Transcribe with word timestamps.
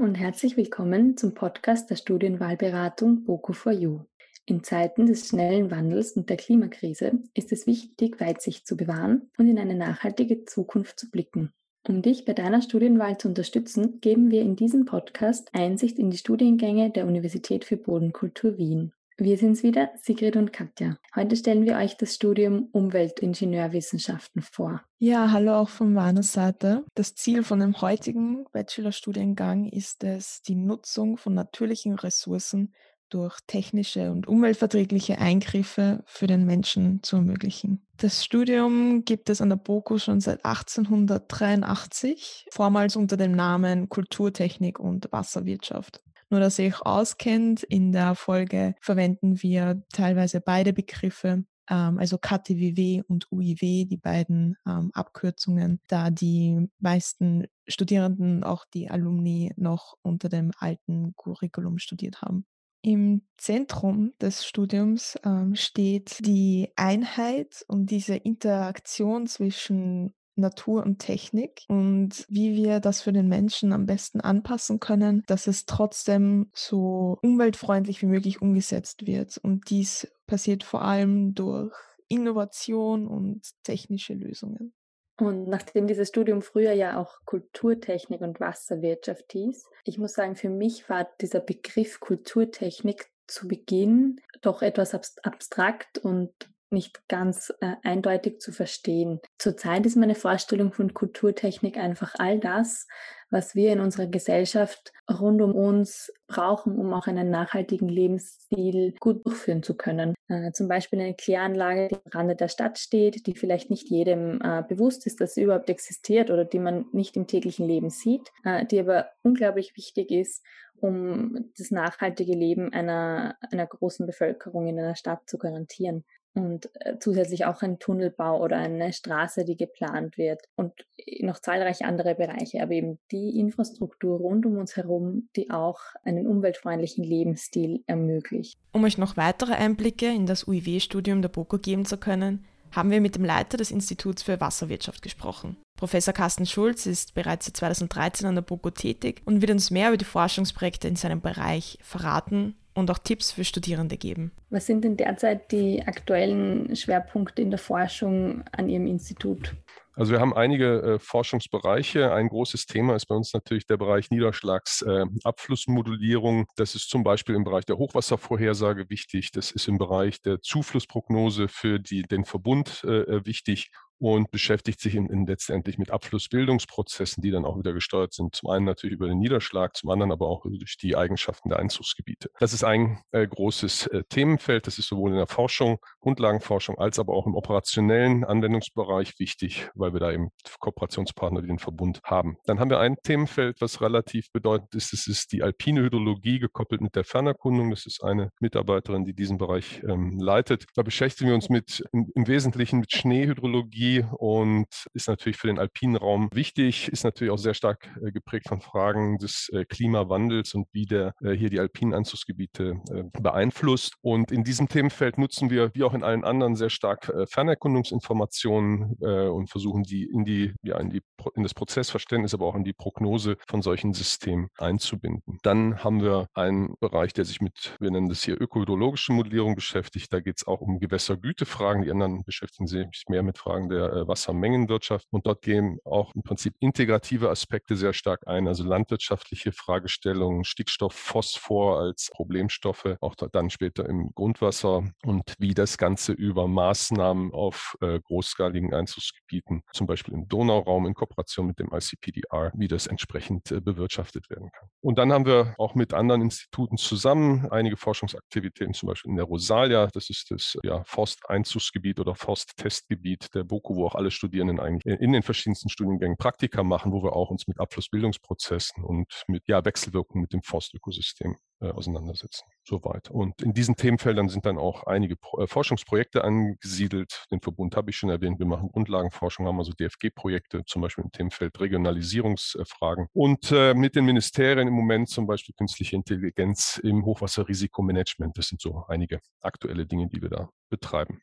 und 0.00 0.14
herzlich 0.14 0.56
willkommen 0.56 1.18
zum 1.18 1.34
Podcast 1.34 1.90
der 1.90 1.96
Studienwahlberatung 1.96 3.26
BOKU4U. 3.26 4.06
In 4.46 4.64
Zeiten 4.64 5.04
des 5.04 5.28
schnellen 5.28 5.70
Wandels 5.70 6.12
und 6.12 6.30
der 6.30 6.38
Klimakrise 6.38 7.18
ist 7.34 7.52
es 7.52 7.66
wichtig, 7.66 8.18
Weitsicht 8.18 8.66
zu 8.66 8.78
bewahren 8.78 9.30
und 9.36 9.46
in 9.46 9.58
eine 9.58 9.74
nachhaltige 9.74 10.46
Zukunft 10.46 10.98
zu 10.98 11.10
blicken. 11.10 11.52
Um 11.86 12.00
dich 12.00 12.24
bei 12.24 12.32
deiner 12.32 12.62
Studienwahl 12.62 13.18
zu 13.18 13.28
unterstützen, 13.28 14.00
geben 14.00 14.30
wir 14.30 14.40
in 14.40 14.56
diesem 14.56 14.86
Podcast 14.86 15.50
Einsicht 15.52 15.98
in 15.98 16.10
die 16.10 16.16
Studiengänge 16.16 16.90
der 16.90 17.06
Universität 17.06 17.66
für 17.66 17.76
Bodenkultur 17.76 18.56
Wien. 18.56 18.94
Wir 19.22 19.36
sind's 19.36 19.62
wieder, 19.62 19.90
Sigrid 20.02 20.36
und 20.36 20.50
Katja. 20.50 20.96
Heute 21.14 21.36
stellen 21.36 21.66
wir 21.66 21.76
euch 21.76 21.98
das 21.98 22.14
Studium 22.14 22.70
Umweltingenieurwissenschaften 22.72 24.40
vor. 24.40 24.80
Ja, 24.98 25.30
hallo 25.30 25.56
auch 25.56 25.68
von 25.68 25.92
meiner 25.92 26.22
Seite. 26.22 26.86
Das 26.94 27.16
Ziel 27.16 27.44
von 27.44 27.60
dem 27.60 27.78
heutigen 27.82 28.46
Bachelorstudiengang 28.52 29.66
ist 29.66 30.04
es, 30.04 30.40
die 30.40 30.54
Nutzung 30.54 31.18
von 31.18 31.34
natürlichen 31.34 31.96
Ressourcen 31.96 32.72
durch 33.10 33.36
technische 33.46 34.10
und 34.10 34.26
umweltverträgliche 34.26 35.18
Eingriffe 35.18 36.02
für 36.06 36.26
den 36.26 36.46
Menschen 36.46 37.02
zu 37.02 37.16
ermöglichen. 37.16 37.86
Das 37.98 38.24
Studium 38.24 39.04
gibt 39.04 39.28
es 39.28 39.42
an 39.42 39.50
der 39.50 39.56
BOKU 39.56 39.98
schon 39.98 40.22
seit 40.22 40.46
1883, 40.46 42.46
vormals 42.50 42.96
unter 42.96 43.18
dem 43.18 43.32
Namen 43.32 43.90
Kulturtechnik 43.90 44.80
und 44.80 45.12
Wasserwirtschaft. 45.12 46.02
Nur, 46.30 46.40
dass 46.40 46.58
ihr 46.58 46.66
euch 46.68 46.80
auskennt, 46.82 47.64
in 47.64 47.92
der 47.92 48.14
Folge 48.14 48.74
verwenden 48.80 49.42
wir 49.42 49.82
teilweise 49.92 50.40
beide 50.40 50.72
Begriffe, 50.72 51.44
ähm, 51.68 51.98
also 51.98 52.18
KTWW 52.18 53.02
und 53.08 53.30
UIW, 53.32 53.84
die 53.86 53.96
beiden 53.96 54.56
ähm, 54.66 54.90
Abkürzungen, 54.92 55.80
da 55.88 56.10
die 56.10 56.68
meisten 56.78 57.46
Studierenden, 57.66 58.44
auch 58.44 58.64
die 58.72 58.90
Alumni, 58.90 59.52
noch 59.56 59.96
unter 60.02 60.28
dem 60.28 60.52
alten 60.58 61.14
Curriculum 61.16 61.78
studiert 61.78 62.22
haben. 62.22 62.44
Im 62.82 63.22
Zentrum 63.36 64.14
des 64.20 64.46
Studiums 64.46 65.18
ähm, 65.24 65.54
steht 65.54 66.24
die 66.24 66.72
Einheit 66.76 67.62
und 67.68 67.90
diese 67.90 68.14
Interaktion 68.14 69.26
zwischen 69.26 70.14
Natur 70.40 70.82
und 70.84 70.98
Technik 70.98 71.62
und 71.68 72.24
wie 72.28 72.54
wir 72.54 72.80
das 72.80 73.02
für 73.02 73.12
den 73.12 73.28
Menschen 73.28 73.72
am 73.72 73.86
besten 73.86 74.20
anpassen 74.20 74.80
können, 74.80 75.22
dass 75.26 75.46
es 75.46 75.66
trotzdem 75.66 76.50
so 76.54 77.18
umweltfreundlich 77.22 78.02
wie 78.02 78.06
möglich 78.06 78.42
umgesetzt 78.42 79.06
wird. 79.06 79.38
Und 79.38 79.70
dies 79.70 80.10
passiert 80.26 80.64
vor 80.64 80.82
allem 80.82 81.34
durch 81.34 81.74
Innovation 82.08 83.06
und 83.06 83.42
technische 83.62 84.14
Lösungen. 84.14 84.72
Und 85.20 85.48
nachdem 85.48 85.86
dieses 85.86 86.08
Studium 86.08 86.40
früher 86.40 86.72
ja 86.72 86.98
auch 86.98 87.18
Kulturtechnik 87.26 88.22
und 88.22 88.40
Wasserwirtschaft 88.40 89.32
hieß, 89.32 89.66
ich 89.84 89.98
muss 89.98 90.14
sagen, 90.14 90.34
für 90.34 90.48
mich 90.48 90.88
war 90.88 91.06
dieser 91.20 91.40
Begriff 91.40 92.00
Kulturtechnik 92.00 93.10
zu 93.26 93.46
Beginn 93.46 94.20
doch 94.40 94.62
etwas 94.62 94.94
abstrakt 95.22 95.98
und 95.98 96.32
nicht 96.70 97.06
ganz 97.08 97.52
äh, 97.60 97.74
eindeutig 97.82 98.40
zu 98.40 98.52
verstehen. 98.52 99.20
Zurzeit 99.38 99.86
ist 99.86 99.96
meine 99.96 100.14
Vorstellung 100.14 100.72
von 100.72 100.94
Kulturtechnik 100.94 101.76
einfach 101.76 102.14
all 102.18 102.38
das, 102.38 102.86
was 103.30 103.54
wir 103.54 103.72
in 103.72 103.80
unserer 103.80 104.06
Gesellschaft 104.06 104.92
rund 105.08 105.40
um 105.40 105.54
uns 105.54 106.12
brauchen, 106.26 106.76
um 106.76 106.92
auch 106.92 107.06
einen 107.06 107.30
nachhaltigen 107.30 107.88
Lebensstil 107.88 108.94
gut 108.98 109.24
durchführen 109.24 109.62
zu 109.62 109.76
können. 109.76 110.14
Äh, 110.28 110.52
zum 110.52 110.68
Beispiel 110.68 111.00
eine 111.00 111.14
Kläranlage, 111.14 111.88
die 111.88 111.94
am 111.94 112.10
Rande 112.12 112.36
der 112.36 112.48
Stadt 112.48 112.78
steht, 112.78 113.26
die 113.26 113.34
vielleicht 113.34 113.70
nicht 113.70 113.88
jedem 113.88 114.40
äh, 114.42 114.62
bewusst 114.68 115.06
ist, 115.06 115.20
dass 115.20 115.34
sie 115.34 115.42
überhaupt 115.42 115.70
existiert 115.70 116.30
oder 116.30 116.44
die 116.44 116.58
man 116.58 116.86
nicht 116.92 117.16
im 117.16 117.26
täglichen 117.26 117.66
Leben 117.66 117.90
sieht, 117.90 118.30
äh, 118.44 118.66
die 118.66 118.80
aber 118.80 119.10
unglaublich 119.22 119.76
wichtig 119.76 120.10
ist, 120.10 120.44
um 120.80 121.50
das 121.58 121.70
nachhaltige 121.70 122.32
Leben 122.32 122.72
einer, 122.72 123.36
einer 123.52 123.66
großen 123.66 124.06
Bevölkerung 124.06 124.66
in 124.66 124.78
einer 124.78 124.96
Stadt 124.96 125.28
zu 125.28 125.38
garantieren 125.38 126.04
und 126.34 126.70
äh, 126.84 126.98
zusätzlich 126.98 127.44
auch 127.44 127.62
ein 127.62 127.78
Tunnelbau 127.78 128.42
oder 128.42 128.56
eine 128.56 128.92
Straße, 128.92 129.44
die 129.44 129.56
geplant 129.56 130.16
wird 130.16 130.42
und 130.56 130.72
noch 131.20 131.40
zahlreiche 131.40 131.84
andere 131.84 132.14
Bereiche, 132.14 132.62
aber 132.62 132.72
eben 132.72 132.98
die 133.10 133.38
Infrastruktur 133.38 134.18
rund 134.18 134.46
um 134.46 134.58
uns 134.58 134.76
herum, 134.76 135.28
die 135.36 135.50
auch 135.50 135.80
einen 136.04 136.26
umweltfreundlichen 136.26 137.04
Lebensstil 137.04 137.82
ermöglicht. 137.86 138.58
Um 138.72 138.84
euch 138.84 138.98
noch 138.98 139.16
weitere 139.16 139.54
Einblicke 139.54 140.06
in 140.06 140.26
das 140.26 140.46
UIW-Studium 140.46 141.22
der 141.22 141.28
BOKU 141.28 141.58
geben 141.58 141.84
zu 141.84 141.96
können, 141.96 142.44
haben 142.72 142.90
wir 142.90 143.00
mit 143.00 143.16
dem 143.16 143.24
Leiter 143.24 143.56
des 143.56 143.72
Instituts 143.72 144.22
für 144.22 144.40
Wasserwirtschaft 144.40 145.02
gesprochen. 145.02 145.56
Professor 145.76 146.14
Carsten 146.14 146.46
Schulz 146.46 146.86
ist 146.86 147.14
bereits 147.14 147.46
seit 147.46 147.56
2013 147.56 148.28
an 148.28 148.34
der 148.36 148.42
BOKU 148.42 148.70
tätig 148.70 149.22
und 149.24 149.40
wird 149.40 149.50
uns 149.50 149.70
mehr 149.70 149.88
über 149.88 149.96
die 149.96 150.04
Forschungsprojekte 150.04 150.86
in 150.86 150.94
seinem 150.94 151.20
Bereich 151.20 151.78
verraten 151.82 152.54
und 152.80 152.90
auch 152.90 152.98
Tipps 152.98 153.32
für 153.32 153.44
Studierende 153.44 153.96
geben. 153.96 154.32
Was 154.50 154.66
sind 154.66 154.82
denn 154.82 154.96
derzeit 154.96 155.52
die 155.52 155.82
aktuellen 155.86 156.74
Schwerpunkte 156.74 157.42
in 157.42 157.50
der 157.50 157.58
Forschung 157.58 158.42
an 158.52 158.68
Ihrem 158.68 158.86
Institut? 158.86 159.54
Also 159.94 160.12
wir 160.12 160.20
haben 160.20 160.32
einige 160.32 160.80
äh, 160.80 160.98
Forschungsbereiche. 160.98 162.12
Ein 162.12 162.28
großes 162.28 162.66
Thema 162.66 162.96
ist 162.96 163.06
bei 163.06 163.14
uns 163.14 163.34
natürlich 163.34 163.66
der 163.66 163.76
Bereich 163.76 164.10
Niederschlagsabflussmodulierung. 164.10 166.42
Äh, 166.42 166.46
das 166.56 166.74
ist 166.74 166.88
zum 166.88 167.04
Beispiel 167.04 167.34
im 167.34 167.44
Bereich 167.44 167.66
der 167.66 167.76
Hochwasservorhersage 167.76 168.88
wichtig. 168.88 169.32
Das 169.32 169.50
ist 169.50 169.68
im 169.68 169.76
Bereich 169.78 170.22
der 170.22 170.40
Zuflussprognose 170.40 171.48
für 171.48 171.78
die, 171.78 172.00
den 172.02 172.24
Verbund 172.24 172.82
äh, 172.84 173.02
äh 173.02 173.26
wichtig 173.26 173.70
und 174.00 174.30
beschäftigt 174.30 174.80
sich 174.80 174.94
in, 174.94 175.10
in 175.10 175.26
letztendlich 175.26 175.76
mit 175.76 175.90
Abflussbildungsprozessen, 175.90 177.22
die 177.22 177.30
dann 177.30 177.44
auch 177.44 177.58
wieder 177.58 177.74
gesteuert 177.74 178.14
sind. 178.14 178.34
Zum 178.34 178.48
einen 178.48 178.64
natürlich 178.64 178.94
über 178.94 179.06
den 179.06 179.18
Niederschlag, 179.18 179.76
zum 179.76 179.90
anderen 179.90 180.10
aber 180.10 180.26
auch 180.26 180.42
durch 180.44 180.78
die 180.78 180.96
Eigenschaften 180.96 181.50
der 181.50 181.58
Einzugsgebiete. 181.58 182.30
Das 182.40 182.54
ist 182.54 182.64
ein 182.64 183.02
äh, 183.12 183.26
großes 183.26 183.88
äh, 183.88 184.02
Themenfeld. 184.08 184.66
Das 184.66 184.78
ist 184.78 184.88
sowohl 184.88 185.10
in 185.10 185.18
der 185.18 185.26
Forschung, 185.26 185.78
Grundlagenforschung, 186.00 186.78
als 186.78 186.98
aber 186.98 187.12
auch 187.12 187.26
im 187.26 187.34
operationellen 187.34 188.24
Anwendungsbereich 188.24 189.18
wichtig, 189.18 189.68
weil 189.74 189.92
wir 189.92 190.00
da 190.00 190.12
eben 190.12 190.30
Kooperationspartner, 190.60 191.42
die 191.42 191.48
den 191.48 191.58
Verbund 191.58 192.00
haben. 192.02 192.38
Dann 192.46 192.58
haben 192.58 192.70
wir 192.70 192.80
ein 192.80 192.96
Themenfeld, 193.02 193.60
was 193.60 193.82
relativ 193.82 194.32
bedeutend 194.32 194.74
ist. 194.74 194.94
Das 194.94 195.06
ist 195.08 195.32
die 195.32 195.42
alpine 195.42 195.82
Hydrologie 195.82 196.38
gekoppelt 196.38 196.80
mit 196.80 196.96
der 196.96 197.04
Fernerkundung. 197.04 197.68
Das 197.68 197.84
ist 197.84 198.02
eine 198.02 198.30
Mitarbeiterin, 198.40 199.04
die 199.04 199.12
diesen 199.12 199.36
Bereich 199.36 199.82
ähm, 199.86 200.18
leitet. 200.18 200.64
Da 200.74 200.82
beschäftigen 200.82 201.28
wir 201.28 201.34
uns 201.34 201.50
mit 201.50 201.84
im, 201.92 202.10
im 202.14 202.26
Wesentlichen 202.26 202.80
mit 202.80 202.92
Schneehydrologie 202.92 203.89
und 203.98 204.66
ist 204.94 205.08
natürlich 205.08 205.36
für 205.36 205.48
den 205.48 205.58
alpinen 205.58 205.96
Raum 205.96 206.28
wichtig, 206.32 206.88
ist 206.88 207.04
natürlich 207.04 207.32
auch 207.32 207.38
sehr 207.38 207.54
stark 207.54 207.88
äh, 208.02 208.12
geprägt 208.12 208.48
von 208.48 208.60
Fragen 208.60 209.18
des 209.18 209.48
äh, 209.52 209.64
Klimawandels 209.64 210.54
und 210.54 210.66
wie 210.72 210.86
der 210.86 211.12
äh, 211.22 211.32
hier 211.32 211.50
die 211.50 211.60
alpinen 211.60 211.94
Anzugsgebiete 211.94 212.80
beeinflusst. 213.20 213.94
Und 214.02 214.30
in 214.32 214.44
diesem 214.44 214.68
Themenfeld 214.68 215.18
nutzen 215.18 215.50
wir, 215.50 215.74
wie 215.74 215.82
auch 215.82 215.94
in 215.94 216.02
allen 216.02 216.24
anderen, 216.24 216.56
sehr 216.56 216.70
stark 216.70 217.12
Fernerkundungsinformationen 217.28 218.94
und 218.94 219.50
versuchen 219.50 219.82
die 219.82 220.04
in 220.04 220.24
die, 220.24 220.54
ja, 220.62 220.78
in 220.78 220.90
die, 220.90 221.02
in 221.34 221.42
das 221.42 221.54
Prozessverständnis, 221.54 222.34
aber 222.34 222.46
auch 222.46 222.54
in 222.54 222.64
die 222.64 222.72
Prognose 222.72 223.36
von 223.48 223.62
solchen 223.62 223.92
Systemen 223.92 224.48
einzubinden. 224.58 225.38
Dann 225.42 225.82
haben 225.82 226.02
wir 226.02 226.28
einen 226.34 226.74
Bereich, 226.80 227.12
der 227.12 227.24
sich 227.24 227.40
mit, 227.40 227.76
wir 227.80 227.90
nennen 227.90 228.08
das 228.08 228.22
hier 228.22 228.40
ökohydrologische 228.40 229.12
Modellierung 229.12 229.54
beschäftigt. 229.54 230.12
Da 230.12 230.20
geht 230.20 230.36
es 230.38 230.46
auch 230.46 230.60
um 230.60 230.80
Gewässergütefragen. 230.80 231.82
Die 231.82 231.90
anderen 231.90 232.24
beschäftigen 232.24 232.66
sich 232.66 233.04
mehr 233.08 233.22
mit 233.22 233.38
Fragen 233.38 233.68
der 233.68 233.79
der 233.80 233.92
äh, 233.92 234.08
Wassermengenwirtschaft. 234.08 235.06
Und 235.10 235.26
dort 235.26 235.42
gehen 235.42 235.78
auch 235.84 236.14
im 236.14 236.22
Prinzip 236.22 236.54
integrative 236.60 237.30
Aspekte 237.30 237.76
sehr 237.76 237.92
stark 237.92 238.26
ein, 238.26 238.46
also 238.46 238.64
landwirtschaftliche 238.64 239.52
Fragestellungen, 239.52 240.44
Stickstoff, 240.44 240.94
Phosphor 240.94 241.80
als 241.80 242.10
Problemstoffe, 242.12 242.96
auch 243.00 243.14
dann 243.14 243.50
später 243.50 243.88
im 243.88 244.10
Grundwasser 244.14 244.84
und 245.04 245.34
wie 245.38 245.54
das 245.54 245.78
Ganze 245.78 246.12
über 246.12 246.48
Maßnahmen 246.48 247.32
auf 247.32 247.76
äh, 247.80 248.00
großskaligen 248.00 248.74
Einzugsgebieten, 248.74 249.62
zum 249.72 249.86
Beispiel 249.86 250.14
im 250.14 250.28
Donauraum 250.28 250.86
in 250.86 250.94
Kooperation 250.94 251.46
mit 251.46 251.58
dem 251.58 251.70
ICPDR, 251.72 252.52
wie 252.54 252.68
das 252.68 252.86
entsprechend 252.86 253.50
äh, 253.50 253.60
bewirtschaftet 253.60 254.28
werden 254.30 254.50
kann. 254.52 254.68
Und 254.80 254.98
dann 254.98 255.12
haben 255.12 255.26
wir 255.26 255.54
auch 255.58 255.74
mit 255.74 255.94
anderen 255.94 256.22
Instituten 256.22 256.76
zusammen 256.76 257.48
einige 257.50 257.76
Forschungsaktivitäten, 257.76 258.74
zum 258.74 258.88
Beispiel 258.88 259.10
in 259.10 259.16
der 259.16 259.26
Rosalia, 259.26 259.86
das 259.86 260.10
ist 260.10 260.30
das 260.30 260.58
ja, 260.62 260.82
Forsteinzugsgebiet 260.84 262.00
oder 262.00 262.14
Forsttestgebiet 262.14 263.34
der 263.34 263.44
BOKU, 263.70 263.76
wo 263.76 263.86
auch 263.86 263.94
alle 263.94 264.10
Studierenden 264.10 264.60
eigentlich 264.60 265.00
in 265.00 265.12
den 265.12 265.22
verschiedensten 265.22 265.68
Studiengängen 265.68 266.16
Praktika 266.16 266.62
machen, 266.62 266.92
wo 266.92 267.02
wir 267.02 267.14
auch 267.14 267.30
uns 267.30 267.46
mit 267.46 267.60
Abflussbildungsprozessen 267.60 268.84
und 268.84 269.24
mit 269.28 269.44
ja, 269.46 269.64
Wechselwirkungen 269.64 270.22
mit 270.22 270.32
dem 270.32 270.42
Forstökosystem 270.42 271.36
äh, 271.60 271.70
auseinandersetzen. 271.70 272.44
Soweit. 272.66 273.10
Und 273.10 273.42
in 273.42 273.52
diesen 273.52 273.76
Themenfeldern 273.76 274.28
sind 274.28 274.46
dann 274.46 274.58
auch 274.58 274.84
einige 274.84 275.16
Pro 275.16 275.42
äh, 275.42 275.46
Forschungsprojekte 275.46 276.24
angesiedelt. 276.24 277.24
Den 277.30 277.40
Verbund 277.40 277.76
habe 277.76 277.90
ich 277.90 277.96
schon 277.96 278.10
erwähnt. 278.10 278.38
Wir 278.38 278.46
machen 278.46 278.68
Grundlagenforschung, 278.68 279.46
haben 279.46 279.58
also 279.58 279.72
DFG-Projekte, 279.72 280.64
zum 280.66 280.82
Beispiel 280.82 281.04
im 281.04 281.12
Themenfeld 281.12 281.58
Regionalisierungsfragen. 281.60 283.06
Und 283.12 283.50
äh, 283.52 283.74
mit 283.74 283.96
den 283.96 284.04
Ministerien 284.04 284.68
im 284.68 284.74
Moment 284.74 285.08
zum 285.08 285.26
Beispiel 285.26 285.54
künstliche 285.56 285.96
Intelligenz 285.96 286.80
im 286.82 287.04
Hochwasserrisikomanagement. 287.04 288.36
Das 288.36 288.48
sind 288.48 288.60
so 288.60 288.84
einige 288.88 289.20
aktuelle 289.40 289.86
Dinge, 289.86 290.08
die 290.08 290.22
wir 290.22 290.30
da 290.30 290.50
betreiben. 290.68 291.20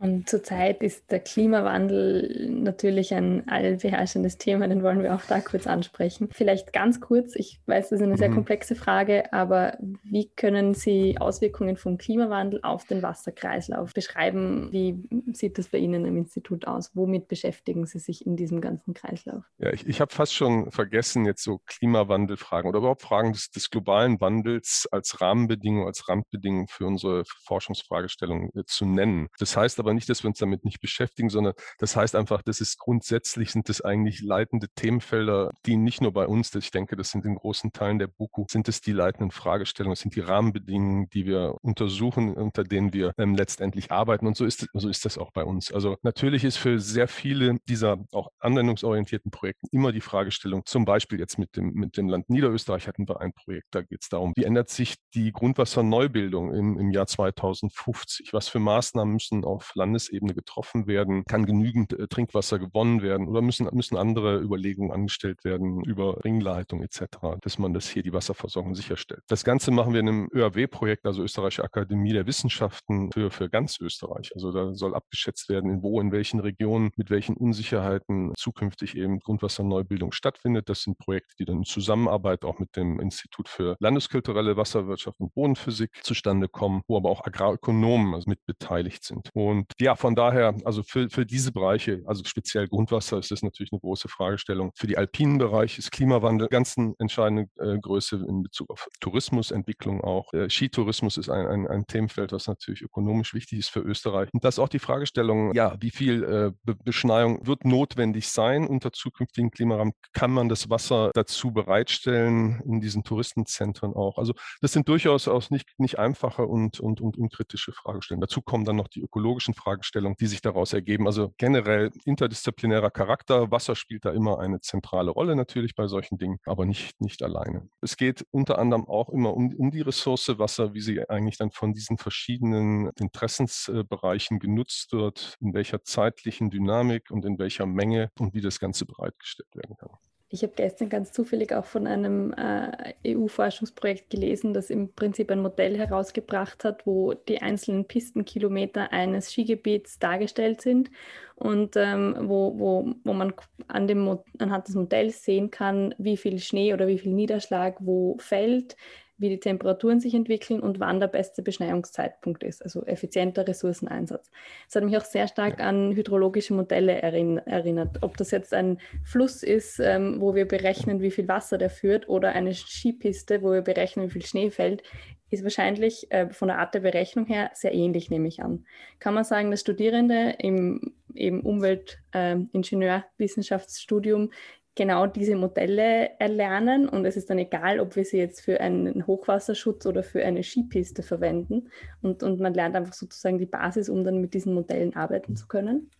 Und 0.00 0.28
zurzeit 0.28 0.82
ist 0.82 1.10
der 1.10 1.20
Klimawandel 1.20 2.48
natürlich 2.50 3.14
ein 3.14 3.48
allbeherrschendes 3.48 4.38
Thema, 4.38 4.68
den 4.68 4.82
wollen 4.82 5.02
wir 5.02 5.14
auch 5.14 5.22
da 5.22 5.40
kurz 5.40 5.66
ansprechen. 5.66 6.28
Vielleicht 6.32 6.72
ganz 6.72 7.00
kurz, 7.00 7.34
ich 7.34 7.60
weiß, 7.66 7.90
das 7.90 8.00
ist 8.00 8.06
eine 8.06 8.16
sehr 8.16 8.30
mhm. 8.30 8.34
komplexe 8.34 8.74
Frage, 8.74 9.32
aber 9.32 9.76
wie 10.04 10.30
können 10.36 10.74
Sie 10.74 11.16
Auswirkungen 11.18 11.76
vom 11.76 11.98
Klimawandel 11.98 12.60
auf 12.62 12.84
den 12.84 13.02
Wasserkreislauf 13.02 13.92
beschreiben? 13.92 14.68
Wie 14.70 15.02
sieht 15.32 15.58
das 15.58 15.68
bei 15.68 15.78
Ihnen 15.78 16.04
im 16.04 16.16
Institut 16.16 16.66
aus? 16.66 16.92
Womit 16.94 17.28
beschäftigen 17.28 17.86
Sie 17.86 17.98
sich 17.98 18.24
in 18.24 18.36
diesem 18.36 18.60
ganzen 18.60 18.94
Kreislauf? 18.94 19.44
Ja, 19.58 19.72
ich, 19.72 19.86
ich 19.86 20.00
habe 20.00 20.12
fast 20.12 20.34
schon 20.34 20.70
vergessen, 20.70 21.24
jetzt 21.24 21.42
so 21.42 21.58
Klimawandelfragen 21.66 22.68
oder 22.68 22.78
überhaupt 22.78 23.02
Fragen 23.02 23.32
des, 23.32 23.50
des 23.50 23.70
globalen 23.70 24.20
Wandels 24.20 24.88
als 24.92 25.20
Rahmenbedingung, 25.20 25.86
als 25.86 26.08
Randbedingung 26.08 26.68
für 26.68 26.86
unsere 26.86 27.24
Forschungsfragestellung 27.44 28.50
äh, 28.54 28.64
zu 28.64 28.86
nennen. 28.86 29.28
Das 29.38 29.56
heißt 29.56 29.80
aber, 29.80 29.87
aber 29.88 29.94
nicht, 29.94 30.08
dass 30.10 30.22
wir 30.22 30.28
uns 30.28 30.38
damit 30.38 30.64
nicht 30.64 30.80
beschäftigen, 30.80 31.30
sondern 31.30 31.54
das 31.78 31.96
heißt 31.96 32.14
einfach, 32.14 32.42
das 32.42 32.60
ist 32.60 32.78
grundsätzlich, 32.78 33.50
sind 33.52 33.70
das 33.70 33.80
eigentlich 33.80 34.20
leitende 34.20 34.68
Themenfelder, 34.68 35.50
die 35.64 35.76
nicht 35.76 36.02
nur 36.02 36.12
bei 36.12 36.26
uns, 36.26 36.54
ich 36.54 36.70
denke, 36.70 36.94
das 36.94 37.10
sind 37.10 37.24
in 37.24 37.36
großen 37.36 37.72
Teilen 37.72 37.98
der 37.98 38.08
BUKU, 38.08 38.44
sind 38.50 38.68
es 38.68 38.82
die 38.82 38.92
leitenden 38.92 39.30
Fragestellungen, 39.30 39.92
das 39.92 40.00
sind 40.00 40.14
die 40.14 40.20
Rahmenbedingungen, 40.20 41.08
die 41.08 41.24
wir 41.24 41.56
untersuchen, 41.62 42.34
unter 42.34 42.64
denen 42.64 42.92
wir 42.92 43.12
ähm, 43.16 43.34
letztendlich 43.34 43.90
arbeiten. 43.90 44.26
Und 44.26 44.36
so 44.36 44.44
ist, 44.44 44.68
so 44.74 44.88
ist 44.90 45.06
das 45.06 45.16
auch 45.16 45.30
bei 45.32 45.44
uns. 45.44 45.72
Also 45.72 45.96
natürlich 46.02 46.44
ist 46.44 46.58
für 46.58 46.78
sehr 46.78 47.08
viele 47.08 47.56
dieser 47.66 47.96
auch 48.12 48.28
anwendungsorientierten 48.40 49.30
Projekten 49.30 49.68
immer 49.70 49.92
die 49.92 50.02
Fragestellung, 50.02 50.66
zum 50.66 50.84
Beispiel 50.84 51.18
jetzt 51.18 51.38
mit 51.38 51.56
dem, 51.56 51.72
mit 51.72 51.96
dem 51.96 52.08
Land 52.08 52.28
Niederösterreich 52.28 52.86
hatten 52.88 53.08
wir 53.08 53.22
ein 53.22 53.32
Projekt, 53.32 53.68
da 53.70 53.80
geht 53.80 54.02
es 54.02 54.10
darum, 54.10 54.34
wie 54.36 54.44
ändert 54.44 54.68
sich 54.68 54.96
die 55.14 55.32
Grundwasserneubildung 55.32 56.52
im, 56.52 56.78
im 56.78 56.90
Jahr 56.90 57.06
2050? 57.06 58.34
Was 58.34 58.48
für 58.48 58.58
Maßnahmen 58.58 59.14
müssen 59.14 59.44
auf 59.44 59.72
Landesebene 59.78 60.34
getroffen 60.34 60.86
werden? 60.86 61.24
Kann 61.24 61.46
genügend 61.46 61.92
äh, 61.92 62.08
Trinkwasser 62.08 62.58
gewonnen 62.58 63.02
werden 63.02 63.28
oder 63.28 63.40
müssen, 63.40 63.68
müssen 63.72 63.96
andere 63.96 64.38
Überlegungen 64.40 64.92
angestellt 64.92 65.44
werden 65.44 65.82
über 65.84 66.24
Ringleitung 66.24 66.82
etc., 66.82 67.06
dass 67.40 67.58
man 67.58 67.72
das 67.72 67.88
hier 67.88 68.02
die 68.02 68.12
Wasserversorgung 68.12 68.74
sicherstellt? 68.74 69.22
Das 69.28 69.44
Ganze 69.44 69.70
machen 69.70 69.92
wir 69.92 70.00
in 70.00 70.08
einem 70.08 70.28
ÖAW-Projekt, 70.32 71.06
also 71.06 71.22
Österreichische 71.22 71.64
Akademie 71.64 72.12
der 72.12 72.26
Wissenschaften 72.26 73.10
für, 73.12 73.30
für 73.30 73.48
ganz 73.48 73.80
Österreich. 73.80 74.32
Also 74.34 74.52
da 74.52 74.74
soll 74.74 74.94
abgeschätzt 74.94 75.48
werden, 75.48 75.70
in 75.70 75.82
wo, 75.82 76.00
in 76.00 76.12
welchen 76.12 76.40
Regionen, 76.40 76.90
mit 76.96 77.10
welchen 77.10 77.36
Unsicherheiten 77.36 78.32
zukünftig 78.36 78.96
eben 78.96 79.20
Grundwasserneubildung 79.20 80.12
stattfindet. 80.12 80.68
Das 80.68 80.82
sind 80.82 80.98
Projekte, 80.98 81.34
die 81.38 81.44
dann 81.44 81.58
in 81.58 81.64
Zusammenarbeit 81.64 82.44
auch 82.44 82.58
mit 82.58 82.76
dem 82.76 83.00
Institut 83.00 83.48
für 83.48 83.76
landeskulturelle 83.80 84.56
Wasserwirtschaft 84.56 85.20
und 85.20 85.34
Bodenphysik 85.34 85.90
zustande 86.02 86.48
kommen, 86.48 86.82
wo 86.88 86.96
aber 86.96 87.10
auch 87.10 87.24
Agrarökonomen 87.24 88.14
also 88.14 88.28
mit 88.28 88.44
beteiligt 88.46 89.04
sind. 89.04 89.30
Und 89.34 89.67
ja, 89.80 89.96
von 89.96 90.14
daher, 90.14 90.54
also 90.64 90.82
für, 90.82 91.08
für 91.10 91.26
diese 91.26 91.52
Bereiche, 91.52 92.02
also 92.06 92.24
speziell 92.24 92.68
Grundwasser, 92.68 93.18
ist 93.18 93.30
das 93.30 93.42
natürlich 93.42 93.72
eine 93.72 93.80
große 93.80 94.08
Fragestellung. 94.08 94.72
Für 94.74 94.86
die 94.86 94.96
alpinen 94.96 95.38
Bereiche 95.38 95.78
ist 95.78 95.92
Klimawandel 95.92 96.48
ganz 96.48 96.76
eine 96.76 96.94
entscheidende 96.98 97.46
äh, 97.58 97.78
Größe 97.78 98.24
in 98.28 98.42
Bezug 98.42 98.70
auf 98.70 98.88
Tourismusentwicklung 99.00 100.00
auch. 100.00 100.30
Der 100.32 100.48
Skitourismus 100.50 101.16
ist 101.16 101.28
ein, 101.28 101.46
ein, 101.46 101.66
ein 101.66 101.86
Themenfeld, 101.86 102.32
was 102.32 102.46
natürlich 102.46 102.82
ökonomisch 102.82 103.34
wichtig 103.34 103.60
ist 103.60 103.70
für 103.70 103.80
Österreich. 103.80 104.28
Und 104.32 104.44
das 104.44 104.56
ist 104.56 104.58
auch 104.58 104.68
die 104.68 104.78
Fragestellung, 104.78 105.54
ja, 105.54 105.76
wie 105.80 105.90
viel 105.90 106.24
äh, 106.24 106.52
Be 106.64 106.78
Beschneiung 106.84 107.46
wird 107.46 107.64
notwendig 107.64 108.28
sein 108.28 108.66
unter 108.66 108.92
zukünftigen 108.92 109.50
Klimarahmen? 109.50 109.92
Kann 110.12 110.30
man 110.30 110.48
das 110.48 110.70
Wasser 110.70 111.10
dazu 111.14 111.52
bereitstellen 111.52 112.62
in 112.64 112.80
diesen 112.80 113.04
Touristenzentren 113.04 113.92
auch? 113.94 114.18
Also 114.18 114.32
das 114.60 114.72
sind 114.72 114.88
durchaus 114.88 115.28
auch 115.28 115.50
nicht, 115.50 115.68
nicht 115.78 115.98
einfache 115.98 116.46
und, 116.46 116.80
und, 116.80 117.00
und 117.00 117.18
unkritische 117.18 117.72
Fragestellungen. 117.72 118.22
Dazu 118.22 118.42
kommen 118.42 118.64
dann 118.64 118.76
noch 118.76 118.88
die 118.88 119.00
ökologischen 119.00 119.54
Fragestellungen, 119.58 120.16
die 120.18 120.26
sich 120.26 120.40
daraus 120.40 120.72
ergeben. 120.72 121.06
Also 121.06 121.34
generell 121.36 121.90
interdisziplinärer 122.04 122.90
Charakter. 122.90 123.50
Wasser 123.50 123.74
spielt 123.74 124.04
da 124.04 124.10
immer 124.10 124.40
eine 124.40 124.60
zentrale 124.60 125.10
Rolle 125.10 125.36
natürlich 125.36 125.74
bei 125.74 125.86
solchen 125.86 126.18
Dingen, 126.18 126.38
aber 126.46 126.64
nicht, 126.64 127.00
nicht 127.00 127.22
alleine. 127.22 127.68
Es 127.80 127.96
geht 127.96 128.24
unter 128.30 128.58
anderem 128.58 128.86
auch 128.86 129.08
immer 129.10 129.34
um, 129.34 129.54
um 129.54 129.70
die 129.70 129.82
Ressource 129.82 130.38
Wasser, 130.38 130.74
wie 130.74 130.80
sie 130.80 131.08
eigentlich 131.08 131.38
dann 131.38 131.50
von 131.50 131.72
diesen 131.72 131.98
verschiedenen 131.98 132.90
Interessensbereichen 132.98 134.38
genutzt 134.38 134.92
wird, 134.92 135.36
in 135.40 135.54
welcher 135.54 135.82
zeitlichen 135.84 136.50
Dynamik 136.50 137.10
und 137.10 137.24
in 137.24 137.38
welcher 137.38 137.66
Menge 137.66 138.10
und 138.18 138.34
wie 138.34 138.40
das 138.40 138.60
Ganze 138.60 138.86
bereitgestellt 138.86 139.54
werden 139.54 139.76
kann. 139.76 139.90
Ich 140.30 140.42
habe 140.42 140.52
gestern 140.54 140.90
ganz 140.90 141.10
zufällig 141.12 141.54
auch 141.54 141.64
von 141.64 141.86
einem 141.86 142.34
äh, 142.34 142.94
EU-Forschungsprojekt 143.06 144.10
gelesen, 144.10 144.52
das 144.52 144.68
im 144.68 144.92
Prinzip 144.92 145.30
ein 145.30 145.40
Modell 145.40 145.78
herausgebracht 145.78 146.64
hat, 146.64 146.86
wo 146.86 147.14
die 147.14 147.40
einzelnen 147.40 147.86
Pistenkilometer 147.86 148.92
eines 148.92 149.32
Skigebiets 149.32 149.98
dargestellt 149.98 150.60
sind 150.60 150.90
und 151.34 151.76
ähm, 151.76 152.14
wo, 152.28 152.58
wo, 152.58 152.94
wo 153.04 153.12
man 153.14 153.32
an 153.68 153.88
dem, 153.88 154.18
anhand 154.38 154.68
des 154.68 154.74
Modells 154.74 155.24
sehen 155.24 155.50
kann, 155.50 155.94
wie 155.96 156.18
viel 156.18 156.38
Schnee 156.40 156.74
oder 156.74 156.88
wie 156.88 156.98
viel 156.98 157.14
Niederschlag 157.14 157.76
wo 157.80 158.18
fällt, 158.18 158.76
wie 159.18 159.28
die 159.28 159.40
Temperaturen 159.40 160.00
sich 160.00 160.14
entwickeln 160.14 160.60
und 160.60 160.80
wann 160.80 161.00
der 161.00 161.08
beste 161.08 161.42
Beschneiungszeitpunkt 161.42 162.42
ist, 162.44 162.62
also 162.62 162.84
effizienter 162.86 163.46
Ressourceneinsatz. 163.46 164.30
Es 164.68 164.76
hat 164.76 164.84
mich 164.84 164.96
auch 164.96 165.04
sehr 165.04 165.28
stark 165.28 165.60
an 165.60 165.94
hydrologische 165.94 166.54
Modelle 166.54 167.02
erinnert. 167.02 168.02
Ob 168.02 168.16
das 168.16 168.30
jetzt 168.30 168.54
ein 168.54 168.78
Fluss 169.04 169.42
ist, 169.42 169.80
ähm, 169.80 170.20
wo 170.20 170.34
wir 170.34 170.46
berechnen, 170.46 171.00
wie 171.00 171.10
viel 171.10 171.28
Wasser 171.28 171.58
der 171.58 171.70
führt, 171.70 172.08
oder 172.08 172.32
eine 172.32 172.54
Skipiste, 172.54 173.42
wo 173.42 173.52
wir 173.52 173.62
berechnen, 173.62 174.06
wie 174.06 174.12
viel 174.12 174.24
Schnee 174.24 174.50
fällt, 174.50 174.82
ist 175.30 175.42
wahrscheinlich 175.42 176.10
äh, 176.10 176.28
von 176.30 176.48
der 176.48 176.58
Art 176.58 176.74
der 176.74 176.80
Berechnung 176.80 177.26
her 177.26 177.50
sehr 177.52 177.74
ähnlich, 177.74 178.08
nehme 178.10 178.28
ich 178.28 178.42
an. 178.42 178.64
Kann 178.98 179.12
man 179.14 179.24
sagen, 179.24 179.50
dass 179.50 179.60
Studierende 179.60 180.36
im 180.38 180.94
eben 181.14 181.40
Umweltingenieurwissenschaftsstudium 181.40 184.22
ähm, 184.22 184.30
genau 184.78 185.08
diese 185.08 185.34
Modelle 185.34 186.18
erlernen 186.20 186.88
und 186.88 187.04
es 187.04 187.16
ist 187.16 187.28
dann 187.28 187.38
egal, 187.38 187.80
ob 187.80 187.96
wir 187.96 188.04
sie 188.04 188.18
jetzt 188.18 188.40
für 188.40 188.60
einen 188.60 189.08
Hochwasserschutz 189.08 189.84
oder 189.86 190.04
für 190.04 190.24
eine 190.24 190.44
Skipiste 190.44 191.02
verwenden 191.02 191.68
und, 192.00 192.22
und 192.22 192.38
man 192.38 192.54
lernt 192.54 192.76
einfach 192.76 192.94
sozusagen 192.94 193.38
die 193.38 193.46
Basis, 193.46 193.88
um 193.88 194.04
dann 194.04 194.20
mit 194.20 194.34
diesen 194.34 194.54
Modellen 194.54 194.94
arbeiten 194.94 195.34
zu 195.34 195.48
können. 195.48 195.90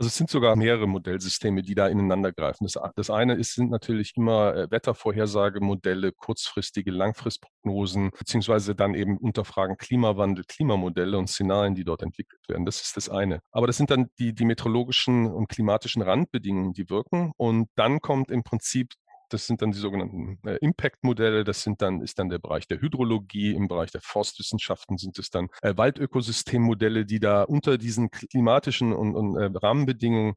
Also 0.00 0.08
es 0.08 0.16
sind 0.16 0.30
sogar 0.30 0.56
mehrere 0.56 0.86
Modellsysteme, 0.86 1.60
die 1.60 1.74
da 1.74 1.86
ineinander 1.86 2.32
greifen. 2.32 2.64
Das, 2.64 2.78
das 2.96 3.10
eine 3.10 3.34
ist, 3.34 3.54
sind 3.54 3.70
natürlich 3.70 4.14
immer 4.16 4.56
äh, 4.56 4.70
Wettervorhersagemodelle, 4.70 6.12
kurzfristige 6.12 6.90
Langfristprognosen, 6.90 8.10
beziehungsweise 8.18 8.74
dann 8.74 8.94
eben 8.94 9.18
Unterfragen 9.18 9.76
Klimawandel, 9.76 10.44
Klimamodelle 10.48 11.18
und 11.18 11.28
Szenarien, 11.28 11.74
die 11.74 11.84
dort 11.84 12.00
entwickelt 12.00 12.40
werden. 12.48 12.64
Das 12.64 12.80
ist 12.80 12.96
das 12.96 13.10
eine. 13.10 13.40
Aber 13.52 13.66
das 13.66 13.76
sind 13.76 13.90
dann 13.90 14.06
die, 14.18 14.32
die 14.32 14.46
meteorologischen 14.46 15.30
und 15.30 15.50
klimatischen 15.50 16.00
Randbedingungen, 16.00 16.72
die 16.72 16.88
wirken. 16.88 17.32
Und 17.36 17.68
dann 17.74 18.00
kommt 18.00 18.30
im 18.30 18.42
Prinzip 18.42 18.94
das 19.32 19.46
sind 19.46 19.62
dann 19.62 19.72
die 19.72 19.78
sogenannten 19.78 20.38
äh, 20.46 20.56
Impact-Modelle. 20.60 21.44
Das 21.44 21.62
sind 21.62 21.80
dann, 21.82 22.02
ist 22.02 22.18
dann 22.18 22.28
der 22.28 22.38
Bereich 22.38 22.66
der 22.68 22.80
Hydrologie. 22.80 23.54
Im 23.54 23.68
Bereich 23.68 23.90
der 23.90 24.00
Forstwissenschaften 24.02 24.98
sind 24.98 25.18
es 25.18 25.30
dann 25.30 25.48
äh, 25.62 25.76
Waldökosystemmodelle, 25.76 27.06
die 27.06 27.20
da 27.20 27.42
unter 27.42 27.78
diesen 27.78 28.10
klimatischen 28.10 28.92
und, 28.92 29.14
und 29.14 29.36
äh, 29.36 29.50
Rahmenbedingungen 29.54 30.34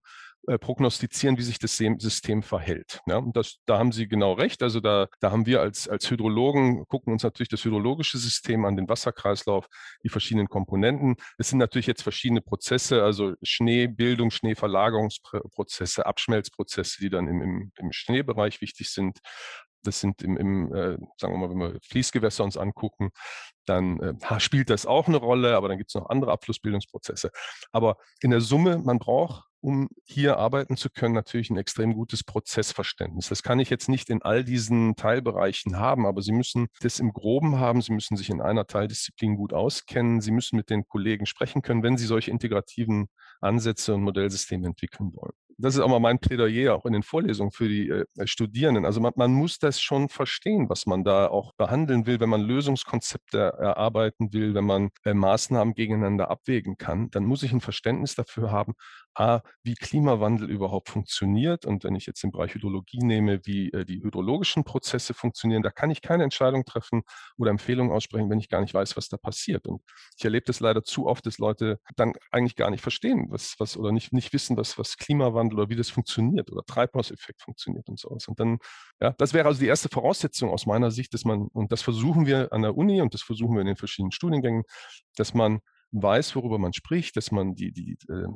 äh, 0.47 0.57
prognostizieren, 0.57 1.37
wie 1.37 1.41
sich 1.41 1.57
das 1.57 1.77
System 1.77 2.43
verhält. 2.43 2.99
Ja, 3.05 3.17
und 3.17 3.37
das, 3.37 3.59
da 3.65 3.79
haben 3.79 3.93
Sie 3.93 4.09
genau 4.09 4.33
recht. 4.33 4.61
Also 4.61 4.81
da, 4.81 5.07
da 5.21 5.31
haben 5.31 5.45
wir 5.45 5.61
als, 5.61 5.87
als 5.87 6.09
Hydrologen, 6.11 6.85
gucken 6.87 7.13
uns 7.13 7.23
natürlich 7.23 7.47
das 7.47 7.63
hydrologische 7.63 8.17
System 8.17 8.65
an, 8.65 8.75
den 8.75 8.89
Wasserkreislauf, 8.89 9.67
die 10.03 10.09
verschiedenen 10.09 10.49
Komponenten. 10.49 11.15
Es 11.37 11.49
sind 11.49 11.59
natürlich 11.59 11.87
jetzt 11.87 12.03
verschiedene 12.03 12.41
Prozesse, 12.41 13.03
also 13.03 13.35
Schneebildung, 13.41 14.31
Schneeverlagerungsprozesse, 14.31 16.05
Abschmelzprozesse, 16.05 16.99
die 16.99 17.09
dann 17.09 17.29
im, 17.29 17.41
im, 17.41 17.71
im 17.77 17.91
Schneebereich 17.93 18.59
wichtig 18.59 18.91
sind. 18.91 19.19
Das 19.81 20.01
sind 20.01 20.21
im, 20.23 20.35
im 20.35 20.73
äh, 20.73 20.97
sagen 21.17 21.33
wir 21.33 21.37
mal, 21.37 21.49
wenn 21.51 21.57
wir 21.57 21.79
Fließgewässer 21.89 22.43
uns 22.43 22.57
angucken, 22.57 23.11
dann 23.65 23.99
äh, 24.01 24.39
spielt 24.41 24.69
das 24.69 24.85
auch 24.85 25.07
eine 25.07 25.17
Rolle, 25.17 25.55
aber 25.55 25.69
dann 25.69 25.77
gibt 25.77 25.91
es 25.91 25.95
noch 25.95 26.09
andere 26.09 26.33
Abflussbildungsprozesse. 26.33 27.31
Aber 27.71 27.95
in 28.19 28.31
der 28.31 28.41
Summe, 28.41 28.77
man 28.77 28.99
braucht 28.99 29.45
um 29.63 29.87
hier 30.03 30.37
arbeiten 30.37 30.75
zu 30.75 30.89
können, 30.89 31.13
natürlich 31.13 31.49
ein 31.49 31.57
extrem 31.57 31.93
gutes 31.93 32.23
Prozessverständnis. 32.23 33.29
Das 33.29 33.43
kann 33.43 33.59
ich 33.59 33.69
jetzt 33.69 33.87
nicht 33.87 34.09
in 34.09 34.21
all 34.21 34.43
diesen 34.43 34.97
Teilbereichen 34.97 35.77
haben, 35.77 36.05
aber 36.05 36.21
Sie 36.21 36.33
müssen 36.33 36.67
das 36.81 36.99
im 36.99 37.13
Groben 37.13 37.59
haben. 37.59 37.81
Sie 37.81 37.93
müssen 37.93 38.17
sich 38.17 38.29
in 38.29 38.41
einer 38.41 38.67
Teildisziplin 38.67 39.37
gut 39.37 39.53
auskennen. 39.53 40.19
Sie 40.19 40.31
müssen 40.31 40.57
mit 40.57 40.69
den 40.69 40.85
Kollegen 40.85 41.25
sprechen 41.25 41.61
können, 41.61 41.81
wenn 41.81 41.95
Sie 41.95 42.05
solche 42.05 42.29
integrativen 42.29 43.07
Ansätze 43.39 43.93
und 43.93 44.03
Modellsysteme 44.03 44.67
entwickeln 44.67 45.13
wollen 45.13 45.33
das 45.57 45.75
ist 45.75 45.81
auch 45.81 45.89
mal 45.89 45.99
mein 45.99 46.19
Plädoyer 46.19 46.75
auch 46.75 46.85
in 46.85 46.93
den 46.93 47.03
Vorlesungen 47.03 47.51
für 47.51 47.67
die 47.67 47.89
äh, 47.89 48.05
Studierenden. 48.25 48.85
Also 48.85 48.99
man, 49.01 49.13
man, 49.15 49.33
muss 49.33 49.59
das 49.59 49.81
schon 49.81 50.09
verstehen, 50.09 50.69
was 50.69 50.85
man 50.85 51.03
da 51.03 51.27
auch 51.27 51.53
behandeln 51.53 52.05
will, 52.05 52.19
wenn 52.19 52.29
man 52.29 52.41
Lösungskonzepte 52.41 53.37
erarbeiten 53.37 54.33
will, 54.33 54.53
wenn 54.53 54.65
man 54.65 54.89
äh, 55.03 55.13
Maßnahmen 55.13 55.73
gegeneinander 55.73 56.29
abwägen 56.29 56.77
kann, 56.77 57.09
dann 57.11 57.25
muss 57.25 57.43
ich 57.43 57.51
ein 57.51 57.61
Verständnis 57.61 58.15
dafür 58.15 58.51
haben, 58.51 58.73
A, 59.15 59.41
wie 59.63 59.75
Klimawandel 59.75 60.49
überhaupt 60.49 60.89
funktioniert. 60.89 61.65
Und 61.65 61.83
wenn 61.83 61.95
ich 61.95 62.05
jetzt 62.05 62.23
den 62.23 62.31
Bereich 62.31 62.55
Hydrologie 62.55 62.99
nehme, 62.99 63.41
wie 63.45 63.71
äh, 63.71 63.85
die 63.85 64.01
hydrologischen 64.01 64.63
Prozesse 64.63 65.13
funktionieren, 65.13 65.61
da 65.61 65.69
kann 65.69 65.91
ich 65.91 66.01
keine 66.01 66.23
Entscheidung 66.23 66.65
treffen 66.65 67.03
oder 67.37 67.51
Empfehlungen 67.51 67.91
aussprechen, 67.91 68.29
wenn 68.29 68.39
ich 68.39 68.49
gar 68.49 68.61
nicht 68.61 68.73
weiß, 68.73 68.97
was 68.97 69.09
da 69.09 69.17
passiert. 69.17 69.67
Und 69.67 69.81
ich 70.17 70.25
erlebe 70.25 70.45
das 70.45 70.59
leider 70.59 70.83
zu 70.83 71.05
oft, 71.05 71.25
dass 71.25 71.37
Leute 71.37 71.79
dann 71.95 72.13
eigentlich 72.31 72.55
gar 72.55 72.71
nicht 72.71 72.81
verstehen, 72.81 73.27
was, 73.29 73.55
was 73.59 73.77
oder 73.77 73.91
nicht, 73.91 74.13
nicht 74.13 74.33
wissen, 74.33 74.57
was, 74.57 74.77
was 74.77 74.97
Klimawandel 74.97 75.42
oder 75.51 75.69
wie 75.69 75.75
das 75.75 75.89
funktioniert 75.89 76.51
oder 76.51 76.63
Treibhauseffekt 76.63 77.41
funktioniert 77.41 77.89
und 77.89 77.99
sowas. 77.99 78.27
Und 78.27 78.39
dann, 78.39 78.59
ja, 79.01 79.13
das 79.17 79.33
wäre 79.33 79.47
also 79.47 79.59
die 79.59 79.67
erste 79.67 79.89
Voraussetzung 79.89 80.51
aus 80.51 80.65
meiner 80.65 80.91
Sicht, 80.91 81.13
dass 81.13 81.25
man, 81.25 81.47
und 81.53 81.71
das 81.71 81.81
versuchen 81.81 82.27
wir 82.27 82.53
an 82.53 82.61
der 82.61 82.77
Uni 82.77 83.01
und 83.01 83.13
das 83.13 83.23
versuchen 83.23 83.55
wir 83.55 83.61
in 83.61 83.67
den 83.67 83.75
verschiedenen 83.75 84.11
Studiengängen, 84.11 84.63
dass 85.15 85.33
man 85.33 85.59
weiß, 85.91 86.35
worüber 86.35 86.59
man 86.59 86.73
spricht, 86.73 87.17
dass 87.17 87.31
man 87.31 87.55
die, 87.55 87.71
die 87.71 87.97
äh, 88.09 88.27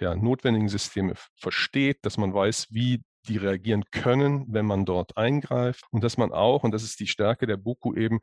ja, 0.00 0.16
notwendigen 0.16 0.68
Systeme 0.68 1.14
versteht, 1.36 1.98
dass 2.02 2.18
man 2.18 2.34
weiß, 2.34 2.68
wie 2.70 3.02
die 3.28 3.36
reagieren 3.36 3.84
können, 3.90 4.46
wenn 4.48 4.66
man 4.66 4.84
dort 4.84 5.16
eingreift 5.16 5.84
und 5.90 6.02
dass 6.02 6.16
man 6.16 6.32
auch, 6.32 6.64
und 6.64 6.72
das 6.72 6.82
ist 6.82 7.00
die 7.00 7.06
Stärke 7.06 7.46
der 7.46 7.56
BOKU 7.56 7.94
eben, 7.94 8.20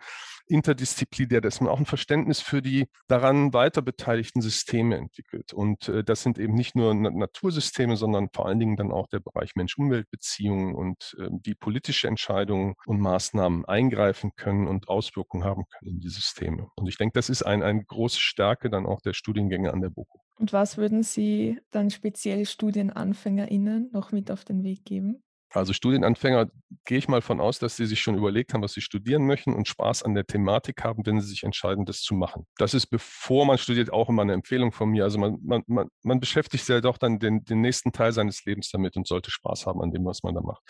interdisziplinär, 0.48 1.42
dass 1.42 1.62
man 1.62 1.70
auch 1.70 1.80
ein 1.80 1.86
Verständnis 1.86 2.42
für 2.42 2.62
die 2.62 2.88
daran 3.08 3.54
weiter 3.54 3.82
beteiligten 3.82 4.42
Systeme 4.42 4.98
entwickelt. 4.98 5.54
Und 5.54 5.88
äh, 5.88 6.04
das 6.04 6.24
sind 6.24 6.40
eben 6.40 6.56
nicht 6.56 6.76
nur 6.76 6.94
Na 6.94 7.10
Natursysteme, 7.12 7.98
sondern 7.98 8.30
vor 8.34 8.48
allen 8.48 8.60
Dingen 8.60 8.76
dann 8.76 8.92
auch 8.92 9.08
der 9.08 9.20
Bereich 9.20 9.56
Mensch-Umwelt-Beziehungen 9.56 10.74
und 10.74 11.16
äh, 11.20 11.30
wie 11.44 11.56
politische 11.56 12.08
Entscheidungen 12.08 12.76
und 12.86 13.00
Maßnahmen 13.00 13.66
eingreifen 13.66 14.32
können 14.36 14.68
und 14.68 14.90
Auswirkungen 14.90 15.44
haben 15.44 15.66
können 15.68 15.92
in 15.92 16.00
die 16.00 16.10
Systeme. 16.10 16.68
Und 16.76 16.88
ich 16.88 16.98
denke, 16.98 17.14
das 17.14 17.30
ist 17.30 17.44
ein, 17.44 17.64
eine 17.64 17.84
große 17.84 18.20
Stärke 18.20 18.70
dann 18.70 18.86
auch 18.86 19.02
der 19.02 19.14
Studiengänge 19.14 19.72
an 19.72 19.82
der 19.82 19.90
BOKU. 19.90 20.20
Und 20.40 20.54
was 20.54 20.78
würden 20.78 21.04
Sie 21.04 21.60
dann 21.70 21.92
speziell 21.92 22.46
StudienanfängerInnen 22.46 23.92
noch 23.92 24.12
mit 24.12 24.32
auf 24.32 24.44
den 24.44 24.64
Weg 24.64 24.86
geben? 24.86 25.22
Also 25.52 25.74
Studienanfänger 25.74 26.48
gehe 26.86 27.00
ich 27.00 27.08
mal 27.08 27.22
von 27.22 27.42
aus, 27.42 27.58
dass 27.58 27.76
sie 27.76 27.88
sich 27.88 28.02
schon 28.02 28.16
überlegt 28.16 28.54
haben, 28.54 28.62
was 28.62 28.74
sie 28.74 28.82
studieren 28.82 29.26
möchten 29.26 29.54
und 29.54 29.68
Spaß 29.68 30.04
an 30.04 30.14
der 30.14 30.26
Thematik 30.26 30.84
haben, 30.84 31.06
wenn 31.06 31.20
sie 31.20 31.28
sich 31.28 31.44
entscheiden, 31.44 31.86
das 31.86 32.02
zu 32.02 32.14
machen. 32.14 32.46
Das 32.58 32.76
ist, 32.76 32.88
bevor 32.88 33.46
man 33.46 33.58
studiert, 33.58 33.92
auch 33.92 34.10
immer 34.10 34.22
eine 34.22 34.34
Empfehlung 34.34 34.72
von 34.72 34.90
mir. 34.90 35.04
Also 35.04 35.18
man, 35.18 35.40
man, 35.42 35.64
man, 35.66 35.88
man 36.04 36.20
beschäftigt 36.20 36.66
sich 36.66 36.74
ja 36.76 36.82
doch 36.82 37.00
dann 37.00 37.18
den, 37.18 37.44
den 37.46 37.62
nächsten 37.62 37.92
Teil 37.92 38.12
seines 38.12 38.46
Lebens 38.46 38.70
damit 38.70 38.96
und 38.96 39.08
sollte 39.08 39.32
Spaß 39.32 39.66
haben 39.66 39.82
an 39.82 39.92
dem, 39.92 40.06
was 40.06 40.22
man 40.22 40.36
da 40.36 40.42
macht. 40.42 40.62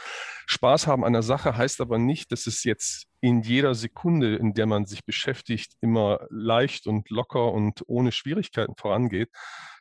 Spaß 0.47 0.87
haben 0.87 1.03
an 1.03 1.13
der 1.13 1.23
Sache 1.23 1.57
heißt 1.57 1.81
aber 1.81 1.97
nicht, 1.97 2.31
dass 2.31 2.47
es 2.47 2.63
jetzt 2.63 3.07
in 3.21 3.41
jeder 3.41 3.75
Sekunde, 3.75 4.37
in 4.37 4.53
der 4.53 4.65
man 4.65 4.85
sich 4.85 5.03
beschäftigt, 5.03 5.73
immer 5.81 6.25
leicht 6.29 6.87
und 6.87 7.09
locker 7.09 7.51
und 7.51 7.83
ohne 7.87 8.13
Schwierigkeiten 8.13 8.75
vorangeht. 8.77 9.29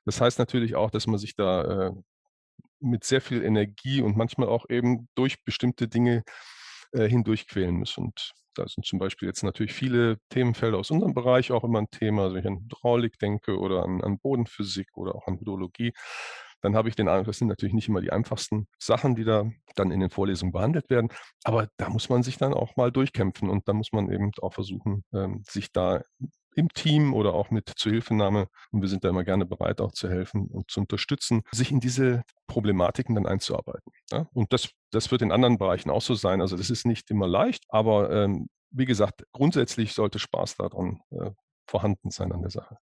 Das 0.04 0.20
heißt 0.20 0.38
natürlich 0.38 0.74
auch, 0.74 0.90
dass 0.90 1.06
man 1.06 1.18
sich 1.18 1.36
da 1.36 1.88
äh, 1.88 1.92
mit 2.80 3.04
sehr 3.04 3.20
viel 3.20 3.42
Energie 3.42 4.02
und 4.02 4.16
manchmal 4.16 4.48
auch 4.48 4.66
eben 4.68 5.08
durch 5.14 5.44
bestimmte 5.44 5.88
Dinge 5.88 6.22
äh, 6.92 7.08
hindurchquälen 7.08 7.76
muss. 7.76 7.98
Und 7.98 8.32
da 8.54 8.66
sind 8.66 8.84
zum 8.84 8.98
Beispiel 8.98 9.28
jetzt 9.28 9.42
natürlich 9.42 9.72
viele 9.72 10.18
Themenfelder 10.30 10.78
aus 10.78 10.90
unserem 10.90 11.14
Bereich 11.14 11.52
auch 11.52 11.64
immer 11.64 11.80
ein 11.80 11.90
Thema. 11.90 12.24
Also 12.24 12.34
wenn 12.34 12.42
ich 12.42 12.48
an 12.48 12.60
Hydraulik 12.60 13.18
denke 13.18 13.58
oder 13.58 13.84
an, 13.84 14.02
an 14.02 14.18
Bodenphysik 14.18 14.88
oder 14.94 15.14
auch 15.14 15.26
an 15.26 15.38
Hydrologie, 15.38 15.92
dann 16.60 16.74
habe 16.74 16.88
ich 16.88 16.96
den 16.96 17.08
Eindruck, 17.08 17.26
das 17.26 17.38
sind 17.38 17.48
natürlich 17.48 17.74
nicht 17.74 17.88
immer 17.88 18.00
die 18.00 18.10
einfachsten 18.10 18.66
Sachen, 18.78 19.14
die 19.14 19.24
da 19.24 19.48
dann 19.76 19.92
in 19.92 20.00
den 20.00 20.10
Vorlesungen 20.10 20.52
behandelt 20.52 20.90
werden. 20.90 21.08
Aber 21.44 21.68
da 21.76 21.88
muss 21.88 22.08
man 22.08 22.24
sich 22.24 22.36
dann 22.36 22.52
auch 22.52 22.74
mal 22.76 22.90
durchkämpfen 22.90 23.48
und 23.48 23.68
da 23.68 23.72
muss 23.72 23.92
man 23.92 24.10
eben 24.10 24.32
auch 24.42 24.54
versuchen, 24.54 25.04
ähm, 25.12 25.44
sich 25.46 25.70
da 25.72 26.02
im 26.58 26.68
Team 26.70 27.14
oder 27.14 27.34
auch 27.34 27.50
mit 27.50 27.72
Zuhilfenahme, 27.76 28.48
und 28.72 28.82
wir 28.82 28.88
sind 28.88 29.04
da 29.04 29.08
immer 29.10 29.24
gerne 29.24 29.46
bereit, 29.46 29.80
auch 29.80 29.92
zu 29.92 30.08
helfen 30.08 30.48
und 30.48 30.70
zu 30.70 30.80
unterstützen, 30.80 31.42
sich 31.52 31.70
in 31.70 31.80
diese 31.80 32.24
Problematiken 32.48 33.14
dann 33.14 33.26
einzuarbeiten. 33.26 33.92
Ja? 34.10 34.26
Und 34.32 34.52
das, 34.52 34.70
das 34.90 35.10
wird 35.10 35.22
in 35.22 35.32
anderen 35.32 35.58
Bereichen 35.58 35.90
auch 35.90 36.02
so 36.02 36.14
sein. 36.14 36.40
Also 36.40 36.56
das 36.56 36.68
ist 36.68 36.84
nicht 36.84 37.10
immer 37.10 37.28
leicht, 37.28 37.64
aber 37.68 38.10
ähm, 38.10 38.48
wie 38.70 38.84
gesagt, 38.84 39.24
grundsätzlich 39.32 39.94
sollte 39.94 40.18
Spaß 40.18 40.56
daran 40.56 41.00
äh, 41.10 41.30
vorhanden 41.66 42.10
sein 42.10 42.32
an 42.32 42.42
der 42.42 42.50
Sache. 42.50 42.76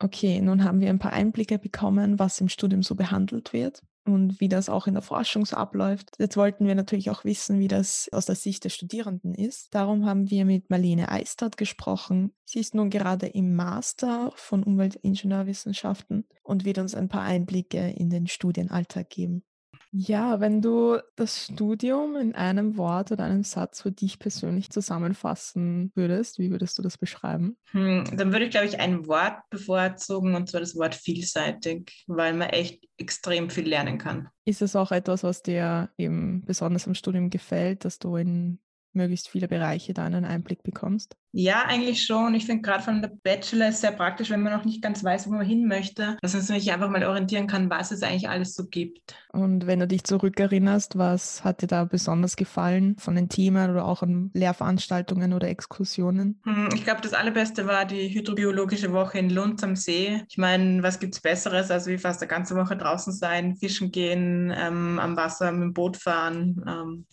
Okay, 0.00 0.40
nun 0.40 0.64
haben 0.64 0.80
wir 0.80 0.90
ein 0.90 0.98
paar 0.98 1.12
Einblicke 1.12 1.58
bekommen, 1.58 2.18
was 2.18 2.40
im 2.40 2.48
Studium 2.48 2.82
so 2.82 2.96
behandelt 2.96 3.52
wird 3.52 3.82
und 4.04 4.40
wie 4.40 4.48
das 4.48 4.68
auch 4.68 4.86
in 4.86 4.94
der 4.94 5.02
Forschung 5.02 5.46
so 5.46 5.56
abläuft. 5.56 6.10
Jetzt 6.18 6.36
wollten 6.36 6.66
wir 6.66 6.74
natürlich 6.74 7.10
auch 7.10 7.24
wissen, 7.24 7.58
wie 7.58 7.68
das 7.68 8.08
aus 8.12 8.26
der 8.26 8.34
Sicht 8.34 8.64
der 8.64 8.70
Studierenden 8.70 9.34
ist. 9.34 9.74
Darum 9.74 10.06
haben 10.06 10.30
wir 10.30 10.44
mit 10.44 10.70
Marlene 10.70 11.10
Eistert 11.10 11.56
gesprochen. 11.56 12.32
Sie 12.44 12.60
ist 12.60 12.74
nun 12.74 12.90
gerade 12.90 13.26
im 13.26 13.54
Master 13.54 14.32
von 14.36 14.62
Umweltingenieurwissenschaften 14.62 16.26
und 16.42 16.64
wird 16.64 16.78
uns 16.78 16.94
ein 16.94 17.08
paar 17.08 17.22
Einblicke 17.22 17.90
in 17.90 18.10
den 18.10 18.26
Studienalltag 18.26 19.10
geben. 19.10 19.42
Ja, 19.96 20.40
wenn 20.40 20.60
du 20.60 20.98
das 21.14 21.44
Studium 21.44 22.16
in 22.16 22.34
einem 22.34 22.76
Wort 22.76 23.12
oder 23.12 23.22
einem 23.22 23.44
Satz 23.44 23.82
für 23.82 23.92
dich 23.92 24.18
persönlich 24.18 24.70
zusammenfassen 24.70 25.92
würdest, 25.94 26.40
wie 26.40 26.50
würdest 26.50 26.76
du 26.76 26.82
das 26.82 26.98
beschreiben? 26.98 27.56
Hm, 27.70 28.04
dann 28.16 28.32
würde 28.32 28.46
ich, 28.46 28.50
glaube 28.50 28.66
ich, 28.66 28.80
ein 28.80 29.06
Wort 29.06 29.38
bevorzugen, 29.50 30.34
und 30.34 30.50
zwar 30.50 30.58
das 30.58 30.74
Wort 30.74 30.96
vielseitig, 30.96 32.04
weil 32.08 32.34
man 32.34 32.50
echt 32.50 32.88
extrem 32.96 33.50
viel 33.50 33.68
lernen 33.68 33.98
kann. 33.98 34.28
Ist 34.44 34.62
es 34.62 34.74
auch 34.74 34.90
etwas, 34.90 35.22
was 35.22 35.44
dir 35.44 35.90
eben 35.96 36.44
besonders 36.44 36.88
am 36.88 36.96
Studium 36.96 37.30
gefällt, 37.30 37.84
dass 37.84 38.00
du 38.00 38.16
in 38.16 38.58
möglichst 38.94 39.28
viele 39.28 39.48
Bereiche 39.48 39.94
da 39.94 40.04
einen 40.04 40.24
Einblick 40.24 40.62
bekommst? 40.62 41.16
Ja, 41.36 41.64
eigentlich 41.66 42.04
schon. 42.04 42.32
Ich 42.36 42.46
finde 42.46 42.62
gerade 42.62 42.84
von 42.84 43.02
der 43.02 43.10
Bachelor 43.24 43.70
ist 43.70 43.80
sehr 43.80 43.90
praktisch, 43.90 44.30
wenn 44.30 44.44
man 44.44 44.52
noch 44.52 44.64
nicht 44.64 44.80
ganz 44.80 45.02
weiß, 45.02 45.26
wo 45.26 45.32
man 45.32 45.44
hin 45.44 45.66
möchte, 45.66 46.16
dass 46.22 46.32
man 46.32 46.42
sich 46.42 46.72
einfach 46.72 46.88
mal 46.88 47.04
orientieren 47.04 47.48
kann, 47.48 47.68
was 47.70 47.90
es 47.90 48.04
eigentlich 48.04 48.28
alles 48.28 48.54
so 48.54 48.66
gibt. 48.66 49.16
Und 49.32 49.66
wenn 49.66 49.80
du 49.80 49.88
dich 49.88 50.04
zurückerinnerst, 50.04 50.96
was 50.96 51.42
hat 51.42 51.60
dir 51.60 51.66
da 51.66 51.86
besonders 51.86 52.36
gefallen 52.36 52.94
von 53.00 53.16
den 53.16 53.28
Themen 53.28 53.68
oder 53.68 53.84
auch 53.84 54.04
an 54.04 54.30
Lehrveranstaltungen 54.32 55.32
oder 55.32 55.48
Exkursionen? 55.48 56.40
Hm, 56.44 56.68
ich 56.72 56.84
glaube, 56.84 57.00
das 57.00 57.14
Allerbeste 57.14 57.66
war 57.66 57.84
die 57.84 58.14
hydrobiologische 58.14 58.92
Woche 58.92 59.18
in 59.18 59.28
Lund 59.28 59.64
am 59.64 59.74
See. 59.74 60.22
Ich 60.28 60.38
meine, 60.38 60.84
was 60.84 61.00
gibt 61.00 61.16
es 61.16 61.20
Besseres, 61.20 61.68
als 61.68 61.88
wie 61.88 61.98
fast 61.98 62.22
eine 62.22 62.28
ganze 62.28 62.54
Woche 62.54 62.76
draußen 62.76 63.12
sein, 63.12 63.56
fischen 63.56 63.90
gehen, 63.90 64.54
ähm, 64.56 65.00
am 65.00 65.16
Wasser 65.16 65.50
mit 65.50 65.62
dem 65.62 65.74
Boot 65.74 65.96
fahren. 65.96 66.64
Ähm, 66.64 67.06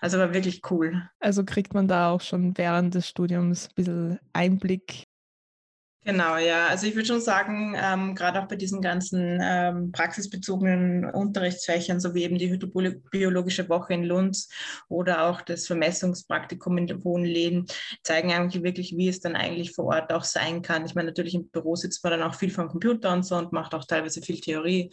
also 0.00 0.16
war 0.18 0.32
wirklich 0.32 0.62
cool. 0.70 1.02
Also 1.26 1.44
kriegt 1.44 1.74
man 1.74 1.88
da 1.88 2.12
auch 2.12 2.20
schon 2.20 2.56
während 2.56 2.94
des 2.94 3.08
Studiums 3.08 3.66
ein 3.66 3.74
bisschen 3.74 4.20
Einblick 4.32 5.08
Genau, 6.06 6.36
ja. 6.36 6.68
Also 6.68 6.86
ich 6.86 6.94
würde 6.94 7.08
schon 7.08 7.20
sagen, 7.20 7.74
ähm, 7.76 8.14
gerade 8.14 8.40
auch 8.40 8.46
bei 8.46 8.54
diesen 8.54 8.80
ganzen 8.80 9.40
ähm, 9.42 9.90
praxisbezogenen 9.90 11.04
Unterrichtsfächern, 11.04 11.98
so 11.98 12.14
wie 12.14 12.22
eben 12.22 12.38
die 12.38 12.48
hydrobiologische 12.48 13.68
Woche 13.68 13.94
in 13.94 14.04
Lunds 14.04 14.48
oder 14.88 15.24
auch 15.24 15.40
das 15.40 15.66
Vermessungspraktikum 15.66 16.78
in 16.78 17.02
Hohenleden, 17.02 17.66
zeigen 18.04 18.32
eigentlich 18.32 18.62
wirklich, 18.62 18.96
wie 18.96 19.08
es 19.08 19.18
dann 19.18 19.34
eigentlich 19.34 19.72
vor 19.72 19.86
Ort 19.86 20.12
auch 20.12 20.22
sein 20.22 20.62
kann. 20.62 20.86
Ich 20.86 20.94
meine, 20.94 21.08
natürlich 21.08 21.34
im 21.34 21.48
Büro 21.48 21.74
sitzt 21.74 22.04
man 22.04 22.12
dann 22.12 22.22
auch 22.22 22.36
viel 22.36 22.50
vom 22.50 22.68
Computer 22.68 23.12
und 23.12 23.24
so 23.24 23.34
und 23.34 23.50
macht 23.50 23.74
auch 23.74 23.84
teilweise 23.84 24.22
viel 24.22 24.40
Theorie. 24.40 24.92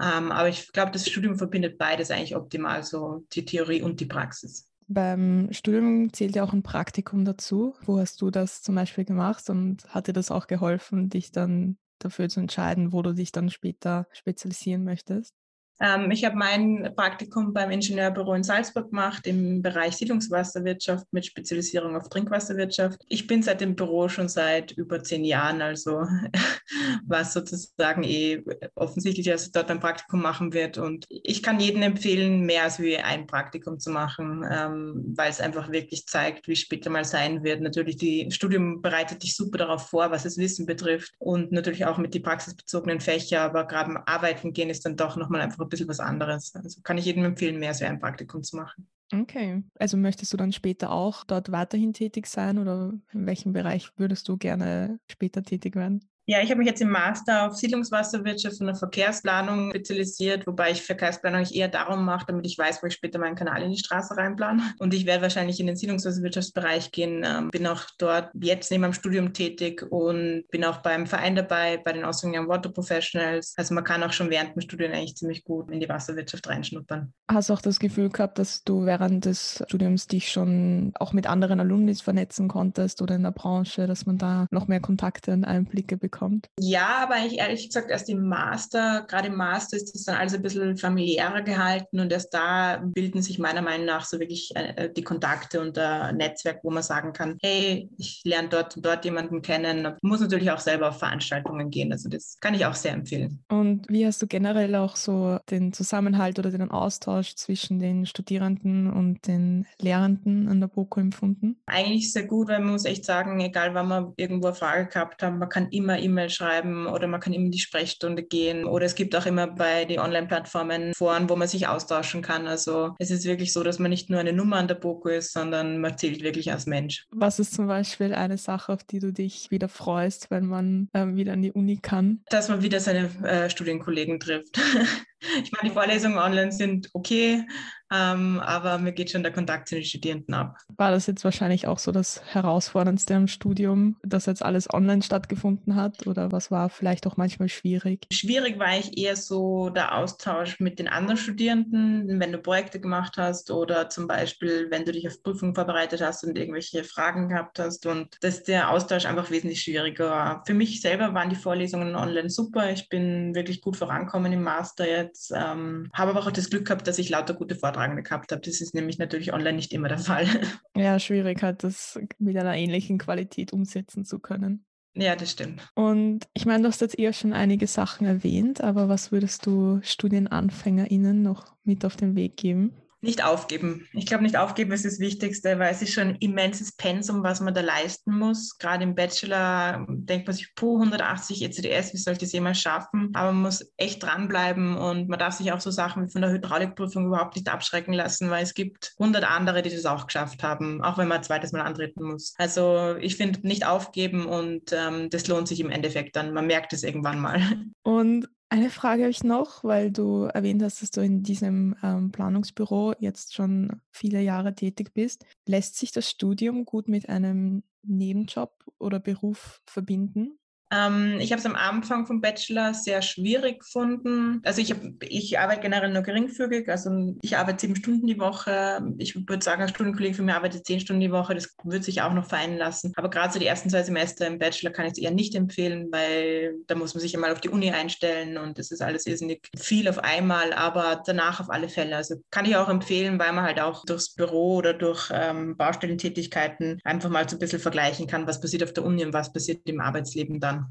Ähm, 0.00 0.30
aber 0.30 0.48
ich 0.48 0.70
glaube, 0.70 0.92
das 0.92 1.08
Studium 1.08 1.38
verbindet 1.38 1.76
beides 1.76 2.12
eigentlich 2.12 2.36
optimal, 2.36 2.84
so 2.84 3.26
die 3.32 3.44
Theorie 3.44 3.82
und 3.82 3.98
die 3.98 4.06
Praxis. 4.06 4.71
Beim 4.88 5.48
Studium 5.52 6.12
zählt 6.12 6.36
ja 6.36 6.44
auch 6.44 6.52
ein 6.52 6.62
Praktikum 6.62 7.24
dazu. 7.24 7.74
Wo 7.84 7.98
hast 7.98 8.20
du 8.20 8.30
das 8.30 8.62
zum 8.62 8.74
Beispiel 8.74 9.04
gemacht 9.04 9.48
und 9.50 9.84
hat 9.94 10.08
dir 10.08 10.12
das 10.12 10.30
auch 10.30 10.46
geholfen, 10.46 11.08
dich 11.08 11.32
dann 11.32 11.78
dafür 11.98 12.28
zu 12.28 12.40
entscheiden, 12.40 12.92
wo 12.92 13.02
du 13.02 13.14
dich 13.14 13.32
dann 13.32 13.50
später 13.50 14.06
spezialisieren 14.12 14.84
möchtest? 14.84 15.34
Ähm, 15.82 16.12
ich 16.12 16.24
habe 16.24 16.36
mein 16.36 16.92
Praktikum 16.94 17.52
beim 17.52 17.72
Ingenieurbüro 17.72 18.34
in 18.34 18.44
Salzburg 18.44 18.90
gemacht 18.90 19.26
im 19.26 19.62
Bereich 19.62 19.96
Siedlungswasserwirtschaft 19.96 21.06
mit 21.10 21.26
Spezialisierung 21.26 21.96
auf 21.96 22.08
Trinkwasserwirtschaft. 22.08 23.00
Ich 23.08 23.26
bin 23.26 23.42
seit 23.42 23.60
dem 23.60 23.74
Büro 23.74 24.08
schon 24.08 24.28
seit 24.28 24.70
über 24.72 25.02
zehn 25.02 25.24
Jahren, 25.24 25.60
also 25.60 26.06
was 27.06 27.32
sozusagen 27.32 28.04
eh 28.04 28.44
offensichtlich, 28.76 29.26
dass 29.26 29.50
dort 29.50 29.72
ein 29.72 29.80
Praktikum 29.80 30.22
machen 30.22 30.52
wird. 30.52 30.78
Und 30.78 31.06
ich 31.08 31.42
kann 31.42 31.58
jedem 31.58 31.82
empfehlen, 31.82 32.46
mehr 32.46 32.62
als 32.62 32.78
wie 32.78 32.96
ein 32.96 33.26
Praktikum 33.26 33.80
zu 33.80 33.90
machen, 33.90 34.46
ähm, 34.48 35.12
weil 35.16 35.30
es 35.30 35.40
einfach 35.40 35.72
wirklich 35.72 36.06
zeigt, 36.06 36.46
wie 36.46 36.54
später 36.54 36.90
mal 36.90 37.04
sein 37.04 37.42
wird. 37.42 37.60
Natürlich, 37.60 37.96
die 37.96 38.30
Studium 38.30 38.82
bereitet 38.82 39.24
dich 39.24 39.34
super 39.34 39.58
darauf 39.58 39.88
vor, 39.88 40.12
was 40.12 40.22
das 40.22 40.38
Wissen 40.38 40.64
betrifft 40.64 41.12
und 41.18 41.50
natürlich 41.50 41.86
auch 41.86 41.98
mit 41.98 42.14
die 42.14 42.20
praxisbezogenen 42.20 43.00
Fächer, 43.00 43.40
aber 43.40 43.66
gerade 43.66 44.06
Arbeiten 44.06 44.52
gehen 44.52 44.70
ist 44.70 44.86
dann 44.86 44.96
doch 44.96 45.16
nochmal 45.16 45.40
einfach 45.40 45.58
ein 45.58 45.71
bisschen 45.72 45.88
was 45.88 46.00
anderes. 46.00 46.54
Also 46.54 46.80
kann 46.82 46.98
ich 46.98 47.04
jedem 47.04 47.24
empfehlen, 47.24 47.58
mehr 47.58 47.74
so 47.74 47.84
ein 47.84 47.98
Praktikum 47.98 48.42
zu 48.42 48.56
machen. 48.56 48.88
Okay. 49.12 49.62
Also 49.78 49.96
möchtest 49.96 50.32
du 50.32 50.36
dann 50.36 50.52
später 50.52 50.90
auch 50.90 51.24
dort 51.24 51.52
weiterhin 51.52 51.92
tätig 51.92 52.26
sein 52.26 52.58
oder 52.58 52.94
in 53.12 53.26
welchem 53.26 53.52
Bereich 53.52 53.90
würdest 53.98 54.28
du 54.28 54.38
gerne 54.38 55.00
später 55.10 55.42
tätig 55.42 55.76
werden? 55.76 56.08
Ja, 56.24 56.40
ich 56.40 56.50
habe 56.50 56.58
mich 56.58 56.68
jetzt 56.68 56.80
im 56.80 56.90
Master 56.90 57.46
auf 57.46 57.56
Siedlungswasserwirtschaft 57.56 58.60
und 58.60 58.76
Verkehrsplanung 58.76 59.70
spezialisiert, 59.70 60.46
wobei 60.46 60.70
ich 60.70 60.80
Verkehrsplanung 60.80 61.44
eher 61.50 61.66
darum 61.66 62.04
mache, 62.04 62.26
damit 62.28 62.46
ich 62.46 62.56
weiß, 62.56 62.80
wo 62.80 62.86
ich 62.86 62.94
später 62.94 63.18
meinen 63.18 63.34
Kanal 63.34 63.62
in 63.62 63.72
die 63.72 63.78
Straße 63.78 64.16
reinplane. 64.16 64.62
Und 64.78 64.94
ich 64.94 65.04
werde 65.04 65.22
wahrscheinlich 65.22 65.58
in 65.58 65.66
den 65.66 65.74
Siedlungswasserwirtschaftsbereich 65.74 66.92
gehen, 66.92 67.24
ähm, 67.26 67.50
bin 67.50 67.66
auch 67.66 67.82
dort 67.98 68.30
jetzt 68.40 68.70
neben 68.70 68.82
meinem 68.82 68.92
Studium 68.92 69.32
tätig 69.32 69.84
und 69.90 70.44
bin 70.52 70.64
auch 70.64 70.78
beim 70.78 71.08
Verein 71.08 71.34
dabei, 71.34 71.78
bei 71.78 71.92
den 71.92 72.04
Austrian 72.04 72.36
Young 72.36 72.48
Water 72.48 72.70
Professionals. 72.70 73.54
Also 73.56 73.74
man 73.74 73.82
kann 73.82 74.04
auch 74.04 74.12
schon 74.12 74.30
während 74.30 74.54
dem 74.54 74.60
Studium 74.60 74.92
eigentlich 74.92 75.16
ziemlich 75.16 75.42
gut 75.42 75.72
in 75.72 75.80
die 75.80 75.88
Wasserwirtschaft 75.88 76.48
reinschnuppern. 76.48 77.12
Hast 77.28 77.48
du 77.48 77.54
auch 77.54 77.62
das 77.62 77.80
Gefühl 77.80 78.10
gehabt, 78.10 78.38
dass 78.38 78.62
du 78.62 78.86
während 78.86 79.24
des 79.24 79.64
Studiums 79.66 80.06
dich 80.06 80.30
schon 80.30 80.92
auch 81.00 81.12
mit 81.12 81.26
anderen 81.26 81.58
Alumnis 81.58 82.00
vernetzen 82.00 82.46
konntest 82.46 83.02
oder 83.02 83.16
in 83.16 83.24
der 83.24 83.32
Branche, 83.32 83.88
dass 83.88 84.06
man 84.06 84.18
da 84.18 84.46
noch 84.52 84.68
mehr 84.68 84.80
Kontakte 84.80 85.32
und 85.32 85.44
Einblicke 85.44 85.96
bekommt? 85.96 86.11
Bekommt? 86.12 86.48
Ja, 86.60 87.02
aber 87.02 87.14
eigentlich 87.14 87.40
ehrlich 87.40 87.66
gesagt 87.66 87.90
erst 87.90 88.08
im 88.08 88.28
Master, 88.28 89.04
gerade 89.08 89.28
im 89.28 89.36
Master 89.36 89.76
ist 89.76 89.92
das 89.94 90.04
dann 90.04 90.16
alles 90.16 90.34
ein 90.34 90.42
bisschen 90.42 90.76
familiärer 90.76 91.42
gehalten 91.42 91.98
und 91.98 92.12
erst 92.12 92.32
da 92.32 92.80
bilden 92.84 93.22
sich 93.22 93.40
meiner 93.40 93.62
Meinung 93.62 93.86
nach 93.86 94.04
so 94.04 94.20
wirklich 94.20 94.52
äh, 94.54 94.90
die 94.94 95.02
Kontakte 95.02 95.60
und 95.60 95.76
ein 95.78 96.16
Netzwerk, 96.16 96.60
wo 96.62 96.70
man 96.70 96.82
sagen 96.82 97.12
kann, 97.12 97.38
hey, 97.42 97.90
ich 97.98 98.22
lerne 98.24 98.48
dort 98.48 98.76
und 98.76 98.86
dort 98.86 99.04
jemanden 99.04 99.42
kennen. 99.42 99.82
Man 99.82 99.96
muss 100.02 100.20
natürlich 100.20 100.50
auch 100.50 100.60
selber 100.60 100.90
auf 100.90 100.98
Veranstaltungen 100.98 101.70
gehen. 101.70 101.90
Also 101.92 102.08
das 102.08 102.36
kann 102.40 102.54
ich 102.54 102.64
auch 102.66 102.74
sehr 102.74 102.92
empfehlen. 102.92 103.42
Und 103.48 103.88
wie 103.88 104.06
hast 104.06 104.20
du 104.22 104.26
generell 104.26 104.74
auch 104.76 104.96
so 104.96 105.38
den 105.50 105.72
Zusammenhalt 105.72 106.38
oder 106.38 106.50
den 106.50 106.70
Austausch 106.70 107.34
zwischen 107.34 107.78
den 107.78 108.06
Studierenden 108.06 108.92
und 108.92 109.26
den 109.26 109.66
Lehrenden 109.80 110.48
an 110.48 110.60
der 110.60 110.68
BOKU 110.68 111.00
empfunden? 111.00 111.56
Eigentlich 111.66 112.12
sehr 112.12 112.26
gut, 112.26 112.48
weil 112.48 112.60
man 112.60 112.72
muss 112.72 112.84
echt 112.84 113.04
sagen, 113.04 113.40
egal 113.40 113.74
wann 113.74 113.88
man 113.88 114.12
irgendwo 114.16 114.48
eine 114.48 114.56
Frage 114.56 114.86
gehabt 114.86 115.22
haben, 115.22 115.38
man 115.38 115.48
kann 115.48 115.68
immer 115.70 116.01
E-Mail 116.02 116.30
schreiben 116.30 116.86
oder 116.86 117.06
man 117.06 117.20
kann 117.20 117.32
immer 117.32 117.46
in 117.46 117.50
die 117.50 117.58
Sprechstunde 117.58 118.22
gehen. 118.22 118.64
Oder 118.64 118.86
es 118.86 118.94
gibt 118.94 119.14
auch 119.16 119.26
immer 119.26 119.46
bei 119.46 119.84
den 119.84 120.00
Online-Plattformen 120.00 120.92
Foren, 120.94 121.28
wo 121.28 121.36
man 121.36 121.48
sich 121.48 121.66
austauschen 121.68 122.22
kann. 122.22 122.46
Also 122.46 122.94
es 122.98 123.10
ist 123.10 123.24
wirklich 123.24 123.52
so, 123.52 123.62
dass 123.62 123.78
man 123.78 123.90
nicht 123.90 124.10
nur 124.10 124.20
eine 124.20 124.32
Nummer 124.32 124.56
an 124.56 124.68
der 124.68 124.74
BOKU 124.74 125.08
ist, 125.08 125.32
sondern 125.32 125.78
man 125.78 125.98
zählt 125.98 126.22
wirklich 126.22 126.52
als 126.52 126.66
Mensch. 126.66 127.06
Was 127.10 127.38
ist 127.38 127.54
zum 127.54 127.66
Beispiel 127.66 128.14
eine 128.14 128.38
Sache, 128.38 128.72
auf 128.72 128.84
die 128.84 128.98
du 128.98 129.12
dich 129.12 129.50
wieder 129.50 129.68
freust, 129.68 130.30
wenn 130.30 130.46
man 130.46 130.88
ähm, 130.94 131.16
wieder 131.16 131.32
an 131.32 131.42
die 131.42 131.52
Uni 131.52 131.78
kann? 131.80 132.22
Dass 132.30 132.48
man 132.48 132.62
wieder 132.62 132.80
seine 132.80 133.10
äh, 133.24 133.50
Studienkollegen 133.50 134.20
trifft. 134.20 134.58
ich 135.42 135.52
meine, 135.52 135.68
die 135.68 135.70
Vorlesungen 135.70 136.18
online 136.18 136.52
sind 136.52 136.88
okay, 136.92 137.44
ähm, 137.92 138.40
aber 138.40 138.78
mir 138.78 138.92
geht 138.92 139.10
schon 139.10 139.22
der 139.22 139.32
Kontakt 139.32 139.68
zu 139.68 139.74
den 139.74 139.84
Studierenden 139.84 140.34
ab. 140.34 140.56
War 140.76 140.90
das 140.90 141.06
jetzt 141.06 141.24
wahrscheinlich 141.24 141.66
auch 141.66 141.78
so 141.78 141.92
das 141.92 142.22
Herausforderndste 142.24 143.14
am 143.14 143.28
Studium, 143.28 143.96
dass 144.02 144.24
jetzt 144.26 144.42
alles 144.42 144.72
online 144.72 145.02
stattgefunden 145.02 145.76
hat 145.76 146.06
oder 146.06 146.32
was 146.32 146.50
war 146.50 146.70
vielleicht 146.70 147.06
auch 147.06 147.18
manchmal 147.18 147.48
schwierig? 147.48 148.06
Schwierig 148.10 148.58
war 148.58 148.78
ich 148.78 148.96
eher 148.96 149.16
so 149.16 149.68
der 149.68 149.96
Austausch 149.96 150.58
mit 150.58 150.78
den 150.78 150.88
anderen 150.88 151.18
Studierenden, 151.18 152.18
wenn 152.18 152.32
du 152.32 152.38
Projekte 152.38 152.80
gemacht 152.80 153.18
hast 153.18 153.50
oder 153.50 153.90
zum 153.90 154.06
Beispiel, 154.06 154.68
wenn 154.70 154.86
du 154.86 154.92
dich 154.92 155.06
auf 155.06 155.22
Prüfungen 155.22 155.54
vorbereitet 155.54 156.00
hast 156.00 156.24
und 156.24 156.38
irgendwelche 156.38 156.84
Fragen 156.84 157.28
gehabt 157.28 157.58
hast 157.58 157.84
und 157.84 158.16
dass 158.22 158.42
der 158.42 158.70
Austausch 158.70 159.04
einfach 159.04 159.30
wesentlich 159.30 159.60
schwieriger 159.60 160.08
war. 160.08 160.42
Für 160.46 160.54
mich 160.54 160.80
selber 160.80 161.12
waren 161.12 161.28
die 161.28 161.36
Vorlesungen 161.36 161.94
online 161.94 162.30
super. 162.30 162.70
Ich 162.70 162.88
bin 162.88 163.34
wirklich 163.34 163.60
gut 163.60 163.76
vorankommen 163.76 164.32
im 164.32 164.42
Master 164.42 164.88
jetzt, 164.88 165.11
ähm, 165.34 165.88
habe 165.92 166.10
aber 166.10 166.20
auch 166.20 166.30
das 166.30 166.50
Glück 166.50 166.66
gehabt, 166.66 166.86
dass 166.86 166.98
ich 166.98 167.08
lauter 167.08 167.34
gute 167.34 167.54
Vortragende 167.54 168.02
gehabt 168.02 168.32
habe. 168.32 168.42
Das 168.42 168.60
ist 168.60 168.74
nämlich 168.74 168.98
natürlich 168.98 169.32
online 169.32 169.56
nicht 169.56 169.72
immer 169.72 169.88
der 169.88 169.98
Fall. 169.98 170.26
Ja, 170.74 170.98
schwierig 170.98 171.42
halt, 171.42 171.64
das 171.64 172.00
mit 172.18 172.36
einer 172.36 172.54
ähnlichen 172.54 172.98
Qualität 172.98 173.52
umsetzen 173.52 174.04
zu 174.04 174.18
können. 174.18 174.64
Ja, 174.94 175.16
das 175.16 175.30
stimmt. 175.30 175.62
Und 175.74 176.26
ich 176.34 176.44
meine, 176.44 176.62
du 176.62 176.68
hast 176.68 176.80
jetzt 176.80 176.98
eher 176.98 177.12
schon 177.12 177.32
einige 177.32 177.66
Sachen 177.66 178.06
erwähnt, 178.06 178.60
aber 178.60 178.88
was 178.88 179.12
würdest 179.12 179.46
du 179.46 179.80
StudienanfängerInnen 179.82 181.22
noch 181.22 181.56
mit 181.64 181.84
auf 181.84 181.96
den 181.96 182.14
Weg 182.14 182.36
geben? 182.36 182.74
Nicht 183.04 183.24
aufgeben. 183.24 183.88
Ich 183.94 184.06
glaube, 184.06 184.22
nicht 184.22 184.36
aufgeben 184.36 184.70
ist 184.70 184.84
das 184.84 185.00
Wichtigste, 185.00 185.58
weil 185.58 185.72
es 185.72 185.82
ist 185.82 185.92
schon 185.92 186.10
ein 186.10 186.16
immenses 186.20 186.70
Pensum, 186.70 187.24
was 187.24 187.40
man 187.40 187.52
da 187.52 187.60
leisten 187.60 188.16
muss. 188.16 188.56
Gerade 188.58 188.84
im 188.84 188.94
Bachelor 188.94 189.84
denkt 189.88 190.28
man 190.28 190.36
sich, 190.36 190.54
puh, 190.54 190.76
180 190.78 191.42
ECDS, 191.42 191.92
wie 191.92 191.96
soll 191.96 192.12
ich 192.12 192.20
das 192.20 192.30
jemals 192.30 192.60
schaffen? 192.60 193.10
Aber 193.14 193.32
man 193.32 193.42
muss 193.42 193.72
echt 193.76 194.04
dranbleiben 194.04 194.76
und 194.76 195.08
man 195.08 195.18
darf 195.18 195.34
sich 195.34 195.50
auch 195.50 195.58
so 195.58 195.72
Sachen 195.72 196.06
wie 196.06 196.12
von 196.12 196.22
der 196.22 196.30
Hydraulikprüfung 196.30 197.06
überhaupt 197.06 197.34
nicht 197.34 197.48
abschrecken 197.48 197.92
lassen, 197.92 198.30
weil 198.30 198.44
es 198.44 198.54
gibt 198.54 198.94
100 199.00 199.28
andere, 199.28 199.62
die 199.62 199.70
das 199.70 199.84
auch 199.84 200.06
geschafft 200.06 200.44
haben, 200.44 200.80
auch 200.80 200.96
wenn 200.96 201.08
man 201.08 201.18
ein 201.18 201.24
zweites 201.24 201.50
Mal 201.50 201.62
antreten 201.62 202.04
muss. 202.04 202.34
Also 202.38 202.94
ich 203.00 203.16
finde, 203.16 203.40
nicht 203.42 203.66
aufgeben 203.66 204.26
und 204.26 204.72
ähm, 204.72 205.10
das 205.10 205.26
lohnt 205.26 205.48
sich 205.48 205.58
im 205.58 205.70
Endeffekt 205.70 206.14
dann. 206.14 206.32
Man 206.32 206.46
merkt 206.46 206.72
es 206.72 206.84
irgendwann 206.84 207.18
mal. 207.18 207.42
Und 207.82 208.28
eine 208.52 208.68
Frage 208.68 209.04
habe 209.04 209.10
ich 209.10 209.24
noch, 209.24 209.64
weil 209.64 209.90
du 209.90 210.24
erwähnt 210.24 210.62
hast, 210.62 210.82
dass 210.82 210.90
du 210.90 211.00
in 211.00 211.22
diesem 211.22 211.74
ähm, 211.82 212.12
Planungsbüro 212.12 212.92
jetzt 212.98 213.32
schon 213.34 213.80
viele 213.90 214.20
Jahre 214.20 214.54
tätig 214.54 214.92
bist. 214.92 215.24
Lässt 215.46 215.76
sich 215.76 215.90
das 215.90 216.10
Studium 216.10 216.66
gut 216.66 216.86
mit 216.86 217.08
einem 217.08 217.62
Nebenjob 217.82 218.52
oder 218.78 219.00
Beruf 219.00 219.62
verbinden? 219.64 220.38
Ähm, 220.72 221.18
ich 221.20 221.32
habe 221.32 221.40
es 221.40 221.46
am 221.46 221.54
Anfang 221.54 222.06
vom 222.06 222.20
Bachelor 222.20 222.72
sehr 222.72 223.02
schwierig 223.02 223.60
gefunden. 223.60 224.40
Also 224.44 224.62
ich, 224.62 224.70
hab, 224.70 224.78
ich 225.00 225.38
arbeite 225.38 225.60
generell 225.60 225.92
nur 225.92 226.02
geringfügig. 226.02 226.68
Also 226.68 227.14
ich 227.20 227.36
arbeite 227.36 227.60
sieben 227.60 227.76
Stunden 227.76 228.06
die 228.06 228.18
Woche. 228.18 228.82
Ich 228.98 229.14
würde 229.14 229.44
sagen, 229.44 229.62
ein 229.62 229.68
Studienkollege 229.68 230.14
für 230.14 230.22
mich 230.22 230.34
arbeitet 230.34 230.66
zehn 230.66 230.80
Stunden 230.80 231.00
die 231.00 231.12
Woche. 231.12 231.34
Das 231.34 231.54
würde 231.62 231.84
sich 231.84 232.00
auch 232.00 232.14
noch 232.14 232.26
vereinen 232.26 232.56
lassen. 232.56 232.92
Aber 232.96 233.10
gerade 233.10 233.32
so 233.34 233.38
die 233.38 233.46
ersten 233.46 233.68
zwei 233.68 233.82
Semester 233.82 234.26
im 234.26 234.38
Bachelor 234.38 234.70
kann 234.70 234.86
ich 234.86 234.92
es 234.92 234.98
eher 234.98 235.10
nicht 235.10 235.34
empfehlen, 235.34 235.88
weil 235.90 236.54
da 236.66 236.74
muss 236.74 236.94
man 236.94 237.02
sich 237.02 237.14
einmal 237.14 237.32
auf 237.32 237.40
die 237.40 237.50
Uni 237.50 237.70
einstellen 237.70 238.38
und 238.38 238.58
das 238.58 238.70
ist 238.70 238.80
alles 238.80 239.06
irrsinnig 239.06 239.48
viel 239.58 239.88
auf 239.88 239.98
einmal. 239.98 240.54
Aber 240.54 241.02
danach 241.04 241.40
auf 241.40 241.50
alle 241.50 241.68
Fälle. 241.68 241.96
Also 241.96 242.16
kann 242.30 242.46
ich 242.46 242.56
auch 242.56 242.70
empfehlen, 242.70 243.18
weil 243.18 243.32
man 243.34 243.44
halt 243.44 243.60
auch 243.60 243.84
durchs 243.84 244.14
Büro 244.14 244.56
oder 244.56 244.72
durch 244.72 245.10
ähm, 245.12 245.56
Baustellentätigkeiten 245.56 246.78
einfach 246.82 247.10
mal 247.10 247.28
so 247.28 247.36
ein 247.36 247.40
bisschen 247.40 247.60
vergleichen 247.60 248.06
kann, 248.06 248.26
was 248.26 248.40
passiert 248.40 248.62
auf 248.62 248.72
der 248.72 248.84
Uni 248.84 249.04
und 249.04 249.12
was 249.12 249.32
passiert 249.32 249.68
im 249.68 249.80
Arbeitsleben 249.80 250.40
dann. 250.40 250.61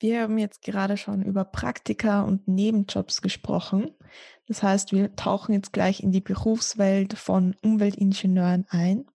Wir 0.00 0.22
haben 0.22 0.38
jetzt 0.38 0.62
gerade 0.62 0.96
schon 0.96 1.22
über 1.22 1.44
Praktika 1.44 2.22
und 2.22 2.46
Nebenjobs 2.46 3.20
gesprochen. 3.20 3.90
Das 4.46 4.62
heißt, 4.62 4.92
wir 4.92 5.16
tauchen 5.16 5.54
jetzt 5.54 5.72
gleich 5.72 6.02
in 6.02 6.12
die 6.12 6.20
Berufswelt 6.20 7.14
von 7.14 7.56
Umweltingenieuren 7.62 8.66
ein. 8.68 9.06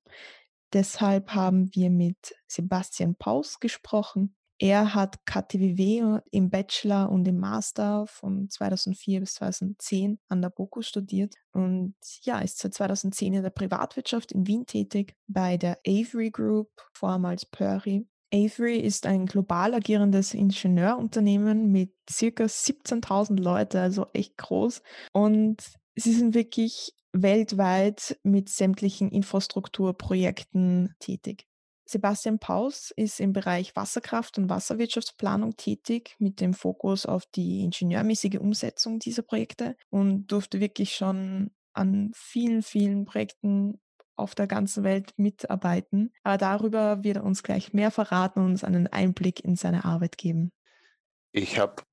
Deshalb 0.74 1.36
haben 1.36 1.70
wir 1.74 1.90
mit 1.90 2.36
Sebastian 2.48 3.16
Paus 3.16 3.60
gesprochen. 3.60 4.36
Er 4.60 4.94
hat 4.94 5.26
KTWW 5.26 6.20
im 6.32 6.50
Bachelor 6.50 7.10
und 7.10 7.28
im 7.28 7.40
Master 7.40 8.06
von 8.08 8.50
2004 8.50 9.22
bis 9.22 9.36
2010 9.36 10.20
an 10.30 10.42
der 10.42 10.50
BOKU 10.50 10.82
studiert 10.82 11.36
und 11.54 11.96
ja, 12.22 12.40
ist 12.40 12.60
seit 12.60 12.74
2010 12.74 13.34
in 13.34 13.44
der 13.44 13.50
Privatwirtschaft 13.50 14.32
in 14.32 14.48
Wien 14.48 14.66
tätig, 14.66 15.16
bei 15.28 15.58
der 15.58 15.80
Avery 15.86 16.30
Group, 16.30 16.70
vormals 16.94 17.46
Pöri, 17.46 18.08
Avery 18.34 18.80
ist 18.80 19.06
ein 19.06 19.28
global 19.28 19.76
agierendes 19.76 20.34
Ingenieurunternehmen 20.34 21.72
mit 21.72 21.94
circa 22.10 22.46
17.000 22.46 23.40
Leute, 23.40 23.80
also 23.80 24.08
echt 24.14 24.38
groß. 24.38 24.82
Und 25.12 25.58
sie 25.96 26.14
sind 26.14 26.34
wirklich 26.34 26.94
weltweit 27.12 28.18
mit 28.24 28.50
sämtlichen 28.50 29.12
Infrastrukturprojekten 29.12 30.96
tätig. 31.00 31.46
Sebastian 31.86 32.40
Paus 32.40 32.92
ist 32.96 33.20
im 33.20 33.34
Bereich 33.34 33.76
Wasserkraft 33.76 34.40
und 34.40 34.50
Wasserwirtschaftsplanung 34.50 35.56
tätig 35.56 36.16
mit 36.18 36.42
dem 36.42 36.56
Fokus 36.56 37.06
auf 37.06 37.26
die 37.28 37.62
ingenieurmäßige 37.62 38.40
Umsetzung 38.40 38.98
dieser 38.98 39.22
Projekte 39.22 39.76
und 39.92 40.28
durfte 40.28 40.60
wirklich 40.60 40.96
schon 40.96 41.52
an 41.74 42.12
vielen, 42.16 42.64
vielen 42.64 43.06
Projekten 43.06 43.80
auf 44.16 44.36
der 44.36 44.48
ganzen 44.48 44.84
Welt 44.84 45.14
mitarbeiten. 45.18 46.12
Aber 46.24 46.38
darüber 46.38 47.04
wird 47.04 47.18
er 47.18 47.24
uns 47.24 47.44
gleich 47.44 47.74
mehr 47.74 47.92
verraten 47.92 48.40
und 48.40 48.52
uns 48.52 48.64
einen 48.64 48.88
Einblick 48.88 49.44
in 49.44 49.56
seine 49.56 49.86
Arbeit 49.86 50.18
geben. 50.18 50.52
Ich 51.32 51.58
habe 51.60 51.84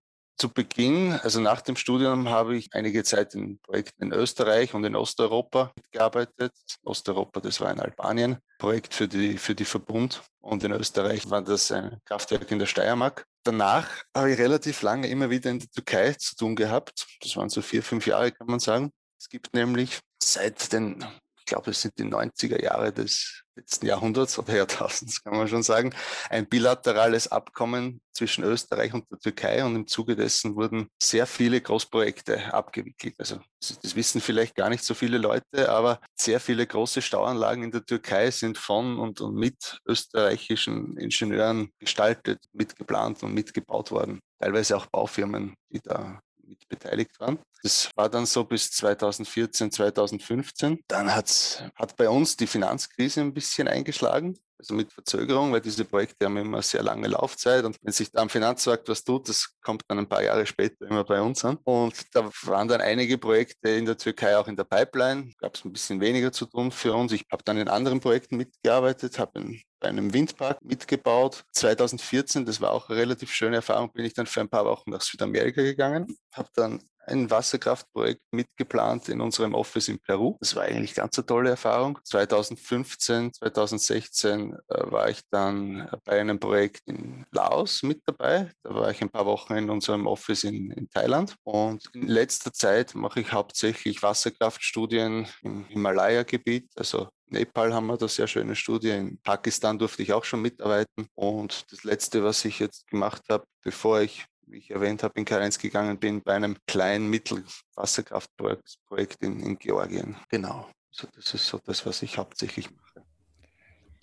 zu 0.41 0.49
Beginn, 0.49 1.13
also 1.13 1.39
nach 1.39 1.61
dem 1.61 1.77
Studium, 1.77 2.31
habe 2.31 2.57
ich 2.57 2.71
einige 2.73 3.05
Zeit 3.05 3.35
in 3.35 3.59
Projekten 3.59 4.05
in 4.05 4.13
Österreich 4.13 4.73
und 4.73 4.85
in 4.85 4.97
Osteuropa 4.97 5.73
mitgearbeitet. 5.77 6.53
Osteuropa, 6.83 7.41
das 7.41 7.61
war 7.61 7.71
in 7.71 7.79
Albanien, 7.79 8.39
Projekt 8.59 8.95
für 8.95 9.07
die, 9.07 9.37
für 9.37 9.55
die 9.55 9.67
Verbund. 9.67 10.23
Und 10.41 10.65
in 10.65 10.73
Österreich 10.73 11.29
war 11.29 11.43
das 11.43 11.71
ein 11.71 11.99
Kraftwerk 12.07 12.51
in 12.51 12.59
der 12.59 12.67
Steiermark. 12.67 13.27
Danach 13.45 13.87
habe 14.17 14.33
ich 14.33 14.39
relativ 14.39 14.81
lange 14.81 15.09
immer 15.09 15.29
wieder 15.29 15.51
in 15.51 15.59
der 15.59 15.69
Türkei 15.69 16.15
zu 16.15 16.35
tun 16.37 16.57
gehabt. 16.57 17.07
Das 17.21 17.37
waren 17.37 17.51
so 17.51 17.61
vier, 17.61 17.83
fünf 17.83 18.07
Jahre, 18.07 18.33
kann 18.33 18.47
man 18.47 18.61
sagen. 18.61 18.93
Es 19.19 19.29
gibt 19.29 19.53
nämlich 19.53 20.01
seit 20.23 20.73
den 20.73 21.05
glaube, 21.51 21.73
es 21.73 21.83
sind 21.83 21.99
die 21.99 22.05
90er 22.05 22.63
Jahre 22.63 22.93
des 22.93 23.43
letzten 23.57 23.87
Jahrhunderts 23.87 24.39
oder 24.39 24.57
Jahrtausends, 24.57 25.23
kann 25.23 25.37
man 25.37 25.49
schon 25.49 25.63
sagen, 25.63 25.93
ein 26.31 26.49
bilaterales 26.49 27.29
Abkommen 27.29 28.01
zwischen 28.13 28.45
Österreich 28.45 28.95
und 28.95 29.11
der 29.11 29.19
Türkei 29.19 29.65
und 29.65 29.75
im 29.75 29.87
Zuge 29.87 30.15
dessen 30.15 30.55
wurden 30.55 30.89
sehr 31.03 31.27
viele 31.27 31.61
Großprojekte 31.61 32.55
abgewickelt. 32.55 33.17
Also 33.19 33.41
das 33.61 33.97
wissen 33.97 34.21
vielleicht 34.21 34.55
gar 34.55 34.71
nicht 34.71 34.85
so 34.85 34.95
viele 34.95 35.19
Leute, 35.19 35.69
aber 35.69 36.01
sehr 36.15 36.39
viele 36.39 36.67
große 36.67 37.03
Stauanlagen 37.03 37.65
in 37.65 37.73
der 37.73 37.85
Türkei 37.85 38.31
sind 38.31 38.57
von 38.57 38.99
und, 38.99 39.21
und 39.21 39.35
mit 39.35 39.81
österreichischen 39.87 40.97
Ingenieuren 40.97 41.71
gestaltet, 41.79 42.45
mitgeplant 42.53 43.23
und 43.25 43.35
mitgebaut 43.35 43.91
worden. 43.91 44.21
Teilweise 44.39 44.77
auch 44.77 44.87
Baufirmen, 44.87 45.55
die 45.71 45.81
da 45.81 46.21
mit 46.45 46.67
beteiligt 46.69 47.19
waren. 47.19 47.39
Das 47.63 47.91
war 47.95 48.09
dann 48.09 48.27
so 48.27 48.45
bis 48.45 48.71
2014, 48.71 49.71
2015. 49.71 50.81
Dann 50.89 51.15
hat's, 51.15 51.63
hat 51.75 51.97
bei 51.97 52.09
uns 52.09 52.37
die 52.37 52.47
Finanzkrise 52.47 53.21
ein 53.21 53.35
bisschen 53.35 53.69
eingeschlagen 53.69 54.39
also 54.61 54.75
mit 54.75 54.93
Verzögerung, 54.93 55.53
weil 55.53 55.61
diese 55.61 55.85
Projekte 55.85 56.27
haben 56.27 56.37
immer 56.37 56.63
sehr 56.63 56.83
lange 56.83 57.09
Laufzeit 57.09 57.65
und 57.65 57.79
wenn 57.83 57.93
sich 57.93 58.13
da 58.13 58.21
am 58.21 58.29
Finanzmarkt 58.29 58.89
was 58.89 59.03
tut, 59.03 59.29
das 59.29 59.57
kommt 59.63 59.83
dann 59.89 59.99
ein 59.99 60.09
paar 60.09 60.23
Jahre 60.23 60.47
später 60.47 60.87
immer 60.87 61.03
bei 61.03 61.21
uns 61.21 61.45
an. 61.45 61.59
Und 61.65 61.95
da 62.15 62.31
waren 62.43 62.69
dann 62.69 62.81
einige 62.81 63.19
Projekte 63.19 63.71
in 63.71 63.87
der 63.87 63.97
Türkei 63.97 64.37
auch 64.37 64.49
in 64.49 64.57
der 64.57 64.65
Pipeline, 64.65 65.33
gab 65.39 65.55
es 65.55 65.65
ein 65.65 65.73
bisschen 65.73 66.01
weniger 66.01 66.31
zu 66.31 66.47
tun 66.47 66.71
für 66.71 66.93
uns. 66.93 67.13
Ich 67.13 67.25
habe 67.33 67.43
dann 67.43 67.57
in 67.57 67.69
anderen 67.69 68.01
Projekten 68.01 68.37
mitgearbeitet, 68.37 69.19
habe 69.19 69.41
bei 69.81 69.89
einem 69.89 70.13
Windpark 70.13 70.63
mitgebaut. 70.63 71.45
2014, 71.53 72.45
das 72.45 72.61
war 72.61 72.73
auch 72.73 72.91
eine 72.91 72.99
relativ 72.99 73.33
schöne 73.33 73.57
Erfahrung, 73.57 73.93
bin 73.93 74.05
ich 74.05 74.13
dann 74.13 74.27
für 74.27 74.41
ein 74.41 74.51
paar 74.51 74.67
Wochen 74.67 74.91
nach 74.91 75.01
Südamerika 75.01 75.63
gegangen, 75.63 76.19
habe 76.35 76.51
dann 76.55 76.83
ein 77.11 77.31
Wasserkraftprojekt 77.31 78.23
mitgeplant 78.31 79.09
in 79.09 79.21
unserem 79.21 79.55
Office 79.55 79.89
in 79.89 79.99
Peru. 79.99 80.37
Das 80.41 80.55
war 80.57 80.65
eigentlich 80.65 80.95
ganz 80.95 81.19
eine 81.19 81.27
tolle 81.27 81.51
Erfahrung. 81.51 81.99
2015, 82.05 83.33
2016 83.35 84.55
äh, 84.69 84.91
war 84.91 85.11
ich 85.11 85.21
dann 85.31 85.89
bei 86.05 86.21
einem 86.21 86.39
Projekt 86.39 86.83
in 86.87 87.27
Laos 87.33 87.83
mit 87.83 88.03
dabei. 88.07 88.51
Da 88.63 88.75
war 88.75 88.91
ich 88.91 89.03
ein 89.03 89.11
paar 89.11 89.27
Wochen 89.27 89.55
in 89.55 89.71
unserem 89.71 90.07
Office 90.07 90.45
in, 90.45 90.71
in 90.71 90.89
Thailand. 90.89 91.37
Und 91.43 91.85
in 91.95 92.09
letzter 92.09 92.53
Zeit 92.53 92.95
mache 92.95 93.21
ich 93.21 93.33
hauptsächlich 93.33 94.03
Wasserkraftstudien 94.03 95.27
im 95.43 95.65
Himalaya-Gebiet, 95.67 96.71
also 96.77 97.09
Nepal 97.31 97.73
haben 97.73 97.87
wir 97.87 97.97
da 97.97 98.09
sehr 98.09 98.27
schöne 98.27 98.57
Studie. 98.57 98.91
In 98.91 99.19
Pakistan 99.23 99.79
durfte 99.79 100.03
ich 100.03 100.13
auch 100.13 100.25
schon 100.25 100.43
mitarbeiten. 100.43 101.07
Und 101.15 101.65
das 101.71 101.85
Letzte, 101.85 102.25
was 102.25 102.45
ich 102.45 102.59
jetzt 102.59 102.89
gemacht 102.89 103.23
habe, 103.31 103.45
bevor 103.63 104.01
ich 104.01 104.27
wie 104.51 104.59
ich 104.59 104.71
erwähnt 104.71 105.03
habe, 105.03 105.19
in 105.19 105.25
Karenz 105.25 105.59
gegangen 105.59 105.99
bin, 105.99 106.23
bei 106.23 106.35
einem 106.35 106.57
kleinen 106.67 107.09
Mittelwasserkraftprojekt 107.11 109.23
in, 109.23 109.41
in 109.41 109.59
Georgien. 109.59 110.17
Genau. 110.29 110.69
Also 110.91 111.09
das 111.15 111.33
ist 111.35 111.47
so 111.47 111.59
das, 111.65 111.87
was 111.87 112.03
ich 112.03 112.19
hauptsächlich 112.19 112.69
mache. 112.71 113.05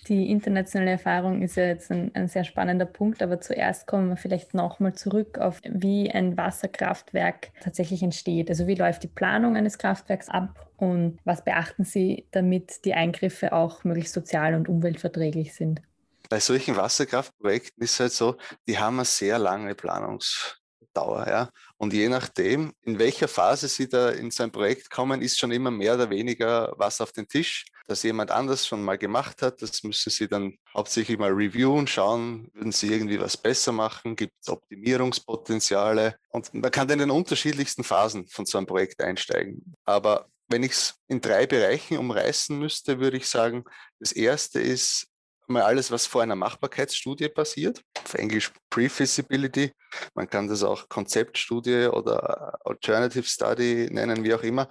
Die 0.07 0.31
internationale 0.31 0.91
Erfahrung 0.91 1.41
ist 1.41 1.57
ja 1.57 1.65
jetzt 1.65 1.91
ein, 1.91 2.15
ein 2.15 2.29
sehr 2.29 2.45
spannender 2.45 2.85
Punkt, 2.85 3.21
aber 3.21 3.41
zuerst 3.41 3.87
kommen 3.87 4.07
wir 4.07 4.15
vielleicht 4.15 4.53
nochmal 4.53 4.93
zurück 4.93 5.37
auf, 5.37 5.59
wie 5.65 6.09
ein 6.09 6.37
Wasserkraftwerk 6.37 7.51
tatsächlich 7.61 8.01
entsteht. 8.03 8.49
Also 8.49 8.67
wie 8.67 8.75
läuft 8.75 9.03
die 9.03 9.09
Planung 9.09 9.57
eines 9.57 9.77
Kraftwerks 9.77 10.29
ab 10.29 10.71
und 10.77 11.19
was 11.25 11.43
beachten 11.43 11.83
Sie, 11.83 12.25
damit 12.31 12.85
die 12.85 12.93
Eingriffe 12.93 13.51
auch 13.51 13.83
möglichst 13.83 14.13
sozial 14.13 14.55
und 14.55 14.69
umweltverträglich 14.69 15.53
sind? 15.53 15.81
Bei 16.29 16.39
solchen 16.39 16.75
Wasserkraftprojekten 16.75 17.83
ist 17.83 17.93
es 17.93 17.99
halt 17.99 18.11
so, 18.13 18.37
die 18.67 18.77
haben 18.77 18.97
eine 18.97 19.05
sehr 19.05 19.39
lange 19.39 19.75
Planungsdauer. 19.75 21.27
Ja? 21.27 21.49
Und 21.77 21.93
je 21.93 22.09
nachdem, 22.09 22.73
in 22.81 22.99
welcher 22.99 23.27
Phase 23.27 23.67
Sie 23.67 23.87
da 23.87 24.09
in 24.09 24.31
so 24.31 24.43
ein 24.43 24.51
Projekt 24.51 24.89
kommen, 24.89 25.21
ist 25.21 25.39
schon 25.39 25.51
immer 25.51 25.71
mehr 25.71 25.95
oder 25.95 26.09
weniger 26.09 26.73
was 26.77 27.01
auf 27.01 27.11
den 27.11 27.27
Tisch, 27.27 27.65
das 27.87 28.03
jemand 28.03 28.31
anders 28.31 28.67
schon 28.67 28.83
mal 28.83 28.97
gemacht 28.97 29.41
hat. 29.41 29.61
Das 29.61 29.83
müssen 29.83 30.09
Sie 30.09 30.27
dann 30.27 30.57
hauptsächlich 30.75 31.17
mal 31.17 31.31
reviewen, 31.31 31.87
schauen, 31.87 32.49
würden 32.53 32.71
Sie 32.71 32.91
irgendwie 32.91 33.19
was 33.19 33.37
besser 33.37 33.71
machen, 33.71 34.15
gibt 34.15 34.33
es 34.41 34.49
Optimierungspotenziale. 34.49 36.15
Und 36.29 36.53
man 36.53 36.71
kann 36.71 36.89
in 36.89 36.99
den 36.99 37.11
unterschiedlichsten 37.11 37.83
Phasen 37.83 38.27
von 38.27 38.45
so 38.45 38.57
einem 38.57 38.67
Projekt 38.67 39.01
einsteigen. 39.01 39.75
Aber 39.85 40.27
wenn 40.49 40.63
ich 40.63 40.71
es 40.71 40.95
in 41.07 41.21
drei 41.21 41.45
Bereichen 41.45 41.97
umreißen 41.97 42.57
müsste, 42.57 42.99
würde 42.99 43.17
ich 43.17 43.27
sagen, 43.27 43.65
das 43.99 44.11
erste 44.11 44.59
ist 44.59 45.07
mal 45.49 45.63
alles, 45.63 45.91
was 45.91 46.05
vor 46.05 46.21
einer 46.21 46.35
Machbarkeitsstudie 46.35 47.29
passiert, 47.29 47.81
auf 48.03 48.13
Englisch 48.13 48.51
Pre-Feasibility. 48.69 49.73
Man 50.13 50.29
kann 50.29 50.47
das 50.47 50.63
auch 50.63 50.87
Konzeptstudie 50.89 51.87
oder 51.87 52.57
Alternative 52.65 53.23
Study 53.23 53.89
nennen, 53.91 54.23
wie 54.23 54.33
auch 54.33 54.43
immer. 54.43 54.67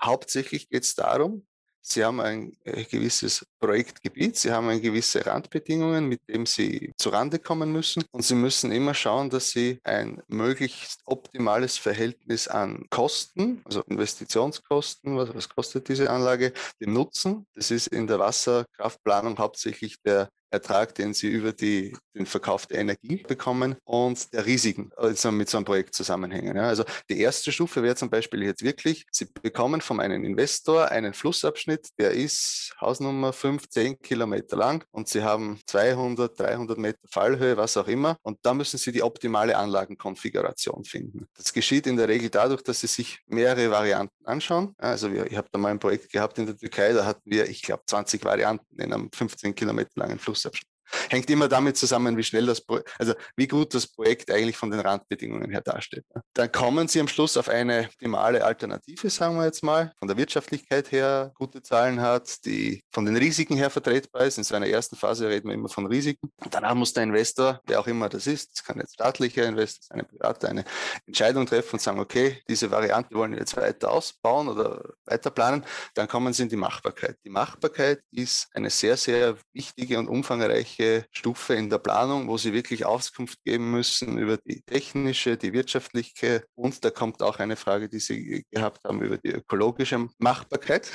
Hauptsächlich 0.00 0.68
geht 0.68 0.84
es 0.84 0.94
darum, 0.94 1.46
Sie 1.80 2.04
haben 2.04 2.20
ein 2.20 2.56
äh, 2.64 2.84
gewisses 2.84 3.46
Projektgebiet, 3.60 4.36
Sie 4.36 4.50
haben 4.50 4.68
gewisse 4.80 5.24
Randbedingungen, 5.24 6.06
mit 6.06 6.20
dem 6.28 6.46
Sie 6.46 6.92
zurande 6.96 7.38
kommen 7.38 7.72
müssen. 7.72 8.04
Und 8.10 8.22
Sie 8.22 8.34
müssen 8.34 8.72
immer 8.72 8.94
schauen, 8.94 9.30
dass 9.30 9.50
Sie 9.50 9.80
ein 9.84 10.22
möglichst 10.28 11.00
optimales 11.06 11.78
Verhältnis 11.78 12.48
an 12.48 12.86
Kosten, 12.90 13.62
also 13.64 13.82
Investitionskosten, 13.82 15.16
was, 15.16 15.34
was 15.34 15.48
kostet 15.48 15.88
diese 15.88 16.10
Anlage, 16.10 16.52
dem 16.80 16.92
Nutzen. 16.92 17.46
Das 17.54 17.70
ist 17.70 17.88
in 17.88 18.06
der 18.06 18.18
Wasserkraftplanung 18.18 19.38
hauptsächlich 19.38 20.00
der 20.02 20.28
Ertrag, 20.50 20.94
den 20.94 21.14
sie 21.14 21.28
über 21.28 21.52
die, 21.52 21.96
den 22.14 22.26
Verkauf 22.26 22.66
der 22.66 22.78
Energie 22.78 23.22
bekommen 23.26 23.76
und 23.84 24.32
der 24.32 24.46
Risiken 24.46 24.90
also 24.96 25.30
mit 25.30 25.48
so 25.48 25.58
einem 25.58 25.64
Projekt 25.64 25.94
zusammenhängen. 25.94 26.56
Ja. 26.56 26.64
Also 26.64 26.84
die 27.10 27.20
erste 27.20 27.52
Stufe 27.52 27.82
wäre 27.82 27.96
zum 27.96 28.10
Beispiel 28.10 28.42
jetzt 28.42 28.62
wirklich, 28.62 29.06
Sie 29.10 29.26
bekommen 29.26 29.80
von 29.80 30.00
einem 30.00 30.24
Investor 30.24 30.90
einen 30.90 31.12
Flussabschnitt, 31.12 31.88
der 31.98 32.12
ist 32.12 32.74
Hausnummer 32.80 33.32
5, 33.32 33.68
10 33.68 33.98
Kilometer 34.00 34.56
lang 34.56 34.84
und 34.90 35.08
Sie 35.08 35.22
haben 35.22 35.60
200, 35.66 36.38
300 36.38 36.78
Meter 36.78 36.98
Fallhöhe, 37.08 37.56
was 37.56 37.76
auch 37.76 37.88
immer. 37.88 38.16
Und 38.22 38.38
da 38.42 38.54
müssen 38.54 38.78
Sie 38.78 38.92
die 38.92 39.02
optimale 39.02 39.56
Anlagenkonfiguration 39.56 40.84
finden. 40.84 41.26
Das 41.36 41.52
geschieht 41.52 41.86
in 41.86 41.96
der 41.96 42.08
Regel 42.08 42.30
dadurch, 42.30 42.62
dass 42.62 42.80
Sie 42.80 42.86
sich 42.86 43.20
mehrere 43.26 43.70
Varianten 43.70 44.24
anschauen. 44.24 44.74
Also 44.78 45.12
wir, 45.12 45.26
ich 45.26 45.36
habe 45.36 45.48
da 45.50 45.58
mal 45.58 45.70
ein 45.70 45.78
Projekt 45.78 46.12
gehabt 46.12 46.38
in 46.38 46.46
der 46.46 46.56
Türkei, 46.56 46.92
da 46.92 47.04
hatten 47.04 47.30
wir, 47.30 47.48
ich 47.48 47.62
glaube, 47.62 47.82
20 47.86 48.24
Varianten 48.24 48.80
in 48.80 48.92
einem 48.92 49.10
15 49.12 49.54
Kilometer 49.54 49.90
langen 49.94 50.18
Fluss 50.18 50.37
perception. 50.38 50.77
Hängt 51.10 51.28
immer 51.30 51.48
damit 51.48 51.76
zusammen, 51.76 52.16
wie 52.16 52.24
schnell 52.24 52.46
das, 52.46 52.62
also 52.98 53.14
wie 53.36 53.46
gut 53.46 53.74
das 53.74 53.86
Projekt 53.86 54.30
eigentlich 54.30 54.56
von 54.56 54.70
den 54.70 54.80
Randbedingungen 54.80 55.50
her 55.50 55.60
dasteht. 55.60 56.04
Dann 56.34 56.50
kommen 56.50 56.88
Sie 56.88 57.00
am 57.00 57.08
Schluss 57.08 57.36
auf 57.36 57.48
eine 57.48 57.88
optimale 57.90 58.44
Alternative, 58.44 59.10
sagen 59.10 59.36
wir 59.36 59.44
jetzt 59.44 59.62
mal, 59.62 59.92
von 59.98 60.08
der 60.08 60.16
Wirtschaftlichkeit 60.16 60.92
her 60.92 61.32
gute 61.34 61.62
Zahlen 61.62 62.00
hat, 62.00 62.44
die 62.44 62.82
von 62.90 63.04
den 63.04 63.16
Risiken 63.16 63.56
her 63.56 63.70
vertretbar 63.70 64.22
ist. 64.22 64.38
In 64.38 64.44
so 64.44 64.54
einer 64.54 64.66
ersten 64.66 64.96
Phase 64.96 65.28
reden 65.28 65.48
wir 65.48 65.54
immer 65.54 65.68
von 65.68 65.86
Risiken. 65.86 66.30
Danach 66.50 66.74
muss 66.74 66.92
der 66.92 67.04
Investor, 67.04 67.60
wer 67.66 67.80
auch 67.80 67.86
immer 67.86 68.08
das 68.08 68.26
ist, 68.26 68.52
das 68.52 68.64
kann 68.64 68.78
jetzt 68.78 68.94
staatlicher 68.94 69.44
Investor 69.44 69.82
sein, 69.88 70.00
eine 70.00 70.04
private, 70.04 70.48
eine 70.48 70.64
Entscheidung 71.06 71.46
treffen 71.46 71.74
und 71.74 71.80
sagen, 71.80 72.00
okay, 72.00 72.42
diese 72.48 72.70
Variante 72.70 73.14
wollen 73.14 73.32
wir 73.32 73.38
jetzt 73.38 73.56
weiter 73.56 73.90
ausbauen 73.90 74.48
oder 74.48 74.82
weiter 75.04 75.30
planen. 75.30 75.64
Dann 75.94 76.08
kommen 76.08 76.32
Sie 76.32 76.44
in 76.44 76.48
die 76.48 76.56
Machbarkeit. 76.56 77.16
Die 77.24 77.30
Machbarkeit 77.30 78.00
ist 78.10 78.48
eine 78.54 78.70
sehr, 78.70 78.96
sehr 78.96 79.36
wichtige 79.52 79.98
und 79.98 80.08
umfangreiche 80.08 80.77
wesentliche 80.78 81.06
Stufe 81.10 81.54
in 81.54 81.70
der 81.70 81.78
Planung, 81.78 82.28
wo 82.28 82.36
sie 82.36 82.52
wirklich 82.52 82.84
Auskunft 82.84 83.42
geben 83.44 83.70
müssen 83.70 84.18
über 84.18 84.36
die 84.36 84.62
technische, 84.62 85.36
die 85.36 85.52
wirtschaftliche. 85.52 86.44
Und 86.54 86.84
da 86.84 86.90
kommt 86.90 87.22
auch 87.22 87.38
eine 87.38 87.56
Frage, 87.56 87.88
die 87.88 88.00
Sie 88.00 88.44
gehabt 88.50 88.84
haben, 88.84 89.02
über 89.02 89.18
die 89.18 89.30
ökologische 89.30 90.08
Machbarkeit 90.18 90.90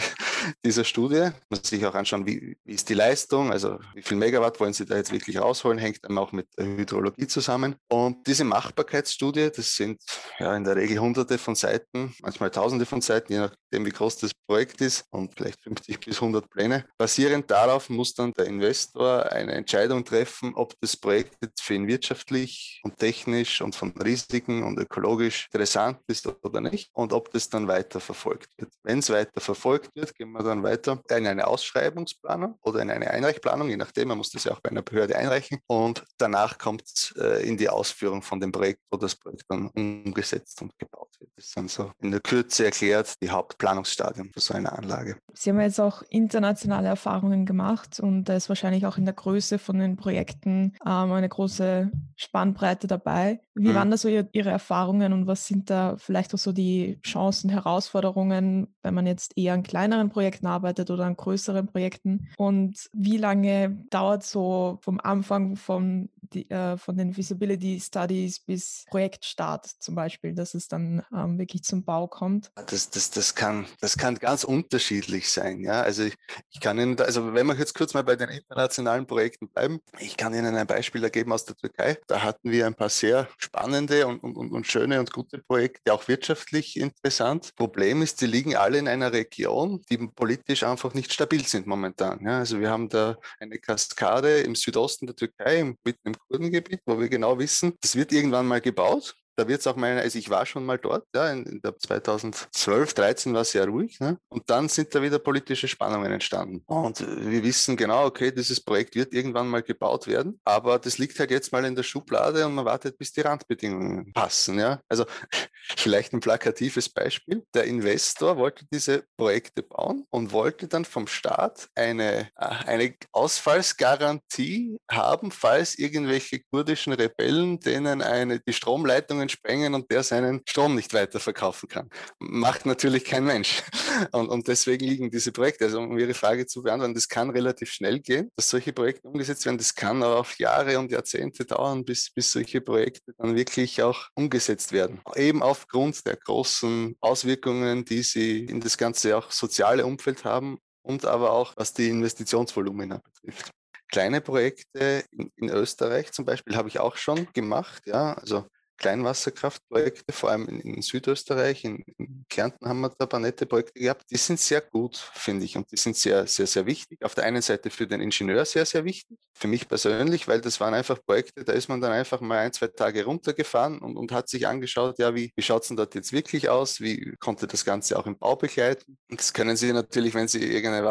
dieser 0.66 0.84
Studie. 0.84 1.20
Man 1.20 1.34
muss 1.50 1.64
sich 1.64 1.86
auch 1.86 1.96
anschauen, 1.96 2.26
wie, 2.26 2.58
wie 2.64 2.74
ist 2.74 2.90
die 2.90 2.94
Leistung, 2.94 3.52
also 3.52 3.80
wie 3.94 4.02
viel 4.02 4.18
Megawatt 4.18 4.60
wollen 4.60 4.74
Sie 4.74 4.86
da 4.86 4.96
jetzt 4.96 5.12
wirklich 5.12 5.40
rausholen, 5.40 5.78
hängt 5.78 6.04
dann 6.04 6.18
auch 6.18 6.32
mit 6.32 6.48
der 6.58 6.66
Hydrologie 6.66 7.28
zusammen. 7.28 7.76
Und 7.90 8.26
diese 8.28 8.44
Machbarkeitsstudie, 8.44 9.52
das 9.56 9.76
sind 9.76 10.02
ja 10.40 10.56
in 10.56 10.64
der 10.64 10.76
Regel 10.76 11.00
hunderte 11.00 11.38
von 11.38 11.56
Seiten, 11.56 12.16
manchmal 12.22 12.52
tausende 12.52 12.86
von 12.86 13.02
Seiten, 13.02 13.34
je 13.34 13.40
nachdem 13.40 13.86
wie 13.86 13.92
groß 13.92 14.18
das 14.18 14.32
Projekt 14.48 14.82
ist 14.82 15.06
und 15.12 15.34
vielleicht 15.36 15.62
50 15.64 16.00
bis 16.00 16.16
100 16.16 16.50
Pläne. 16.50 16.86
Basierend 16.98 17.50
darauf 17.50 17.90
muss 17.90 18.14
dann 18.14 18.34
der 18.34 18.46
Investor 18.46 19.32
eine 19.32 19.54
Entscheidung 19.54 19.74
Entscheidung 19.84 20.06
treffen, 20.06 20.54
ob 20.56 20.80
das 20.82 20.96
Projekt 20.96 21.36
jetzt 21.42 21.62
für 21.62 21.74
ihn 21.74 21.88
wirtschaftlich 21.88 22.80
und 22.84 22.98
technisch 22.98 23.62
und 23.62 23.76
von 23.76 23.92
Risiken 23.92 24.64
und 24.64 24.80
ökologisch 24.80 25.48
interessant 25.52 26.00
ist 26.08 26.28
oder 26.44 26.62
nicht 26.62 26.90
und 26.94 27.12
ob 27.12 27.32
das 27.32 27.50
dann 27.50 27.68
weiter 27.68 28.00
verfolgt 28.00 28.50
wird. 28.58 28.72
Wenn 28.84 29.00
es 29.00 29.10
weiter 29.10 29.42
verfolgt 29.42 29.90
wird, 29.96 30.16
gehen 30.34 30.40
wir 30.40 30.50
dann 30.50 30.64
weiter 30.64 31.02
in 31.10 31.28
eine 31.28 31.48
Ausschreibungsplanung 31.48 32.58
oder 32.62 32.82
in 32.82 32.90
eine 32.90 33.10
Einreichplanung, 33.12 33.70
je 33.70 33.78
nachdem, 33.78 34.08
man 34.08 34.18
muss 34.18 34.32
das 34.32 34.46
ja 34.46 34.52
auch 34.52 34.60
bei 34.60 34.70
einer 34.70 34.82
Behörde 34.82 35.16
einreichen 35.16 35.60
und 35.68 36.04
danach 36.18 36.58
kommt 36.58 36.84
es 36.84 37.14
äh, 37.18 37.48
in 37.48 37.58
die 37.58 37.70
Ausführung 37.70 38.22
von 38.22 38.40
dem 38.40 38.52
Projekt, 38.52 38.82
wo 38.92 38.98
das 38.98 39.16
Projekt 39.16 39.44
dann 39.50 39.68
umgesetzt 39.68 40.62
und 40.62 40.78
gebaut 40.80 41.10
wird. 41.20 41.32
Das 41.36 41.46
ist 41.46 41.58
dann 41.58 41.68
so 41.68 41.92
in 42.02 42.12
der 42.12 42.20
Kürze 42.20 42.66
erklärt 42.66 43.14
die 43.22 43.30
Hauptplanungsstadien 43.30 44.32
für 44.34 44.40
so 44.40 44.54
eine 44.54 44.72
Anlage. 44.72 45.18
Sie 45.34 45.50
haben 45.50 45.60
jetzt 45.60 45.80
auch 45.80 46.02
internationale 46.10 46.88
Erfahrungen 46.88 47.46
gemacht 47.46 48.00
und 48.00 48.26
da 48.26 48.36
ist 48.36 48.50
wahrscheinlich 48.50 48.86
auch 48.86 48.98
in 48.98 49.06
der 49.06 49.14
Größe 49.14 49.60
von 49.60 49.78
den 49.78 49.98
Projekten 49.98 50.74
ähm, 50.86 51.12
eine 51.12 51.30
große 51.30 51.92
Spannbreite 52.16 52.88
dabei. 52.88 53.40
Wie 53.56 53.70
mhm. 53.70 53.76
waren 53.76 53.92
da 53.92 53.98
so 53.98 54.10
Ihre 54.10 54.50
Erfahrungen 54.50 55.14
und 55.14 55.28
was 55.28 55.46
sind 55.46 55.70
da 55.70 55.96
vielleicht 55.98 56.34
auch 56.34 56.40
so 56.40 56.52
die 56.52 57.00
Chancen, 57.04 57.50
Herausforderungen, 57.50 58.74
wenn 58.82 58.94
man 58.94 59.06
jetzt 59.06 59.38
eher 59.38 59.54
an 59.54 59.64
kleineren 59.64 60.10
Projekten 60.10 60.23
Pilotprojekten 60.24 60.48
arbeitet 60.48 60.90
oder 60.92 61.06
an 61.06 61.18
größeren 61.18 61.68
Projekten. 61.68 62.28
Und 62.38 62.90
wie 62.94 63.18
lange 63.18 63.86
dauert 63.90 64.24
so 64.24 64.78
vom 64.82 65.00
Anfang 65.00 65.56
von, 65.56 66.10
die, 66.32 66.50
äh, 66.50 66.78
von 66.78 66.98
den 66.98 67.14
Feasibility 67.14 67.80
Studies 67.80 68.40
bis 68.40 68.86
Projektstart 68.90 69.66
zum 69.80 69.96
Beispiel, 69.96 70.34
dass 70.34 70.54
es 70.54 70.68
dann 70.68 71.04
ähm, 71.14 71.38
wirklich 71.38 71.64
zum 71.64 71.84
Bau 71.84 72.08
kommt? 72.08 72.52
Das, 72.68 72.90
das, 72.90 73.12
das, 73.12 73.36
kann, 73.36 73.66
das 73.82 73.98
kann 73.98 74.16
ganz 74.16 74.44
unterschiedlich 74.44 75.30
sein. 75.30 75.62
Ja? 75.62 75.82
Also 75.82 76.04
ich, 76.04 76.16
ich 76.52 76.60
kann 76.60 76.80
Ihnen, 76.80 77.00
also 77.00 77.34
wenn 77.34 77.48
wir 77.48 77.56
jetzt 77.56 77.76
kurz 77.76 77.94
mal 77.94 78.04
bei 78.04 78.16
den 78.16 78.30
internationalen 78.30 79.06
Projekten 79.06 79.48
bleiben, 79.50 79.80
ich 80.00 80.18
kann 80.18 80.34
Ihnen 80.34 80.56
ein 80.56 80.68
Beispiel 80.68 81.04
ergeben 81.04 81.32
aus 81.32 81.46
der 81.46 81.56
Türkei. 81.56 81.98
Da 82.08 82.24
hatten 82.24 82.52
wir 82.52 82.66
ein 82.66 82.76
paar 82.76 82.90
sehr 82.90 83.28
spannende 83.38 84.08
und, 84.08 84.24
und, 84.24 84.52
und 84.52 84.68
schöne 84.68 85.00
und 85.00 85.12
gute 85.12 85.40
Projekte, 85.40 85.94
auch 85.94 86.08
wirtschaftlich 86.08 86.78
interessant. 86.78 87.56
Problem 87.56 88.02
ist, 88.02 88.20
sie 88.20 88.28
liegen 88.28 88.56
alle 88.56 88.78
in 88.78 88.88
einer 88.88 89.12
Region, 89.12 89.82
die 89.90 89.98
politisch 89.98 90.64
einfach 90.64 90.94
nicht 90.94 91.14
stabil 91.14 91.46
sind 91.46 91.68
momentan. 91.68 92.20
Ja, 92.24 92.40
also 92.40 92.60
wir 92.60 92.70
haben 92.70 92.90
da 92.90 93.18
eine 93.40 93.60
Kaskade 93.60 94.42
im 94.42 94.56
Südosten 94.56 95.08
der 95.08 95.16
Türkei, 95.16 95.76
mitten 95.84 96.08
im 96.08 96.13
Kurdengebiet, 96.28 96.82
wo 96.86 97.00
wir 97.00 97.10
genau 97.10 97.40
wissen, 97.40 97.74
das 97.82 97.96
wird 97.96 98.12
irgendwann 98.12 98.48
mal 98.48 98.62
gebaut 98.62 99.16
da 99.36 99.48
wird 99.48 99.62
es 99.62 99.68
auch 99.68 99.76
mal, 99.76 100.00
also 100.00 100.18
ich 100.20 100.30
war 100.30 100.46
schon 100.46 100.66
mal 100.66 100.78
dort, 100.78 101.06
ja, 101.16 101.32
in, 101.32 101.46
in 101.46 101.62
der 101.62 101.78
2012, 101.78 102.94
13 102.94 103.34
war 103.34 103.42
es 103.42 103.52
sehr 103.52 103.66
ruhig. 103.66 104.00
Ne? 104.00 104.18
Und 104.30 104.50
dann 104.50 104.70
sind 104.70 104.94
da 104.94 105.02
wieder 105.02 105.20
politische 105.20 105.68
Spannungen 105.68 106.12
entstanden. 106.12 106.64
Und 106.66 107.00
wir 107.00 107.44
wissen 107.44 107.76
genau, 107.76 108.06
okay, 108.06 108.32
dieses 108.32 108.62
Projekt 108.62 108.96
wird 108.96 109.14
irgendwann 109.14 109.48
mal 109.48 109.64
gebaut 109.64 110.08
werden, 110.08 110.40
aber 110.44 110.80
das 110.80 110.98
liegt 110.98 111.20
halt 111.20 111.32
jetzt 111.32 111.52
mal 111.52 111.66
in 111.66 111.76
der 111.76 111.84
Schublade 111.84 112.46
und 112.46 112.56
man 112.56 112.66
wartet, 112.66 112.98
bis 112.98 113.12
die 113.12 113.22
Randbedingungen 113.22 114.14
passen. 114.14 114.60
Ja? 114.60 114.82
Also 114.88 115.06
vielleicht 115.78 116.14
ein 116.14 116.20
plakatives 116.20 116.90
Beispiel. 116.90 117.44
Der 117.54 117.66
Investor 117.66 118.38
wollte 118.38 118.66
diese 118.72 119.04
Projekte 119.18 119.64
bauen 119.64 120.06
und 120.10 120.32
wollte 120.32 120.68
dann 120.68 120.86
vom 120.86 121.08
Staat 121.08 121.68
eine, 121.76 122.30
äh, 122.36 122.46
eine 122.66 122.96
Ausfallsgarantie 123.12 124.78
haben, 124.90 125.32
falls 125.32 125.78
irgendwelche 125.78 126.42
kurdischen 126.52 126.94
Rebellen 126.94 127.60
denen 127.60 128.02
eine, 128.02 128.40
die 128.40 128.54
Stromleitungen 128.54 129.23
Leitungen 129.24 129.30
sprengen 129.30 129.74
und 129.74 129.92
der 129.92 130.04
seinen 130.04 130.42
Strom 130.46 130.76
nicht 130.76 130.94
weiterverkaufen 130.94 131.70
kann. 131.70 131.90
Macht 132.20 132.66
natürlich 132.66 133.06
kein 133.06 133.24
Mensch. 133.24 133.64
Und, 134.12 134.28
und 134.30 134.48
deswegen 134.48 134.86
liegen 134.86 135.12
diese 135.12 135.32
Projekte, 135.32 135.66
also 135.66 135.80
um 135.80 135.98
Ihre 135.98 136.14
Frage 136.14 136.46
zu 136.46 136.64
beantworten, 136.64 136.94
das 136.96 137.08
kann 137.08 137.30
relativ 137.30 137.72
schnell 137.72 138.00
gehen, 138.00 138.30
dass 138.36 138.50
solche 138.50 138.74
Projekte 138.74 139.08
umgesetzt 139.08 139.46
werden. 139.46 139.58
Das 139.58 139.76
kann 139.76 140.02
aber 140.04 140.20
auf 140.20 140.38
Jahre 140.40 140.80
und 140.80 140.92
Jahrzehnte 140.92 141.46
dauern, 141.46 141.86
bis, 141.86 142.12
bis 142.12 142.32
solche 142.32 142.62
Projekte 142.62 143.14
dann 143.18 143.36
wirklich 143.36 143.82
auch 143.82 144.08
umgesetzt 144.16 144.72
werden. 144.72 145.00
Eben 145.16 145.44
aufgrund 145.44 146.06
der 146.06 146.18
großen 146.18 146.96
Auswirkungen, 147.02 147.86
die 147.86 148.04
sie 148.04 148.46
in 148.46 148.60
das 148.62 148.78
ganze 148.78 149.16
auch 149.18 149.32
soziale 149.32 149.86
Umfeld 149.86 150.26
haben 150.26 150.58
und 150.82 151.06
aber 151.06 151.32
auch 151.32 151.54
was 151.56 151.74
die 151.74 151.90
Investitionsvolumina 151.90 153.00
betrifft 153.04 153.52
kleine 153.94 154.22
Projekte 154.22 155.04
in, 155.12 155.32
in, 155.36 155.50
Österreich 155.50 156.12
zum 156.12 156.26
Beispiel 156.26 156.56
habe 156.56 156.68
ich 156.68 156.80
auch 156.80 156.98
schon 156.98 157.28
gemacht. 157.34 157.84
Ja, 157.86 158.14
also 158.14 158.48
Kleinwasserkraftprojekte, 158.84 160.12
vor 160.12 160.32
allem 160.32 160.50
in, 160.50 160.60
in 160.60 160.82
Südösterreich, 160.82 161.64
in, 161.64 161.86
in, 161.98 162.26
Kärnten 162.30 162.68
haben 162.68 162.82
wir 162.82 162.90
da 162.90 163.06
ein 163.06 163.10
paar 163.10 163.20
nette 163.22 163.46
Projekte 163.46 163.80
gehabt. 163.80 164.04
Die 164.12 164.18
sind 164.18 164.42
sehr 164.42 164.60
gut, 164.60 164.98
finde 165.14 165.46
ich, 165.46 165.56
und 165.56 165.72
die 165.72 165.78
sind 165.78 165.96
sehr, 165.96 166.28
sehr, 166.28 166.48
sehr 166.48 166.66
wichtig. 166.66 167.02
Auf 167.02 167.16
der 167.16 167.24
einen 167.24 167.42
Seite 167.42 167.70
für 167.70 167.88
den 167.88 168.02
Ingenieur 168.02 168.44
sehr, 168.44 168.66
sehr 168.66 168.84
wichtig, 168.84 169.18
für 169.34 169.48
mich 169.48 169.70
persönlich, 169.70 170.28
weil 170.28 170.42
das 170.42 170.60
waren 170.60 170.74
einfach 170.74 171.00
Projekte, 171.06 171.46
da 171.46 171.54
ist 171.54 171.70
man 171.70 171.80
dann 171.80 171.94
einfach 171.94 172.20
mal 172.20 172.40
ein, 172.40 172.52
zwei 172.52 172.68
Tage 172.68 173.06
runtergefahren 173.06 173.80
und, 173.80 173.96
und 173.96 174.12
hat 174.12 174.28
sich 174.28 174.48
angeschaut, 174.48 175.00
ja, 175.00 175.16
wie, 175.16 175.32
wie 175.34 175.42
schaut 175.42 175.62
es 175.62 175.70
denn 175.70 175.78
dort 175.78 175.96
jetzt 175.96 176.12
wirklich 176.12 176.50
aus? 176.50 176.82
Wie 176.82 177.16
konnte 177.20 177.48
das 177.48 177.64
Ganze 177.64 177.98
auch 177.98 178.06
im 178.06 178.18
Bau 178.18 178.36
begleiten? 178.36 178.98
Das 179.08 179.32
können 179.32 179.56
Sie 179.56 179.72
natürlich, 179.72 180.14
wenn 180.14 180.28
Sie 180.28 180.44
irgendeine 180.44 180.86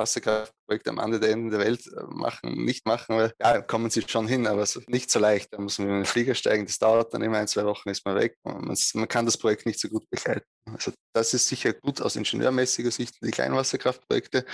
Wasserkraftprojekt 0.72 0.88
am 0.88 0.98
Ende 0.98 1.20
der 1.20 1.58
Welt 1.58 1.86
äh, 1.86 2.02
machen, 2.08 2.64
nicht 2.64 2.86
machen, 2.86 3.16
weil 3.16 3.32
ja, 3.40 3.60
kommen 3.60 3.90
Sie 3.90 4.02
schon 4.06 4.26
hin, 4.26 4.46
aber 4.46 4.66
nicht 4.86 5.10
so 5.10 5.18
leicht. 5.18 5.52
Da 5.52 5.60
muss 5.60 5.78
man 5.78 5.88
in 5.88 5.94
den 5.96 6.04
Flieger 6.04 6.34
steigen, 6.34 6.66
das 6.66 6.78
dauert 6.78 7.12
dann 7.14 7.22
immer 7.22 7.38
ein, 7.38 7.48
zwei 7.48 7.64
Wochen 7.64 7.88
ist 7.88 8.04
man 8.04 8.16
weg. 8.16 8.36
Man, 8.42 8.76
man 8.94 9.08
kann 9.08 9.26
das 9.26 9.38
Projekt 9.38 9.66
nicht 9.66 9.80
so 9.80 9.88
gut 9.88 10.08
begleiten. 10.10 10.46
Also 10.72 10.92
das 11.12 11.34
ist 11.34 11.48
sicher 11.48 11.72
gut 11.72 12.00
aus 12.00 12.16
ingenieurmäßiger 12.16 12.90
Sicht 12.90 13.16
die 13.22 13.30
Kleinwasserkraftprojekte. 13.30 14.44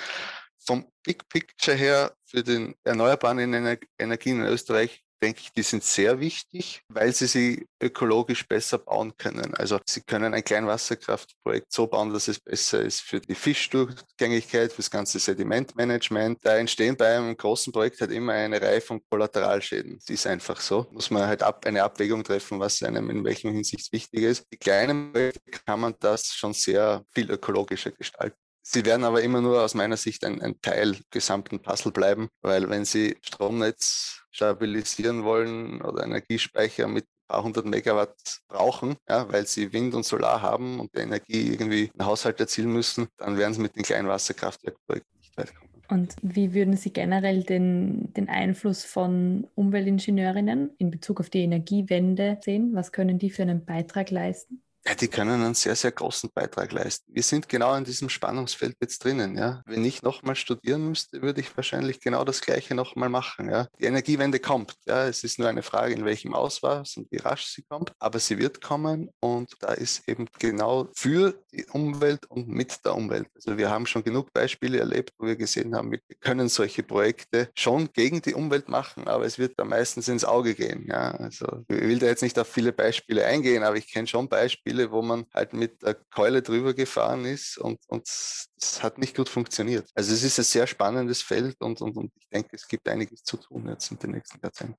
Vom 0.66 0.90
Big 1.02 1.28
Picture 1.28 1.76
her 1.76 2.14
für 2.26 2.42
den 2.42 2.74
erneuerbaren 2.84 3.38
Energien 3.38 4.40
in 4.40 4.46
Österreich 4.46 5.02
denke 5.22 5.40
ich, 5.42 5.52
die 5.52 5.62
sind 5.62 5.84
sehr 5.84 6.20
wichtig, 6.20 6.82
weil 6.88 7.12
sie 7.12 7.26
sie 7.26 7.66
ökologisch 7.82 8.46
besser 8.46 8.78
bauen 8.78 9.16
können. 9.16 9.54
Also 9.54 9.78
sie 9.86 10.02
können 10.02 10.34
ein 10.34 10.44
Kleinwasserkraftprojekt 10.44 11.72
so 11.72 11.86
bauen, 11.86 12.12
dass 12.12 12.28
es 12.28 12.40
besser 12.40 12.82
ist 12.82 13.02
für 13.02 13.20
die 13.20 13.34
Fischdurchgängigkeit, 13.34 14.72
für 14.72 14.78
das 14.78 14.90
ganze 14.90 15.18
Sedimentmanagement. 15.18 16.38
Da 16.42 16.56
entstehen 16.56 16.96
bei 16.96 17.16
einem 17.16 17.36
großen 17.36 17.72
Projekt 17.72 18.00
halt 18.00 18.12
immer 18.12 18.32
eine 18.32 18.60
Reihe 18.60 18.80
von 18.80 19.00
Kollateralschäden. 19.10 19.98
Das 19.98 20.10
ist 20.10 20.26
einfach 20.26 20.60
so. 20.60 20.86
Muss 20.92 21.10
man 21.10 21.26
halt 21.26 21.42
ab, 21.42 21.64
eine 21.66 21.82
Abwägung 21.82 22.24
treffen, 22.24 22.60
was 22.60 22.82
einem 22.82 23.10
in 23.10 23.24
welcher 23.24 23.50
Hinsicht 23.50 23.92
wichtig 23.92 24.22
ist. 24.22 24.46
Die 24.52 24.58
kleinen 24.58 25.12
Projekte 25.12 25.50
kann 25.66 25.80
man 25.80 25.94
das 26.00 26.34
schon 26.34 26.52
sehr 26.52 27.04
viel 27.14 27.30
ökologischer 27.30 27.90
gestalten. 27.90 28.36
Sie 28.70 28.84
werden 28.84 29.04
aber 29.04 29.22
immer 29.22 29.40
nur 29.40 29.62
aus 29.62 29.72
meiner 29.72 29.96
Sicht 29.96 30.24
ein, 30.24 30.42
ein 30.42 30.60
Teil 30.60 30.98
gesamten 31.10 31.62
Puzzle 31.62 31.90
bleiben, 31.90 32.28
weil 32.42 32.68
wenn 32.68 32.84
Sie 32.84 33.16
Stromnetz 33.22 34.24
stabilisieren 34.38 35.24
wollen 35.24 35.82
oder 35.82 36.04
Energiespeicher 36.04 36.86
mit 36.86 37.04
ein 37.04 37.26
paar 37.28 37.42
hundert 37.42 37.66
Megawatt 37.66 38.40
brauchen, 38.46 38.94
ja, 39.08 39.30
weil 39.32 39.46
sie 39.46 39.72
Wind 39.72 39.94
und 39.94 40.04
Solar 40.04 40.42
haben 40.42 40.78
und 40.78 40.94
die 40.94 41.00
Energie 41.00 41.50
irgendwie 41.50 41.90
einen 41.92 42.06
Haushalt 42.06 42.38
erzielen 42.38 42.72
müssen, 42.72 43.08
dann 43.16 43.36
werden 43.36 43.54
sie 43.54 43.60
mit 43.60 43.74
den 43.74 43.82
kleinen 43.82 44.06
Wasserkraftwerkprojekten 44.06 45.18
nicht 45.18 45.36
weit 45.36 45.54
kommen. 45.54 45.68
Und 45.90 46.14
wie 46.22 46.52
würden 46.52 46.76
Sie 46.76 46.92
generell 46.92 47.42
den, 47.42 48.12
den 48.12 48.28
Einfluss 48.28 48.84
von 48.84 49.48
Umweltingenieurinnen 49.54 50.70
in 50.76 50.90
Bezug 50.90 51.18
auf 51.18 51.30
die 51.30 51.42
Energiewende 51.42 52.38
sehen? 52.42 52.74
Was 52.74 52.92
können 52.92 53.18
die 53.18 53.30
für 53.30 53.42
einen 53.42 53.64
Beitrag 53.64 54.10
leisten? 54.10 54.62
Ja, 54.88 54.94
die 54.94 55.08
können 55.08 55.42
einen 55.42 55.52
sehr, 55.52 55.76
sehr 55.76 55.92
großen 55.92 56.30
Beitrag 56.32 56.72
leisten. 56.72 57.12
Wir 57.14 57.22
sind 57.22 57.46
genau 57.46 57.74
in 57.74 57.84
diesem 57.84 58.08
Spannungsfeld 58.08 58.74
jetzt 58.80 59.04
drinnen. 59.04 59.36
Ja. 59.36 59.62
Wenn 59.66 59.84
ich 59.84 60.00
nochmal 60.02 60.34
studieren 60.34 60.88
müsste, 60.88 61.20
würde 61.20 61.42
ich 61.42 61.54
wahrscheinlich 61.54 62.00
genau 62.00 62.24
das 62.24 62.40
Gleiche 62.40 62.74
nochmal 62.74 63.10
machen. 63.10 63.50
Ja. 63.50 63.68
Die 63.78 63.84
Energiewende 63.84 64.40
kommt. 64.40 64.76
Ja. 64.86 65.06
Es 65.06 65.24
ist 65.24 65.38
nur 65.38 65.46
eine 65.46 65.62
Frage, 65.62 65.92
in 65.92 66.06
welchem 66.06 66.32
Ausmaß 66.32 66.96
und 66.96 67.12
wie 67.12 67.18
rasch 67.18 67.48
sie 67.48 67.64
kommt. 67.64 67.92
Aber 67.98 68.18
sie 68.18 68.38
wird 68.38 68.62
kommen 68.62 69.10
und 69.20 69.52
da 69.60 69.74
ist 69.74 70.08
eben 70.08 70.26
genau 70.38 70.88
für 70.94 71.34
die 71.52 71.66
Umwelt 71.66 72.24
und 72.30 72.48
mit 72.48 72.82
der 72.86 72.94
Umwelt. 72.94 73.28
Also 73.34 73.58
wir 73.58 73.68
haben 73.68 73.84
schon 73.84 74.04
genug 74.04 74.32
Beispiele 74.32 74.78
erlebt, 74.78 75.12
wo 75.18 75.26
wir 75.26 75.36
gesehen 75.36 75.74
haben, 75.74 75.92
wir 75.92 76.00
können 76.20 76.48
solche 76.48 76.82
Projekte 76.82 77.50
schon 77.54 77.92
gegen 77.92 78.22
die 78.22 78.32
Umwelt 78.32 78.70
machen, 78.70 79.06
aber 79.06 79.26
es 79.26 79.38
wird 79.38 79.58
da 79.58 79.64
meistens 79.64 80.08
ins 80.08 80.24
Auge 80.24 80.54
gehen. 80.54 80.86
Ja. 80.88 81.10
Also 81.10 81.64
ich 81.68 81.80
will 81.80 81.98
da 81.98 82.06
jetzt 82.06 82.22
nicht 82.22 82.38
auf 82.38 82.48
viele 82.48 82.72
Beispiele 82.72 83.26
eingehen, 83.26 83.64
aber 83.64 83.76
ich 83.76 83.92
kenne 83.92 84.06
schon 84.06 84.30
Beispiele, 84.30 84.77
Spiele, 84.78 84.92
wo 84.92 85.02
man 85.02 85.26
halt 85.34 85.52
mit 85.52 85.82
der 85.82 85.94
Keule 85.94 86.42
drüber 86.42 86.74
gefahren 86.74 87.24
ist 87.24 87.58
und, 87.58 87.78
und 87.88 88.06
es 88.06 88.82
hat 88.82 88.98
nicht 88.98 89.16
gut 89.16 89.28
funktioniert. 89.28 89.90
Also 89.94 90.12
es 90.12 90.22
ist 90.22 90.38
ein 90.38 90.44
sehr 90.44 90.66
spannendes 90.66 91.22
Feld 91.22 91.60
und, 91.60 91.80
und, 91.80 91.96
und 91.96 92.12
ich 92.16 92.28
denke, 92.28 92.50
es 92.52 92.68
gibt 92.68 92.88
einiges 92.88 93.22
zu 93.22 93.36
tun 93.36 93.68
jetzt 93.68 93.90
in 93.90 93.98
den 93.98 94.12
nächsten 94.12 94.38
Jahrzehnten. 94.42 94.76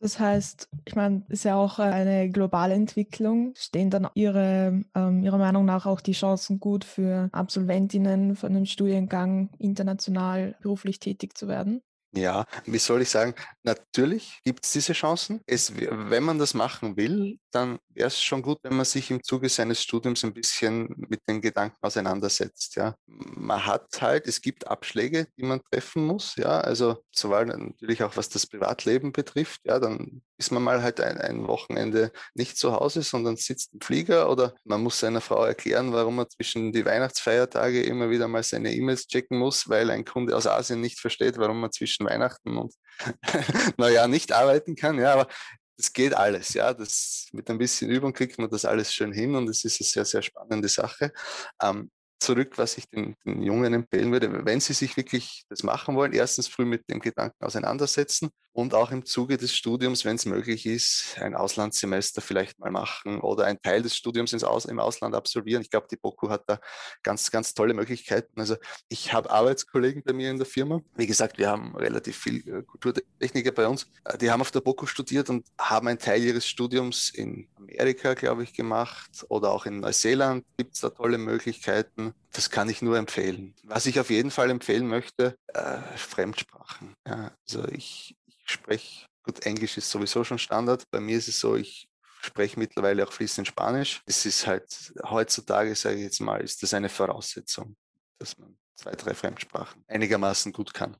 Das 0.00 0.18
heißt, 0.18 0.68
ich 0.84 0.96
meine, 0.96 1.24
ist 1.28 1.44
ja 1.44 1.54
auch 1.54 1.78
eine 1.78 2.28
globale 2.28 2.74
Entwicklung. 2.74 3.54
Stehen 3.56 3.88
dann 3.88 4.08
Ihre, 4.14 4.82
ähm, 4.96 5.22
Ihrer 5.22 5.38
Meinung 5.38 5.64
nach 5.64 5.86
auch 5.86 6.00
die 6.00 6.12
Chancen 6.12 6.58
gut 6.58 6.84
für 6.84 7.28
Absolventinnen 7.30 8.34
von 8.34 8.50
einem 8.50 8.66
Studiengang 8.66 9.50
international 9.58 10.56
beruflich 10.60 10.98
tätig 10.98 11.38
zu 11.38 11.46
werden? 11.46 11.82
Ja, 12.14 12.44
wie 12.66 12.78
soll 12.78 13.00
ich 13.00 13.08
sagen, 13.08 13.34
natürlich 13.62 14.40
gibt 14.44 14.66
es 14.66 14.72
diese 14.72 14.92
Chancen. 14.92 15.40
Es, 15.46 15.72
wenn 15.74 16.22
man 16.22 16.38
das 16.38 16.52
machen 16.52 16.94
will, 16.98 17.38
dann 17.50 17.78
wäre 17.88 18.08
es 18.08 18.22
schon 18.22 18.42
gut, 18.42 18.58
wenn 18.62 18.76
man 18.76 18.84
sich 18.84 19.10
im 19.10 19.22
Zuge 19.22 19.48
seines 19.48 19.82
Studiums 19.82 20.22
ein 20.22 20.34
bisschen 20.34 20.94
mit 21.08 21.20
den 21.26 21.40
Gedanken 21.40 21.76
auseinandersetzt. 21.80 22.76
Ja. 22.76 22.96
Man 23.06 23.64
hat 23.64 24.02
halt, 24.02 24.26
es 24.26 24.42
gibt 24.42 24.66
Abschläge, 24.66 25.26
die 25.38 25.42
man 25.42 25.62
treffen 25.70 26.04
muss, 26.04 26.36
ja, 26.36 26.60
also 26.60 27.02
sowohl 27.10 27.46
natürlich 27.46 28.02
auch 28.02 28.16
was 28.16 28.28
das 28.28 28.46
Privatleben 28.46 29.12
betrifft, 29.12 29.62
ja, 29.64 29.78
dann 29.78 30.22
ist 30.42 30.50
man 30.50 30.62
mal 30.62 30.82
halt 30.82 31.00
ein, 31.00 31.18
ein 31.18 31.46
Wochenende 31.46 32.10
nicht 32.34 32.56
zu 32.56 32.72
Hause, 32.72 33.02
sondern 33.02 33.36
sitzt 33.36 33.72
im 33.74 33.80
Flieger 33.80 34.28
oder 34.28 34.54
man 34.64 34.82
muss 34.82 34.98
seiner 34.98 35.20
Frau 35.20 35.44
erklären, 35.44 35.92
warum 35.92 36.16
man 36.16 36.28
zwischen 36.28 36.72
die 36.72 36.84
Weihnachtsfeiertage 36.84 37.82
immer 37.82 38.10
wieder 38.10 38.26
mal 38.26 38.42
seine 38.42 38.74
E-Mails 38.74 39.06
checken 39.06 39.38
muss, 39.38 39.68
weil 39.68 39.88
ein 39.90 40.04
Kunde 40.04 40.36
aus 40.36 40.48
Asien 40.48 40.80
nicht 40.80 40.98
versteht, 40.98 41.38
warum 41.38 41.60
man 41.60 41.70
zwischen 41.70 42.01
Weihnachten 42.06 42.56
und 42.56 42.74
Neujahr 43.76 44.08
nicht 44.08 44.32
arbeiten 44.32 44.76
kann. 44.76 44.98
Ja, 44.98 45.14
aber 45.14 45.28
das 45.76 45.92
geht 45.92 46.14
alles, 46.14 46.54
ja. 46.54 46.74
Das, 46.74 47.28
mit 47.32 47.48
ein 47.50 47.58
bisschen 47.58 47.90
Übung 47.90 48.12
kriegt 48.12 48.38
man 48.38 48.50
das 48.50 48.64
alles 48.64 48.92
schön 48.92 49.12
hin 49.12 49.34
und 49.34 49.48
es 49.48 49.64
ist 49.64 49.80
eine 49.80 49.88
sehr, 49.88 50.04
sehr 50.04 50.22
spannende 50.22 50.68
Sache. 50.68 51.12
Ähm, 51.60 51.90
zurück, 52.22 52.58
was 52.58 52.78
ich 52.78 52.88
den, 52.88 53.16
den, 53.24 53.42
Jungen 53.42 53.74
empfehlen 53.74 54.12
würde, 54.12 54.44
wenn 54.44 54.60
sie 54.60 54.72
sich 54.72 54.96
wirklich 54.96 55.44
das 55.48 55.62
machen 55.62 55.96
wollen, 55.96 56.12
erstens 56.12 56.48
früh 56.48 56.64
mit 56.64 56.88
dem 56.88 57.00
Gedanken 57.00 57.44
auseinandersetzen 57.44 58.30
und 58.54 58.74
auch 58.74 58.90
im 58.90 59.06
Zuge 59.06 59.38
des 59.38 59.54
Studiums, 59.54 60.04
wenn 60.04 60.16
es 60.16 60.26
möglich 60.26 60.66
ist, 60.66 61.16
ein 61.18 61.34
Auslandssemester 61.34 62.20
vielleicht 62.20 62.58
mal 62.58 62.70
machen 62.70 63.20
oder 63.20 63.46
einen 63.46 63.60
Teil 63.62 63.82
des 63.82 63.96
Studiums 63.96 64.32
ins 64.34 64.44
Aus, 64.44 64.66
im 64.66 64.78
Ausland 64.78 65.14
absolvieren. 65.14 65.62
Ich 65.62 65.70
glaube, 65.70 65.86
die 65.90 65.96
BOKU 65.96 66.28
hat 66.28 66.42
da 66.46 66.58
ganz, 67.02 67.30
ganz 67.30 67.54
tolle 67.54 67.72
Möglichkeiten. 67.72 68.38
Also 68.38 68.56
ich 68.88 69.12
habe 69.12 69.30
Arbeitskollegen 69.30 70.02
bei 70.04 70.12
mir 70.12 70.30
in 70.30 70.36
der 70.36 70.46
Firma. 70.46 70.82
Wie 70.96 71.06
gesagt, 71.06 71.38
wir 71.38 71.48
haben 71.48 71.74
relativ 71.76 72.18
viel 72.18 72.46
äh, 72.46 72.62
Kulturtechniker 72.62 73.52
bei 73.52 73.66
uns. 73.66 73.90
Äh, 74.04 74.18
die 74.18 74.30
haben 74.30 74.42
auf 74.42 74.50
der 74.50 74.60
BOKU 74.60 74.84
studiert 74.84 75.30
und 75.30 75.46
haben 75.58 75.88
einen 75.88 75.98
Teil 75.98 76.22
ihres 76.22 76.46
Studiums 76.46 77.08
in 77.08 77.48
Amerika, 77.56 78.12
glaube 78.12 78.42
ich, 78.42 78.52
gemacht 78.52 79.24
oder 79.30 79.50
auch 79.50 79.64
in 79.64 79.80
Neuseeland 79.80 80.44
gibt 80.58 80.74
es 80.74 80.80
da 80.80 80.90
tolle 80.90 81.16
Möglichkeiten. 81.16 82.11
Das 82.32 82.50
kann 82.50 82.68
ich 82.68 82.82
nur 82.82 82.96
empfehlen. 82.96 83.54
Was 83.64 83.86
ich 83.86 84.00
auf 84.00 84.10
jeden 84.10 84.30
Fall 84.30 84.50
empfehlen 84.50 84.86
möchte, 84.86 85.36
äh, 85.48 85.78
Fremdsprachen. 85.96 86.94
Ja, 87.06 87.32
also 87.46 87.66
ich, 87.68 88.16
ich 88.26 88.42
spreche, 88.46 89.06
gut, 89.22 89.44
Englisch 89.44 89.76
ist 89.76 89.90
sowieso 89.90 90.24
schon 90.24 90.38
Standard. 90.38 90.84
Bei 90.90 91.00
mir 91.00 91.18
ist 91.18 91.28
es 91.28 91.40
so, 91.40 91.56
ich 91.56 91.88
spreche 92.22 92.58
mittlerweile 92.58 93.06
auch 93.06 93.12
fließend 93.12 93.46
Spanisch. 93.46 94.02
Es 94.06 94.24
ist 94.24 94.46
halt 94.46 94.92
heutzutage, 95.04 95.74
sage 95.74 95.96
ich 95.96 96.02
jetzt 96.02 96.20
mal, 96.20 96.40
ist 96.40 96.62
das 96.62 96.72
eine 96.72 96.88
Voraussetzung, 96.88 97.76
dass 98.18 98.38
man 98.38 98.56
zwei, 98.76 98.92
drei 98.92 99.14
Fremdsprachen 99.14 99.84
einigermaßen 99.88 100.52
gut 100.52 100.72
kann. 100.72 100.96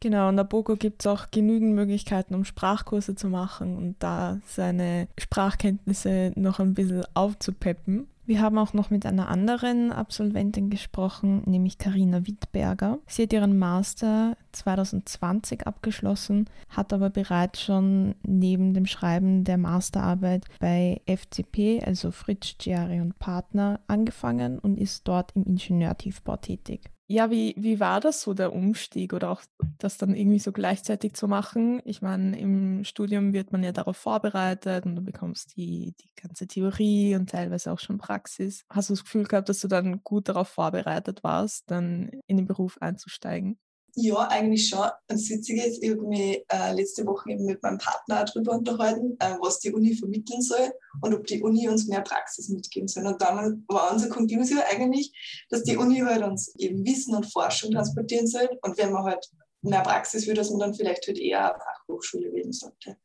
Genau, 0.00 0.30
in 0.30 0.36
der 0.36 0.42
BOKO 0.42 0.74
gibt 0.74 1.02
es 1.02 1.06
auch 1.06 1.30
genügend 1.30 1.76
Möglichkeiten, 1.76 2.34
um 2.34 2.44
Sprachkurse 2.44 3.14
zu 3.14 3.28
machen 3.28 3.76
und 3.76 4.02
da 4.02 4.40
seine 4.46 5.06
Sprachkenntnisse 5.16 6.32
noch 6.34 6.58
ein 6.58 6.74
bisschen 6.74 7.04
aufzupeppen. 7.14 8.08
Wir 8.24 8.40
haben 8.40 8.56
auch 8.56 8.72
noch 8.72 8.90
mit 8.90 9.04
einer 9.04 9.28
anderen 9.28 9.90
Absolventin 9.90 10.70
gesprochen, 10.70 11.42
nämlich 11.44 11.78
Karina 11.78 12.24
Wittberger. 12.24 12.98
Sie 13.06 13.24
hat 13.24 13.32
ihren 13.32 13.58
Master 13.58 14.36
2020 14.52 15.66
abgeschlossen, 15.66 16.48
hat 16.68 16.92
aber 16.92 17.10
bereits 17.10 17.60
schon 17.60 18.14
neben 18.22 18.74
dem 18.74 18.86
Schreiben 18.86 19.42
der 19.42 19.58
Masterarbeit 19.58 20.44
bei 20.60 21.00
FCP, 21.06 21.82
also 21.84 22.12
Fritsch, 22.12 22.58
Giari 22.58 23.00
und 23.00 23.18
Partner, 23.18 23.80
angefangen 23.88 24.60
und 24.60 24.78
ist 24.78 25.08
dort 25.08 25.32
im 25.34 25.42
Ingenieurtiefbau 25.42 26.36
tätig. 26.36 26.92
Ja, 27.14 27.30
wie, 27.30 27.54
wie 27.58 27.78
war 27.78 28.00
das 28.00 28.22
so, 28.22 28.32
der 28.32 28.54
Umstieg 28.54 29.12
oder 29.12 29.28
auch 29.30 29.42
das 29.76 29.98
dann 29.98 30.14
irgendwie 30.14 30.38
so 30.38 30.50
gleichzeitig 30.50 31.12
zu 31.12 31.28
machen? 31.28 31.82
Ich 31.84 32.00
meine, 32.00 32.38
im 32.40 32.84
Studium 32.84 33.34
wird 33.34 33.52
man 33.52 33.62
ja 33.62 33.70
darauf 33.72 33.98
vorbereitet 33.98 34.86
und 34.86 34.96
du 34.96 35.02
bekommst 35.02 35.54
die, 35.58 35.94
die 36.00 36.10
ganze 36.16 36.46
Theorie 36.46 37.14
und 37.14 37.28
teilweise 37.28 37.70
auch 37.70 37.80
schon 37.80 37.98
Praxis. 37.98 38.64
Hast 38.70 38.88
du 38.88 38.94
das 38.94 39.02
Gefühl 39.04 39.24
gehabt, 39.24 39.50
dass 39.50 39.60
du 39.60 39.68
dann 39.68 40.02
gut 40.02 40.30
darauf 40.30 40.48
vorbereitet 40.48 41.22
warst, 41.22 41.70
dann 41.70 42.08
in 42.28 42.38
den 42.38 42.46
Beruf 42.46 42.78
einzusteigen? 42.80 43.58
Ja, 43.94 44.26
eigentlich 44.28 44.68
schon. 44.68 44.88
Das 45.06 45.28
Witzige 45.28 45.64
ist, 45.64 45.82
ich 45.82 45.90
habe 45.90 46.02
mich 46.02 46.42
äh, 46.48 46.72
letzte 46.72 47.04
Woche 47.04 47.30
eben 47.30 47.44
mit 47.44 47.62
meinem 47.62 47.76
Partner 47.76 48.24
darüber 48.24 48.52
unterhalten, 48.52 49.16
äh, 49.18 49.36
was 49.40 49.58
die 49.58 49.70
Uni 49.70 49.94
vermitteln 49.94 50.40
soll 50.40 50.72
und 51.02 51.12
ob 51.12 51.26
die 51.26 51.42
Uni 51.42 51.68
uns 51.68 51.86
mehr 51.88 52.00
Praxis 52.00 52.48
mitgeben 52.48 52.88
soll. 52.88 53.06
Und 53.06 53.20
dann 53.20 53.64
war 53.68 53.92
unsere 53.92 54.10
Konklusion 54.10 54.62
eigentlich, 54.70 55.12
dass 55.50 55.62
die 55.62 55.76
Uni 55.76 55.98
halt 55.98 56.24
uns 56.24 56.54
eben 56.56 56.86
Wissen 56.86 57.14
und 57.14 57.30
Forschung 57.30 57.72
transportieren 57.72 58.26
soll. 58.26 58.48
Und 58.62 58.78
wenn 58.78 58.92
man 58.92 59.04
halt 59.04 59.28
mehr 59.60 59.82
Praxis 59.82 60.26
will, 60.26 60.34
dass 60.34 60.50
man 60.50 60.60
dann 60.60 60.74
vielleicht 60.74 61.06
halt 61.06 61.18
eher 61.18 61.54
eine 61.54 61.62
Fachhochschule 61.62 62.32
wählen 62.32 62.52
sollte. 62.52 62.96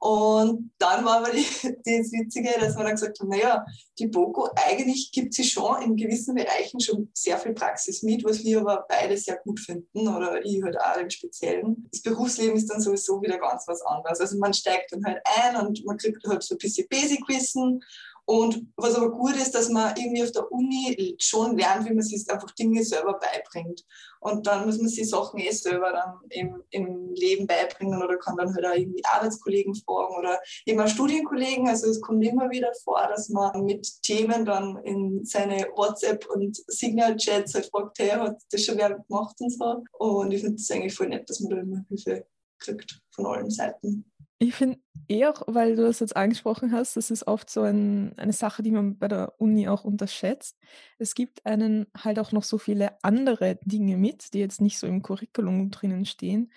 Und 0.00 0.72
dann 0.78 1.04
war 1.04 1.18
aber 1.18 1.30
die, 1.32 1.44
das 1.44 2.10
Witzige, 2.10 2.48
dass 2.58 2.74
wir 2.74 2.84
dann 2.84 2.94
gesagt 2.94 3.20
haben, 3.20 3.28
naja, 3.28 3.64
die 3.98 4.06
BOKO, 4.06 4.48
eigentlich 4.56 5.12
gibt 5.12 5.34
sie 5.34 5.44
schon 5.44 5.82
in 5.82 5.96
gewissen 5.96 6.34
Bereichen 6.34 6.80
schon 6.80 7.10
sehr 7.12 7.36
viel 7.36 7.52
Praxis 7.52 8.02
mit, 8.02 8.24
was 8.24 8.42
wir 8.42 8.60
aber 8.60 8.86
beide 8.88 9.16
sehr 9.18 9.36
gut 9.44 9.60
finden 9.60 10.08
oder 10.08 10.42
ich 10.42 10.62
halt 10.62 10.80
auch 10.80 10.96
im 10.96 11.10
Speziellen. 11.10 11.86
Das 11.92 12.00
Berufsleben 12.00 12.56
ist 12.56 12.70
dann 12.70 12.80
sowieso 12.80 13.20
wieder 13.20 13.38
ganz 13.38 13.68
was 13.68 13.82
anderes. 13.82 14.20
Also 14.20 14.38
man 14.38 14.54
steigt 14.54 14.90
dann 14.92 15.04
halt 15.04 15.20
ein 15.38 15.56
und 15.56 15.84
man 15.84 15.98
kriegt 15.98 16.26
halt 16.26 16.42
so 16.42 16.54
ein 16.54 16.58
bisschen 16.58 16.88
Basic-Wissen 16.88 17.80
und 18.30 18.64
was 18.76 18.94
aber 18.94 19.10
gut 19.10 19.34
ist, 19.34 19.56
dass 19.56 19.70
man 19.70 19.92
irgendwie 19.96 20.22
auf 20.22 20.30
der 20.30 20.52
Uni 20.52 21.16
schon 21.18 21.58
lernt, 21.58 21.84
wie 21.88 21.92
man 21.92 22.04
sich 22.04 22.30
einfach 22.30 22.52
Dinge 22.52 22.84
selber 22.84 23.18
beibringt. 23.18 23.84
Und 24.20 24.46
dann 24.46 24.66
muss 24.66 24.78
man 24.78 24.86
sich 24.86 25.10
Sachen 25.10 25.40
eh 25.40 25.50
selber 25.50 25.90
dann 25.90 26.14
im, 26.28 26.62
im 26.70 27.12
Leben 27.14 27.48
beibringen 27.48 28.00
oder 28.00 28.18
kann 28.18 28.36
dann 28.36 28.54
halt 28.54 28.64
auch 28.64 28.76
irgendwie 28.76 29.04
Arbeitskollegen 29.04 29.74
fragen 29.74 30.14
oder 30.16 30.38
auch 30.38 30.86
Studienkollegen. 30.86 31.68
Also 31.68 31.90
es 31.90 32.00
kommt 32.00 32.24
immer 32.24 32.48
wieder 32.50 32.70
vor, 32.84 33.04
dass 33.08 33.30
man 33.30 33.64
mit 33.64 34.00
Themen 34.02 34.44
dann 34.44 34.76
in 34.84 35.24
seine 35.24 35.66
WhatsApp 35.74 36.24
und 36.32 36.56
Signal-Chats 36.68 37.54
halt 37.54 37.66
fragt, 37.66 37.98
hey, 37.98 38.10
hat 38.10 38.40
das 38.52 38.64
schon 38.64 38.78
wer 38.78 38.90
gemacht 38.90 39.34
und 39.40 39.50
so. 39.50 39.82
Und 39.98 40.30
ich 40.30 40.40
finde 40.40 40.56
das 40.56 40.70
eigentlich 40.70 40.94
voll 40.94 41.08
nett, 41.08 41.28
dass 41.28 41.40
man 41.40 41.50
da 41.50 41.56
immer 41.62 41.84
Hilfe 41.88 42.26
kriegt 42.60 43.00
von 43.10 43.26
allen 43.26 43.50
Seiten. 43.50 44.04
Ich 44.42 44.54
finde 44.54 44.78
eh 45.08 45.26
auch, 45.26 45.42
weil 45.48 45.76
du 45.76 45.82
das 45.82 46.00
jetzt 46.00 46.16
angesprochen 46.16 46.72
hast, 46.72 46.96
das 46.96 47.10
ist 47.10 47.26
oft 47.26 47.50
so 47.50 47.62
ein, 47.62 48.14
eine 48.16 48.32
Sache, 48.32 48.62
die 48.62 48.70
man 48.70 48.96
bei 48.96 49.06
der 49.06 49.34
Uni 49.38 49.68
auch 49.68 49.84
unterschätzt. 49.84 50.58
Es 50.98 51.14
gibt 51.14 51.44
einen 51.44 51.86
halt 51.94 52.18
auch 52.18 52.32
noch 52.32 52.44
so 52.44 52.56
viele 52.56 52.96
andere 53.02 53.58
Dinge 53.64 53.98
mit, 53.98 54.32
die 54.32 54.38
jetzt 54.38 54.62
nicht 54.62 54.78
so 54.78 54.86
im 54.86 55.02
Curriculum 55.02 55.70
drinnen 55.70 56.06
stehen. 56.06 56.50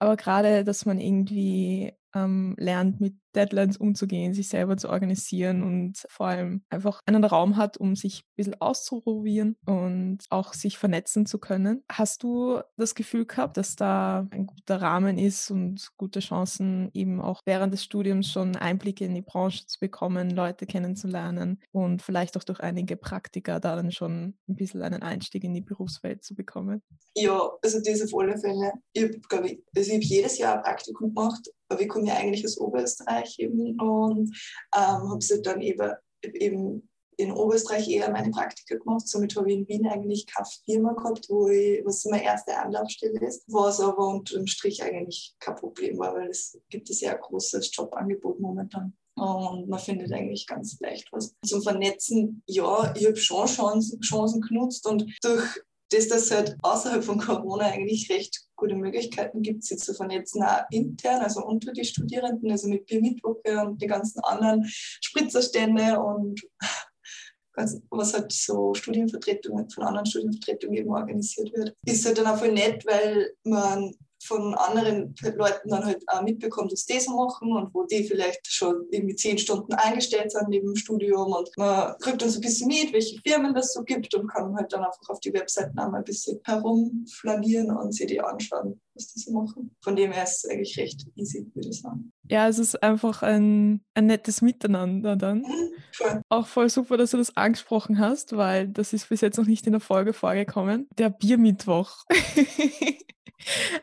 Aber 0.00 0.16
gerade, 0.16 0.64
dass 0.64 0.84
man 0.84 0.98
irgendwie 0.98 1.92
ähm, 2.14 2.54
lernt, 2.58 3.00
mit 3.00 3.14
Deadlines 3.34 3.76
umzugehen, 3.76 4.34
sich 4.34 4.48
selber 4.48 4.76
zu 4.76 4.88
organisieren 4.88 5.62
und 5.62 6.04
vor 6.08 6.26
allem 6.28 6.62
einfach 6.70 7.00
einen 7.06 7.24
Raum 7.24 7.56
hat, 7.56 7.76
um 7.76 7.94
sich 7.94 8.20
ein 8.20 8.36
bisschen 8.36 8.60
auszuprobieren 8.60 9.56
und 9.66 10.18
auch 10.30 10.54
sich 10.54 10.78
vernetzen 10.78 11.26
zu 11.26 11.38
können. 11.38 11.84
Hast 11.90 12.22
du 12.22 12.60
das 12.76 12.94
Gefühl 12.94 13.26
gehabt, 13.26 13.56
dass 13.56 13.76
da 13.76 14.26
ein 14.30 14.46
guter 14.46 14.80
Rahmen 14.80 15.18
ist 15.18 15.50
und 15.50 15.88
gute 15.96 16.20
Chancen, 16.20 16.90
eben 16.94 17.20
auch 17.20 17.42
während 17.44 17.72
des 17.72 17.84
Studiums 17.84 18.30
schon 18.30 18.56
Einblicke 18.56 19.04
in 19.04 19.14
die 19.14 19.22
Branche 19.22 19.66
zu 19.66 19.78
bekommen, 19.78 20.30
Leute 20.30 20.66
kennenzulernen 20.66 21.60
und 21.70 22.02
vielleicht 22.02 22.36
auch 22.36 22.44
durch 22.44 22.60
einige 22.60 22.96
Praktika 22.96 23.60
da 23.60 23.76
dann 23.76 23.92
schon 23.92 24.36
ein 24.48 24.56
bisschen 24.56 24.82
einen 24.82 25.02
Einstieg 25.02 25.44
in 25.44 25.54
die 25.54 25.60
Berufswelt 25.60 26.24
zu 26.24 26.34
bekommen? 26.34 26.82
Ja, 27.14 27.50
also 27.62 27.80
diese 27.80 28.04
auf 28.04 28.10
Fälle. 28.40 28.72
Ich 28.92 29.02
habe, 29.02 29.46
ich, 29.46 29.62
also 29.76 29.92
hab 29.92 30.02
jedes 30.02 30.38
Jahr 30.38 30.56
ein 30.56 30.62
Praktikum 30.62 31.14
gemacht 31.14 31.48
aber 31.68 31.80
ich 31.80 31.88
komme 31.88 32.08
ja 32.08 32.14
eigentlich 32.14 32.44
aus 32.44 32.58
Oberösterreich 32.58 33.38
eben 33.38 33.78
und 33.80 34.34
ähm, 34.74 35.10
habe 35.10 35.20
sie 35.20 35.42
dann 35.42 35.60
eben, 35.60 35.92
eben 36.22 36.88
in 37.18 37.32
Oberösterreich 37.32 37.88
eher 37.88 38.10
meine 38.10 38.30
Praktika 38.30 38.76
gemacht. 38.76 39.08
Somit 39.08 39.34
habe 39.36 39.50
ich 39.50 39.58
in 39.58 39.68
Wien 39.68 39.88
eigentlich 39.88 40.26
keine 40.26 40.46
Firma 40.64 40.92
gehabt, 40.92 41.26
wo 41.28 41.48
ich, 41.48 41.84
was 41.84 42.04
meine 42.04 42.24
erste 42.24 42.56
Anlaufstelle 42.56 43.20
ist, 43.26 43.42
was 43.48 43.80
aber 43.80 44.06
unterm 44.06 44.46
Strich 44.46 44.82
eigentlich 44.82 45.34
kein 45.40 45.56
Problem 45.56 45.98
war, 45.98 46.14
weil 46.14 46.28
es 46.28 46.58
gibt 46.70 46.88
ein 46.88 46.94
sehr 46.94 47.16
großes 47.16 47.74
Jobangebot 47.74 48.38
momentan. 48.38 48.96
Und 49.16 49.68
man 49.68 49.80
findet 49.80 50.12
eigentlich 50.12 50.46
ganz 50.46 50.78
leicht 50.78 51.08
was. 51.10 51.34
Zum 51.44 51.60
Vernetzen, 51.60 52.42
ja, 52.46 52.94
ich 52.96 53.04
habe 53.04 53.16
schon 53.16 53.48
Chancen, 53.48 54.00
Chancen 54.00 54.40
genutzt 54.40 54.86
und 54.86 55.12
durch 55.22 55.60
das, 55.90 56.06
dass 56.06 56.30
halt 56.30 56.56
außerhalb 56.62 57.02
von 57.02 57.18
Corona 57.18 57.66
eigentlich 57.66 58.08
recht 58.10 58.47
gute 58.58 58.74
Möglichkeiten 58.74 59.40
gibt, 59.40 59.64
sie 59.64 59.76
zu 59.76 59.94
vernetzen, 59.94 60.42
auch 60.42 60.64
intern, 60.70 61.22
also 61.22 61.44
unter 61.44 61.72
die 61.72 61.84
Studierenden, 61.84 62.50
also 62.50 62.68
mit 62.68 62.84
Biermittwoche 62.84 63.60
und 63.64 63.80
die 63.80 63.86
ganzen 63.86 64.20
anderen 64.20 64.66
Spritzerstände 64.68 65.98
und 65.98 66.42
was 67.90 68.14
halt 68.14 68.30
so 68.30 68.74
Studienvertretungen 68.74 69.68
von 69.70 69.84
anderen 69.84 70.06
Studienvertretungen 70.06 70.76
eben 70.76 70.90
organisiert 70.90 71.52
wird. 71.56 71.74
Ist 71.86 72.04
halt 72.06 72.18
dann 72.18 72.26
auch 72.26 72.38
voll 72.38 72.52
nett, 72.52 72.84
weil 72.86 73.32
man 73.44 73.94
von 74.22 74.54
anderen 74.54 75.14
Leuten 75.36 75.68
dann 75.68 75.84
halt 75.84 76.02
auch 76.08 76.22
mitbekommt, 76.22 76.72
dass 76.72 76.86
die 76.86 77.00
so 77.00 77.14
machen 77.14 77.52
und 77.52 77.72
wo 77.74 77.84
die 77.84 78.04
vielleicht 78.04 78.46
schon 78.46 78.86
irgendwie 78.90 79.16
zehn 79.16 79.38
Stunden 79.38 79.74
eingestellt 79.74 80.32
sind 80.32 80.48
neben 80.48 80.66
dem 80.66 80.76
Studium 80.76 81.32
und 81.32 81.50
man 81.56 81.94
kriegt 82.00 82.22
dann 82.22 82.30
so 82.30 82.38
ein 82.38 82.42
bisschen 82.42 82.68
mit, 82.68 82.92
welche 82.92 83.20
Firmen 83.20 83.54
das 83.54 83.72
so 83.72 83.82
gibt 83.82 84.14
und 84.14 84.28
kann 84.28 84.54
halt 84.56 84.72
dann 84.72 84.84
einfach 84.84 85.08
auf 85.08 85.20
die 85.20 85.32
Webseiten 85.32 85.78
einmal 85.78 86.00
ein 86.00 86.04
bisschen 86.04 86.40
herumflanieren 86.44 87.70
und 87.70 87.92
sich 87.92 88.06
die 88.06 88.20
anschauen, 88.20 88.80
was 88.94 89.08
die 89.08 89.20
so 89.20 89.32
machen. 89.32 89.76
Von 89.82 89.96
dem 89.96 90.12
her 90.12 90.24
ist 90.24 90.44
es 90.44 90.50
eigentlich 90.50 90.76
recht 90.78 91.06
easy, 91.14 91.50
würde 91.54 91.68
ich 91.68 91.80
sagen. 91.80 92.12
Ja, 92.30 92.48
es 92.48 92.58
ist 92.58 92.82
einfach 92.82 93.22
ein, 93.22 93.84
ein 93.94 94.06
nettes 94.06 94.42
Miteinander 94.42 95.16
dann. 95.16 95.38
Mhm, 95.38 95.70
voll. 95.92 96.22
Auch 96.28 96.46
voll 96.46 96.68
super, 96.68 96.96
dass 96.96 97.12
du 97.12 97.16
das 97.16 97.36
angesprochen 97.36 97.98
hast, 97.98 98.36
weil 98.36 98.68
das 98.68 98.92
ist 98.92 99.08
bis 99.08 99.20
jetzt 99.20 99.38
noch 99.38 99.46
nicht 99.46 99.66
in 99.66 99.72
der 99.72 99.80
Folge 99.80 100.12
vorgekommen. 100.12 100.88
Der 100.98 101.10
Biermittwoch. 101.10 102.04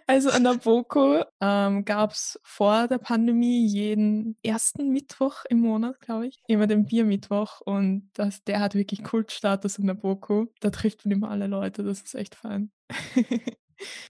Also 0.08 0.30
an 0.30 0.44
der 0.44 0.56
BOKO 0.56 1.24
ähm, 1.42 1.86
gab 1.86 2.12
es 2.12 2.40
vor 2.44 2.88
der 2.88 2.98
Pandemie 2.98 3.66
jeden 3.66 4.38
ersten 4.44 4.90
Mittwoch 4.90 5.46
im 5.50 5.60
Monat, 5.60 6.00
glaube 6.02 6.28
ich, 6.28 6.42
immer 6.48 6.68
den 6.68 6.86
Biermittwoch 6.86 7.62
und 7.62 8.10
das, 8.14 8.44
der 8.44 8.60
hat 8.60 8.76
wirklich 8.76 9.04
Kultstatus 9.04 9.80
an 9.80 9.88
der 9.88 9.94
BOKO. 9.96 10.48
Da 10.60 10.70
trifft 10.70 11.06
man 11.06 11.14
immer 11.14 11.30
alle 11.30 11.48
Leute, 11.48 11.84
das 11.84 12.02
ist 12.02 12.16
echt 12.16 12.36
fein. 12.36 12.72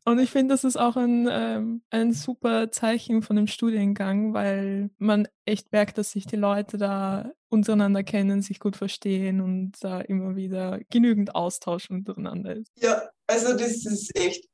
Und 0.06 0.20
ich 0.20 0.30
finde, 0.30 0.54
das 0.54 0.64
ist 0.64 0.78
auch 0.78 0.96
ein, 0.96 1.28
ähm, 1.30 1.82
ein 1.90 2.14
super 2.14 2.72
Zeichen 2.72 3.22
von 3.22 3.36
dem 3.36 3.48
Studiengang, 3.48 4.34
weil 4.34 4.90
man 4.98 5.28
echt 5.46 5.72
merkt, 5.72 5.98
dass 5.98 6.12
sich 6.12 6.26
die 6.26 6.36
Leute 6.36 6.78
da 6.78 7.32
untereinander 7.50 8.04
kennen, 8.04 8.42
sich 8.42 8.60
gut 8.60 8.76
verstehen 8.76 9.42
und 9.42 9.74
da 9.82 10.02
äh, 10.02 10.06
immer 10.06 10.36
wieder 10.36 10.80
genügend 10.90 11.36
Austausch 11.36 11.90
untereinander 11.90 12.56
ist. 12.56 12.72
Ja, 12.78 13.10
also 13.28 13.54
das 13.54 13.86
ist 13.86 14.16
echt, 14.16 14.46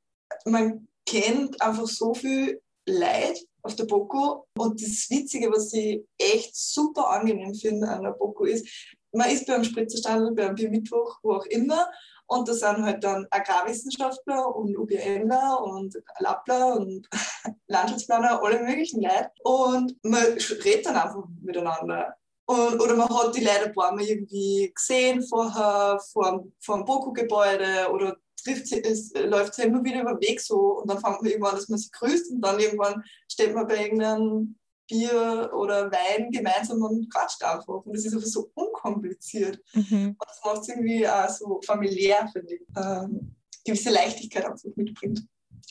man 0.46 0.88
kennt 1.06 1.60
einfach 1.60 1.86
so 1.86 2.14
viel 2.14 2.60
Leid 2.86 3.38
auf 3.62 3.76
der 3.76 3.84
Boko 3.84 4.46
und 4.58 4.82
das 4.82 5.08
Witzige, 5.10 5.50
was 5.50 5.72
ich 5.72 6.02
echt 6.18 6.56
super 6.56 7.10
angenehm 7.10 7.54
finde 7.54 7.88
an 7.88 8.02
der 8.02 8.10
Boko 8.10 8.44
ist, 8.44 8.66
man 9.12 9.30
ist 9.30 9.46
beim 9.46 9.62
Spritzerstandel, 9.62 10.32
beim 10.32 10.54
Biermittwoch, 10.54 11.18
wo 11.22 11.34
auch 11.34 11.46
immer 11.46 11.86
und 12.32 12.48
da 12.48 12.54
sind 12.54 12.82
halt 12.82 13.04
dann 13.04 13.26
Agrarwissenschaftler 13.30 14.56
und 14.56 14.76
UGMler 14.76 15.62
und 15.64 15.94
Lappler 16.18 16.76
und 16.76 17.06
Landschaftsplaner, 17.66 18.42
alle 18.42 18.62
möglichen 18.62 19.02
Leute. 19.02 19.30
Und 19.42 19.96
man 20.02 20.22
redet 20.64 20.86
dann 20.86 20.96
einfach 20.96 21.24
miteinander. 21.42 22.16
Und, 22.46 22.80
oder 22.80 22.96
man 22.96 23.08
hat 23.08 23.36
die 23.36 23.44
Leute 23.44 23.66
ein 23.66 23.74
paar 23.74 23.94
Mal 23.94 24.04
irgendwie 24.04 24.72
gesehen 24.74 25.22
vorher, 25.22 26.00
vor, 26.10 26.44
vor 26.60 26.76
dem 26.76 26.86
Boku-Gebäude 26.86 27.90
oder 27.92 28.16
trifft 28.42 28.66
sie, 28.66 28.82
es 28.82 29.12
läuft 29.14 29.54
sie 29.54 29.62
immer 29.62 29.82
wieder 29.84 30.02
über 30.02 30.14
den 30.14 30.28
Weg 30.28 30.40
so 30.40 30.80
und 30.80 30.90
dann 30.90 31.00
fängt 31.00 31.22
man 31.22 31.30
irgendwann, 31.30 31.54
dass 31.54 31.68
man 31.68 31.78
sich 31.78 31.92
grüßt 31.92 32.32
und 32.32 32.40
dann 32.40 32.58
irgendwann 32.60 33.02
steht 33.28 33.54
man 33.54 33.66
bei 33.66 33.82
irgendeinem 33.82 34.56
Bier 34.88 35.50
oder 35.54 35.90
Wein 35.90 36.30
gemeinsam 36.30 36.82
und 36.82 37.12
quatscht 37.12 37.42
einfach. 37.42 37.84
Und 37.84 37.96
das 37.96 38.04
ist 38.04 38.14
einfach 38.14 38.26
so 38.26 38.50
unkompliziert. 38.54 39.60
Mhm. 39.74 40.16
Und 40.18 40.26
das 40.26 40.40
macht 40.44 40.62
es 40.62 40.68
irgendwie 40.68 41.08
auch 41.08 41.28
so 41.28 41.60
familiär, 41.64 42.28
finde 42.32 42.54
ich. 42.54 42.62
Ähm, 42.76 43.34
gewisse 43.64 43.90
Leichtigkeit 43.90 44.44
einfach 44.44 44.68
mitbringt, 44.74 45.22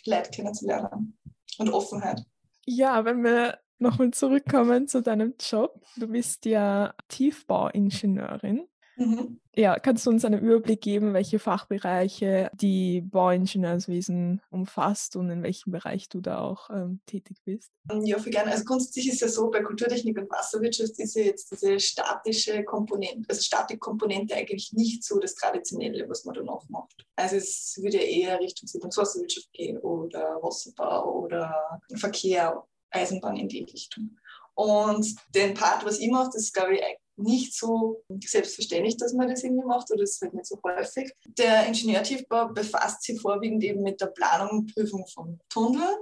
die 0.05 0.09
Leute 0.09 0.31
kennenzulernen 0.31 1.17
und 1.57 1.69
Offenheit. 1.69 2.23
Ja, 2.65 3.03
wenn 3.05 3.23
wir 3.23 3.59
nochmal 3.79 4.11
zurückkommen 4.11 4.87
zu 4.87 5.01
deinem 5.01 5.33
Job. 5.39 5.83
Du 5.97 6.07
bist 6.07 6.45
ja 6.45 6.93
Tiefbauingenieurin. 7.09 8.67
Mhm. 9.01 9.39
Ja, 9.53 9.77
kannst 9.79 10.05
du 10.05 10.11
uns 10.11 10.23
einen 10.23 10.39
Überblick 10.39 10.79
geben, 10.79 11.13
welche 11.13 11.37
Fachbereiche 11.37 12.49
die 12.53 13.01
Bauingenieurswesen 13.01 14.41
umfasst 14.49 15.17
und 15.17 15.29
in 15.29 15.43
welchem 15.43 15.71
Bereich 15.71 16.07
du 16.07 16.21
da 16.21 16.39
auch 16.39 16.69
ähm, 16.69 17.01
tätig 17.05 17.37
bist? 17.43 17.69
Ja, 18.03 18.17
für 18.19 18.29
gerne. 18.29 18.51
Also 18.51 18.63
grundsätzlich 18.63 19.09
ist 19.09 19.19
ja 19.19 19.27
so, 19.27 19.49
bei 19.49 19.61
Kulturtechnik 19.61 20.17
und 20.17 20.31
Wasserwirtschaft 20.31 20.97
ist 20.99 21.15
ja 21.15 21.23
jetzt 21.23 21.51
diese 21.51 21.79
statische 21.81 22.63
Komponente, 22.63 23.27
also 23.27 23.41
Statikkomponente 23.41 24.35
eigentlich 24.35 24.71
nicht 24.71 25.03
so 25.03 25.19
das 25.19 25.35
Traditionelle, 25.35 26.07
was 26.07 26.23
man 26.23 26.35
da 26.35 26.43
noch 26.43 26.69
macht. 26.69 27.05
Also 27.17 27.35
es 27.35 27.77
würde 27.81 27.97
eher 27.97 28.39
Richtung 28.39 28.67
Siedlungswasserwirtschaft 28.67 29.51
gehen 29.51 29.77
oder 29.79 30.39
Wasserbau 30.41 31.23
oder 31.23 31.79
Verkehr, 31.95 32.63
Eisenbahn 32.89 33.35
in 33.35 33.49
die 33.49 33.63
Richtung. 33.63 34.17
Und 34.53 35.15
den 35.33 35.53
Part, 35.55 35.85
was 35.85 35.99
ich 35.99 36.09
mache, 36.09 36.27
das 36.27 36.43
ist, 36.43 36.53
glaube 36.53 36.75
ich, 36.75 36.83
nicht 37.21 37.55
so 37.55 38.03
selbstverständlich, 38.23 38.97
dass 38.97 39.13
man 39.13 39.29
das 39.29 39.43
irgendwie 39.43 39.65
macht 39.65 39.91
oder 39.91 40.01
das 40.01 40.11
ist 40.11 40.21
halt 40.21 40.33
nicht 40.33 40.45
so 40.45 40.59
häufig. 40.63 41.11
Der 41.37 41.67
Ingenieurtiefbau 41.67 42.49
befasst 42.49 43.03
sich 43.03 43.19
vorwiegend 43.19 43.63
eben 43.63 43.81
mit 43.81 44.01
der 44.01 44.07
Planung 44.07 44.59
und 44.59 44.73
Prüfung 44.73 45.05
von 45.07 45.39
Tunneln 45.49 45.95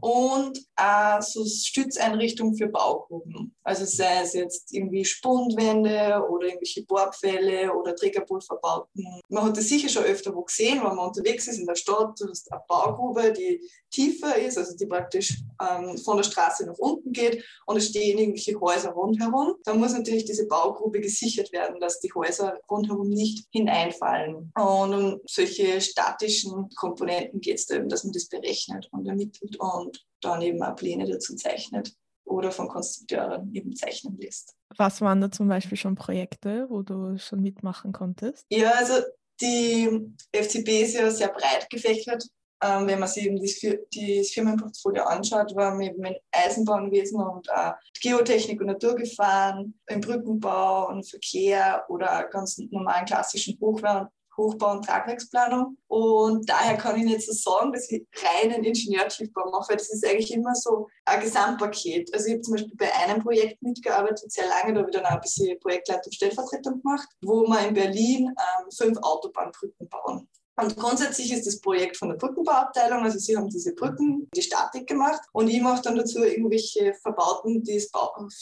und 0.00 0.60
auch 0.76 1.22
so 1.22 1.44
Stützeinrichtungen 1.44 2.56
für 2.56 2.68
Baugruppen. 2.68 3.54
Also 3.62 3.84
sei 3.84 4.22
es 4.22 4.34
jetzt 4.34 4.72
irgendwie 4.72 5.04
Spundwände 5.04 6.22
oder 6.30 6.46
irgendwelche 6.46 6.84
Bohrpfähle 6.84 7.72
oder 7.72 7.96
Trägerpulverbauten. 7.96 9.22
Man 9.28 9.44
hat 9.44 9.56
das 9.56 9.68
sicher 9.68 9.88
schon 9.88 10.04
öfter 10.04 10.34
wo 10.34 10.42
gesehen, 10.42 10.78
wenn 10.78 10.94
man 10.94 11.08
unterwegs 11.08 11.48
ist 11.48 11.58
in 11.58 11.66
der 11.66 11.74
Stadt. 11.74 12.20
Du 12.20 12.28
hast 12.28 12.50
eine 12.52 12.62
Baugrube, 12.68 13.32
die 13.32 13.60
tiefer 13.90 14.36
ist, 14.36 14.58
also 14.58 14.76
die 14.76 14.86
praktisch 14.86 15.38
ähm, 15.60 15.96
von 15.98 16.16
der 16.18 16.24
Straße 16.24 16.66
nach 16.66 16.78
unten 16.78 17.12
geht 17.12 17.44
und 17.66 17.76
es 17.76 17.88
stehen 17.88 18.18
irgendwelche 18.18 18.58
Häuser 18.60 18.90
rundherum. 18.90 19.54
Da 19.64 19.74
muss 19.74 19.94
natürlich 19.94 20.24
diese 20.24 20.46
Baugrube 20.46 21.00
gesichert 21.00 21.52
werden, 21.52 21.80
dass 21.80 22.00
die 22.00 22.12
Häuser 22.12 22.58
rundherum 22.70 23.08
nicht 23.08 23.46
hineinfallen. 23.50 24.52
Und 24.54 24.94
um 24.94 25.20
solche 25.26 25.80
statischen 25.80 26.68
Komponenten 26.76 27.40
geht 27.40 27.58
es 27.58 27.66
da 27.66 27.76
eben, 27.76 27.88
dass 27.88 28.04
man 28.04 28.12
das 28.12 28.28
berechnet 28.28 28.88
und 28.92 29.06
ermittelt 29.06 29.56
und 29.58 29.85
dann 30.20 30.42
eben 30.42 30.62
auch 30.62 30.76
Pläne 30.76 31.06
dazu 31.06 31.36
zeichnet 31.36 31.92
oder 32.24 32.50
von 32.50 32.68
Konstrukteuren 32.68 33.54
eben 33.54 33.74
zeichnen 33.74 34.16
lässt. 34.18 34.54
Was 34.76 35.00
waren 35.00 35.20
da 35.20 35.30
zum 35.30 35.48
Beispiel 35.48 35.78
schon 35.78 35.94
Projekte, 35.94 36.66
wo 36.68 36.82
du 36.82 37.18
schon 37.18 37.40
mitmachen 37.40 37.92
konntest? 37.92 38.44
Ja, 38.50 38.72
also 38.72 38.94
die 39.40 39.88
FCB 40.32 40.68
ist 40.82 40.94
ja 40.94 41.10
sehr 41.10 41.28
breit 41.28 41.68
gefächert. 41.70 42.24
Ähm, 42.62 42.86
wenn 42.86 42.98
man 42.98 43.08
sich 43.08 43.26
eben 43.26 43.38
das, 43.38 43.60
das 43.60 44.30
Firmenportfolio 44.30 45.04
anschaut, 45.04 45.54
war 45.54 45.78
wir 45.78 45.90
eben 45.90 46.02
im 46.02 46.14
Eisenbahnwesen 46.32 47.20
und 47.20 47.50
auch 47.52 47.74
Geotechnik 48.00 48.60
und 48.60 48.68
Naturgefahren, 48.68 49.78
im 49.88 50.00
Brückenbau 50.00 50.88
und 50.88 51.08
Verkehr 51.08 51.84
oder 51.88 52.24
ganz 52.30 52.56
normalen 52.70 53.04
klassischen 53.04 53.58
Hochbau 53.60 54.08
Hochbau- 54.36 54.72
und 54.72 54.84
Tragwerksplanung. 54.84 55.76
Und 55.88 56.48
daher 56.48 56.76
kann 56.76 56.96
ich 56.96 57.04
nicht 57.04 57.22
so 57.22 57.32
sagen, 57.32 57.72
dass 57.72 57.90
ich 57.90 58.06
reinen 58.14 58.64
Ingenieurtiefbau 58.64 59.50
mache, 59.50 59.70
weil 59.70 59.76
das 59.76 59.92
ist 59.92 60.06
eigentlich 60.06 60.32
immer 60.32 60.54
so 60.54 60.88
ein 61.04 61.20
Gesamtpaket. 61.20 62.12
Also 62.12 62.26
ich 62.26 62.32
habe 62.34 62.42
zum 62.42 62.54
Beispiel 62.54 62.76
bei 62.76 62.92
einem 62.94 63.22
Projekt 63.22 63.62
mitgearbeitet, 63.62 64.30
sehr 64.30 64.48
lange, 64.48 64.74
da 64.74 64.80
habe 64.80 64.90
ich 64.90 64.96
dann 64.96 65.06
auch 65.06 65.10
ein 65.10 65.20
bisschen 65.20 65.58
Projektleitung 65.60 66.12
Stellvertretung 66.12 66.82
gemacht, 66.82 67.08
wo 67.22 67.42
wir 67.46 67.66
in 67.66 67.74
Berlin 67.74 68.28
ähm, 68.28 68.70
fünf 68.70 68.98
Autobahnbrücken 68.98 69.88
bauen. 69.88 70.28
Und 70.58 70.74
grundsätzlich 70.76 71.32
ist 71.32 71.46
das 71.46 71.60
Projekt 71.60 71.98
von 71.98 72.08
der 72.08 72.16
Brückenbauabteilung, 72.16 73.04
also 73.04 73.18
sie 73.18 73.36
haben 73.36 73.48
diese 73.48 73.74
Brücken, 73.74 74.26
die 74.34 74.40
Statik 74.40 74.86
gemacht 74.86 75.20
und 75.32 75.48
ich 75.48 75.60
mache 75.60 75.82
dann 75.82 75.96
dazu 75.96 76.24
irgendwelche 76.24 76.94
Verbauten, 76.94 77.62
die 77.62 77.76
es 77.76 77.90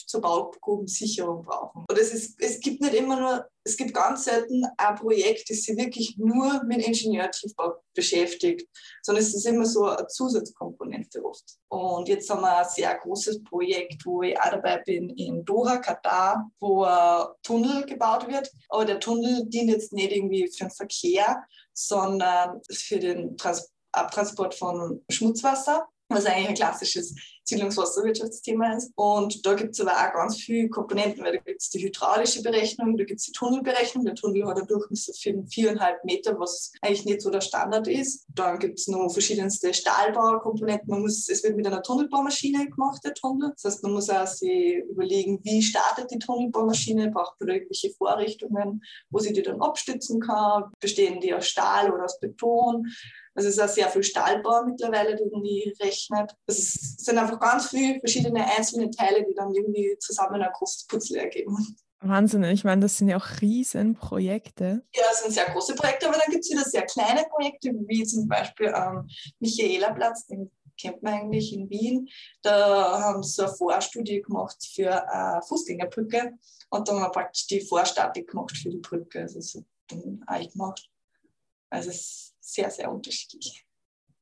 zur 0.06 0.20
Baugrubensicherung 0.20 1.42
brauchen. 1.42 1.84
Und 1.88 1.98
es, 1.98 2.14
ist, 2.14 2.40
es 2.40 2.60
gibt 2.60 2.80
nicht 2.82 2.94
immer 2.94 3.18
nur, 3.18 3.46
es 3.64 3.76
gibt 3.76 3.94
ganz 3.94 4.24
selten 4.24 4.64
ein 4.76 4.94
Projekt, 4.94 5.48
das 5.48 5.62
sich 5.62 5.76
wirklich 5.76 6.16
nur 6.18 6.62
mit 6.64 6.86
Ingenieurtiefbau 6.86 7.74
beschäftigt, 7.94 8.68
sondern 9.02 9.24
es 9.24 9.34
ist 9.34 9.46
immer 9.46 9.64
so 9.64 9.86
eine 9.86 10.06
Zusatzkomponente 10.06 11.24
oft. 11.24 11.44
Und 11.68 12.08
jetzt 12.08 12.28
haben 12.28 12.42
wir 12.42 12.58
ein 12.58 12.68
sehr 12.68 12.94
großes 12.94 13.42
Projekt, 13.42 14.04
wo 14.04 14.22
ich 14.22 14.38
auch 14.38 14.50
dabei 14.50 14.78
bin, 14.78 15.08
in 15.10 15.44
Doha, 15.44 15.78
Katar, 15.78 16.50
wo 16.60 16.84
ein 16.84 17.26
Tunnel 17.42 17.86
gebaut 17.86 18.28
wird. 18.28 18.50
Aber 18.68 18.84
der 18.84 19.00
Tunnel 19.00 19.46
dient 19.46 19.70
jetzt 19.70 19.92
nicht 19.94 20.12
irgendwie 20.12 20.46
für 20.48 20.64
den 20.64 20.70
Verkehr, 20.70 21.42
sondern 21.72 22.60
für 22.70 22.98
den 22.98 23.36
Trans 23.36 23.70
Abtransport 23.92 24.54
von 24.56 25.04
Schmutzwasser 25.08 25.88
was 26.08 26.26
eigentlich 26.26 26.48
ein 26.48 26.54
klassisches 26.54 27.14
Siedlungswasserwirtschaftsthema 27.44 28.76
ist. 28.76 28.92
Und 28.96 29.44
da 29.44 29.54
gibt 29.54 29.72
es 29.72 29.80
aber 29.80 29.92
auch 29.92 30.12
ganz 30.12 30.36
viele 30.36 30.68
Komponenten, 30.68 31.24
weil 31.24 31.32
da 31.32 31.42
gibt 31.42 31.60
es 31.60 31.70
die 31.70 31.82
hydraulische 31.82 32.42
Berechnung, 32.42 32.96
da 32.96 33.04
gibt 33.04 33.20
es 33.20 33.26
die 33.26 33.32
Tunnelberechnung. 33.32 34.04
Der 34.04 34.14
Tunnel 34.14 34.46
hat 34.46 34.56
einen 34.56 34.66
Durchmesser 34.66 35.12
von 35.12 35.46
viereinhalb 35.46 36.04
Meter, 36.04 36.38
was 36.38 36.72
eigentlich 36.80 37.04
nicht 37.04 37.22
so 37.22 37.30
der 37.30 37.40
Standard 37.40 37.86
ist. 37.88 38.26
Dann 38.34 38.58
gibt 38.58 38.78
es 38.78 38.88
noch 38.88 39.10
verschiedenste 39.10 39.72
Stahlbaukomponenten. 39.72 40.88
Man 40.88 41.02
muss, 41.02 41.28
es 41.28 41.42
wird 41.44 41.56
mit 41.56 41.66
einer 41.66 41.82
Tunnelbaumaschine 41.82 42.68
gemacht, 42.68 43.02
der 43.04 43.14
Tunnel. 43.14 43.52
Das 43.54 43.64
heißt, 43.64 43.82
man 43.82 43.92
muss 43.92 44.10
auch 44.10 44.26
sich 44.26 44.76
überlegen, 44.90 45.40
wie 45.42 45.62
startet 45.62 46.10
die 46.10 46.18
Tunnelbaumaschine, 46.18 47.10
braucht 47.10 47.38
man 47.40 47.48
da 47.48 47.54
irgendwelche 47.54 47.90
Vorrichtungen, 47.90 48.82
wo 49.10 49.18
sie 49.18 49.32
die 49.32 49.42
dann 49.42 49.60
abstützen 49.60 50.20
kann, 50.20 50.72
bestehen 50.80 51.20
die 51.20 51.34
aus 51.34 51.46
Stahl 51.46 51.92
oder 51.92 52.04
aus 52.04 52.18
Beton. 52.20 52.86
Also 53.34 53.48
es 53.48 53.56
ist 53.56 53.62
auch 53.62 53.68
sehr 53.68 53.88
viel 53.88 54.02
Stahlbau 54.02 54.64
mittlerweile, 54.64 55.16
den 55.16 55.42
die 55.42 55.74
rechnet. 55.80 56.32
Es 56.46 56.96
sind 56.98 57.18
einfach 57.18 57.40
ganz 57.40 57.68
viele 57.68 57.98
verschiedene 57.98 58.44
einzelne 58.56 58.90
Teile, 58.90 59.24
die 59.24 59.34
dann 59.34 59.52
irgendwie 59.52 59.96
zusammen 59.98 60.40
ein 60.40 60.52
großes 60.52 60.86
Putzel 60.86 61.16
ergeben. 61.16 61.76
Wahnsinn, 62.00 62.44
ich 62.44 62.64
meine, 62.64 62.82
das 62.82 62.98
sind 62.98 63.08
ja 63.08 63.16
auch 63.16 63.40
Riesenprojekte. 63.40 64.84
Ja, 64.94 65.02
das 65.08 65.22
sind 65.22 65.32
sehr 65.32 65.46
große 65.46 65.74
Projekte, 65.74 66.06
aber 66.06 66.18
dann 66.18 66.30
gibt 66.30 66.44
es 66.44 66.50
wieder 66.50 66.62
sehr 66.62 66.82
kleine 66.82 67.24
Projekte, 67.30 67.70
wie 67.86 68.04
zum 68.04 68.28
Beispiel 68.28 68.68
am 68.68 68.98
ähm, 68.98 69.08
Michaelerplatz, 69.40 70.26
den 70.26 70.50
kennt 70.78 71.02
man 71.02 71.14
eigentlich 71.14 71.52
in 71.52 71.70
Wien. 71.70 72.08
Da 72.42 73.00
haben 73.00 73.22
sie 73.22 73.42
eine 73.42 73.52
Vorstudie 73.52 74.20
gemacht 74.20 74.56
für 74.74 75.08
eine 75.08 75.40
Fußgängerbrücke 75.42 76.34
und 76.70 76.88
dann 76.88 76.96
haben 76.96 77.04
wir 77.04 77.10
praktisch 77.10 77.46
die 77.46 77.60
Vorstatik 77.60 78.28
gemacht 78.28 78.56
für 78.56 78.70
die 78.70 78.78
Brücke. 78.78 79.20
Also 79.20 79.40
so 79.40 79.64
dann 79.88 80.24
auch 80.26 80.50
gemacht. 80.50 80.90
Also 81.70 81.90
es 81.90 82.33
sehr, 82.44 82.70
sehr 82.70 82.90
unterschiedlich. 82.90 83.64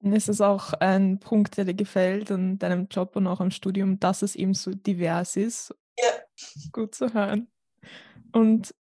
Ist 0.00 0.28
es 0.28 0.40
auch 0.40 0.72
ein 0.74 1.20
Punkt, 1.20 1.56
der 1.56 1.64
dir 1.64 1.74
gefällt 1.74 2.30
an 2.32 2.58
deinem 2.58 2.88
Job 2.88 3.14
und 3.14 3.26
auch 3.26 3.40
am 3.40 3.50
Studium, 3.50 4.00
dass 4.00 4.22
es 4.22 4.34
eben 4.34 4.54
so 4.54 4.72
divers 4.72 5.36
ist? 5.36 5.74
Ja. 5.98 6.10
Gut 6.72 6.94
zu 6.94 7.14
hören. 7.14 7.50
Und 8.32 8.74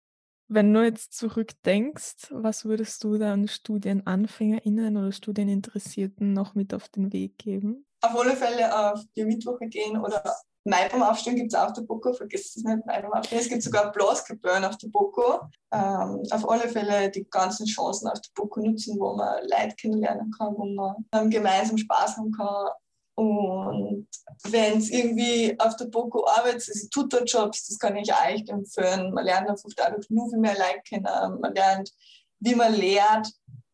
wenn 0.48 0.74
du 0.74 0.84
jetzt 0.84 1.14
zurückdenkst, 1.14 2.32
was 2.32 2.66
würdest 2.66 3.04
du 3.04 3.18
dann 3.18 3.48
StudienanfängerInnen 3.48 4.98
oder 4.98 5.12
Studieninteressierten 5.12 6.34
noch 6.34 6.56
mit 6.56 6.74
auf 6.74 6.90
den 6.90 7.14
Weg 7.14 7.38
geben? 7.38 7.86
Auf 8.02 8.20
alle 8.20 8.36
Fälle 8.36 8.92
auf 8.92 9.02
die 9.16 9.24
Mittwoche 9.24 9.68
gehen 9.68 9.98
oder 9.98 10.24
Mai 10.64 10.88
beim 10.90 11.02
Aufstehen 11.02 11.36
gibt 11.36 11.54
es 11.54 11.60
auch 11.60 11.72
der 11.72 11.82
Boko, 11.82 12.14
vergesst 12.14 12.58
es 12.58 12.64
nicht, 12.64 12.86
Mai 12.86 13.02
beim 13.02 13.14
Aufstehen. 13.14 13.40
Es 13.40 13.50
gibt 13.50 13.64
sogar 13.64 13.92
Blasgebühren 13.92 14.64
auf 14.64 14.78
der 14.78 14.90
Boko. 14.90 15.40
Ähm, 15.74 16.22
auf 16.30 16.48
alle 16.50 16.70
Fälle 16.70 17.10
die 17.10 17.28
ganzen 17.30 17.66
Chancen 17.66 18.08
auf 18.08 18.22
der 18.22 18.30
Boko 18.36 18.60
nutzen, 18.60 19.00
wo 19.00 19.16
man 19.16 19.42
Leute 19.44 19.76
kennenlernen 19.76 20.32
kann, 20.38 20.54
wo 20.56 20.66
man 20.66 21.06
ähm, 21.14 21.30
gemeinsam 21.30 21.78
Spaß 21.78 22.18
haben 22.18 22.32
kann 22.32 22.72
Und 23.16 24.08
wenn 24.50 24.78
es 24.78 24.92
irgendwie 24.92 25.56
auf 25.60 25.76
der 25.78 25.86
BOKU 25.86 26.26
arbeitet, 26.26 26.68
also 26.68 26.88
Tutorjobs, 26.90 27.68
das 27.68 27.80
kann 27.80 27.96
ich 27.96 28.12
euch 28.12 28.48
empfehlen. 28.48 29.14
Man 29.14 29.26
lernt 29.26 29.50
einfach 29.50 29.70
dadurch 29.76 30.10
nur 30.10 30.30
viel 30.30 30.40
mehr 30.40 30.56
Leute 30.56 30.82
kennen. 30.88 31.40
Man 31.40 31.54
lernt, 31.54 31.92
wie 32.40 32.56
man 32.56 32.74
lehrt, 32.74 33.28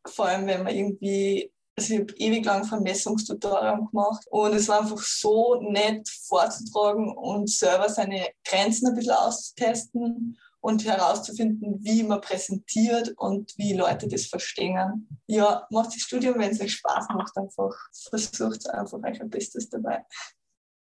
vor 0.08 0.28
allem 0.28 0.48
wenn 0.48 0.64
man 0.64 0.74
irgendwie 0.74 1.52
also 1.78 1.94
ich 1.94 2.00
habe 2.00 2.14
ewig 2.18 2.44
lang 2.44 2.64
Vermessungstutorium 2.64 3.90
gemacht 3.92 4.26
und 4.32 4.54
es 4.54 4.68
war 4.68 4.82
einfach 4.82 5.02
so 5.02 5.62
nett 5.62 6.10
vorzutragen 6.28 7.16
und 7.16 7.50
selber 7.50 7.88
seine 7.88 8.28
Grenzen 8.44 8.88
ein 8.88 8.96
bisschen 8.96 9.14
auszutesten 9.14 10.38
und 10.60 10.86
herauszufinden, 10.86 11.78
wie 11.84 12.04
man 12.04 12.20
präsentiert 12.20 13.14
und 13.18 13.54
wie 13.58 13.74
Leute 13.74 14.08
das 14.08 14.26
verstehen. 14.26 15.08
Ja, 15.28 15.68
macht 15.70 15.94
das 15.94 16.02
Studium, 16.02 16.40
wenn 16.40 16.50
es 16.50 16.60
euch 16.60 16.74
Spaß 16.74 17.10
macht, 17.10 17.38
einfach 17.38 17.74
versucht 18.10 18.68
einfach 18.72 18.98
euch 19.04 19.22
ein 19.22 19.30
Bestes 19.30 19.70
dabei. 19.70 20.04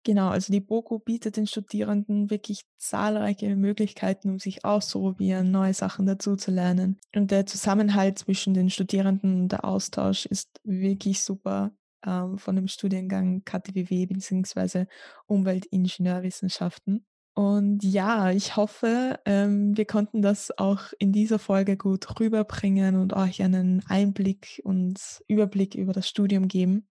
Genau, 0.05 0.29
also 0.29 0.53
die 0.53 0.61
BOKU 0.61 0.99
bietet 0.99 1.35
den 1.35 1.47
Studierenden 1.47 2.29
wirklich 2.29 2.61
zahlreiche 2.77 3.55
Möglichkeiten, 3.55 4.29
um 4.29 4.39
sich 4.39 4.63
auszuprobieren, 4.63 5.49
neue 5.49 5.73
Sachen 5.73 6.05
dazu 6.05 6.35
zu 6.35 6.51
lernen. 6.51 6.99
Und 7.15 7.31
der 7.31 7.47
Zusammenhalt 7.47 8.19
zwischen 8.19 8.53
den 8.53 8.69
Studierenden 8.69 9.41
und 9.41 9.51
der 9.51 9.65
Austausch 9.65 10.27
ist 10.27 10.61
wirklich 10.63 11.23
super 11.23 11.71
ähm, 12.05 12.37
von 12.37 12.55
dem 12.55 12.67
Studiengang 12.67 13.43
KTWW 13.45 14.05
bzw. 14.05 14.85
Umweltingenieurwissenschaften. 15.25 17.03
Und 17.33 17.83
ja, 17.83 18.29
ich 18.29 18.55
hoffe, 18.55 19.19
ähm, 19.25 19.75
wir 19.75 19.85
konnten 19.85 20.21
das 20.21 20.55
auch 20.55 20.93
in 20.99 21.13
dieser 21.13 21.39
Folge 21.39 21.77
gut 21.77 22.19
rüberbringen 22.19 22.95
und 22.95 23.13
euch 23.13 23.41
einen 23.41 23.83
Einblick 23.87 24.61
und 24.63 24.99
Überblick 25.27 25.73
über 25.73 25.93
das 25.93 26.07
Studium 26.07 26.47
geben. 26.47 26.87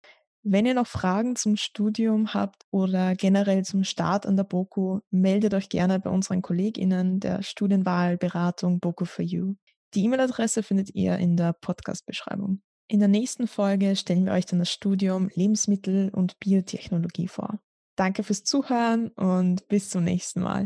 Wenn 0.45 0.65
ihr 0.65 0.73
noch 0.73 0.87
Fragen 0.87 1.37
zum 1.37 1.55
Studium 1.55 2.33
habt 2.33 2.63
oder 2.69 3.15
generell 3.15 3.63
zum 3.63 3.85
Start 3.85 4.25
an 4.25 4.35
der 4.35 4.43
BOKU, 4.43 4.99
meldet 5.09 5.53
euch 5.53 5.69
gerne 5.69 6.01
bei 6.01 6.09
unseren 6.09 6.41
KollegInnen 6.41 7.21
der 7.21 7.43
Studienwahlberatung 7.43 8.81
BOKU 8.81 9.05
for 9.05 9.23
You. 9.23 9.55
Die 9.93 10.03
E-Mail-Adresse 10.03 10.61
findet 10.61 10.93
ihr 10.95 11.17
in 11.17 11.37
der 11.37 11.53
Podcast-Beschreibung. 11.53 12.61
In 12.89 12.99
der 12.99 13.07
nächsten 13.07 13.47
Folge 13.47 13.95
stellen 13.95 14.25
wir 14.25 14.33
euch 14.33 14.45
dann 14.45 14.59
das 14.59 14.69
Studium 14.69 15.29
Lebensmittel- 15.33 16.09
und 16.09 16.37
Biotechnologie 16.41 17.29
vor. 17.29 17.59
Danke 17.95 18.23
fürs 18.23 18.43
Zuhören 18.43 19.09
und 19.11 19.65
bis 19.69 19.89
zum 19.91 20.03
nächsten 20.03 20.41
Mal. 20.41 20.65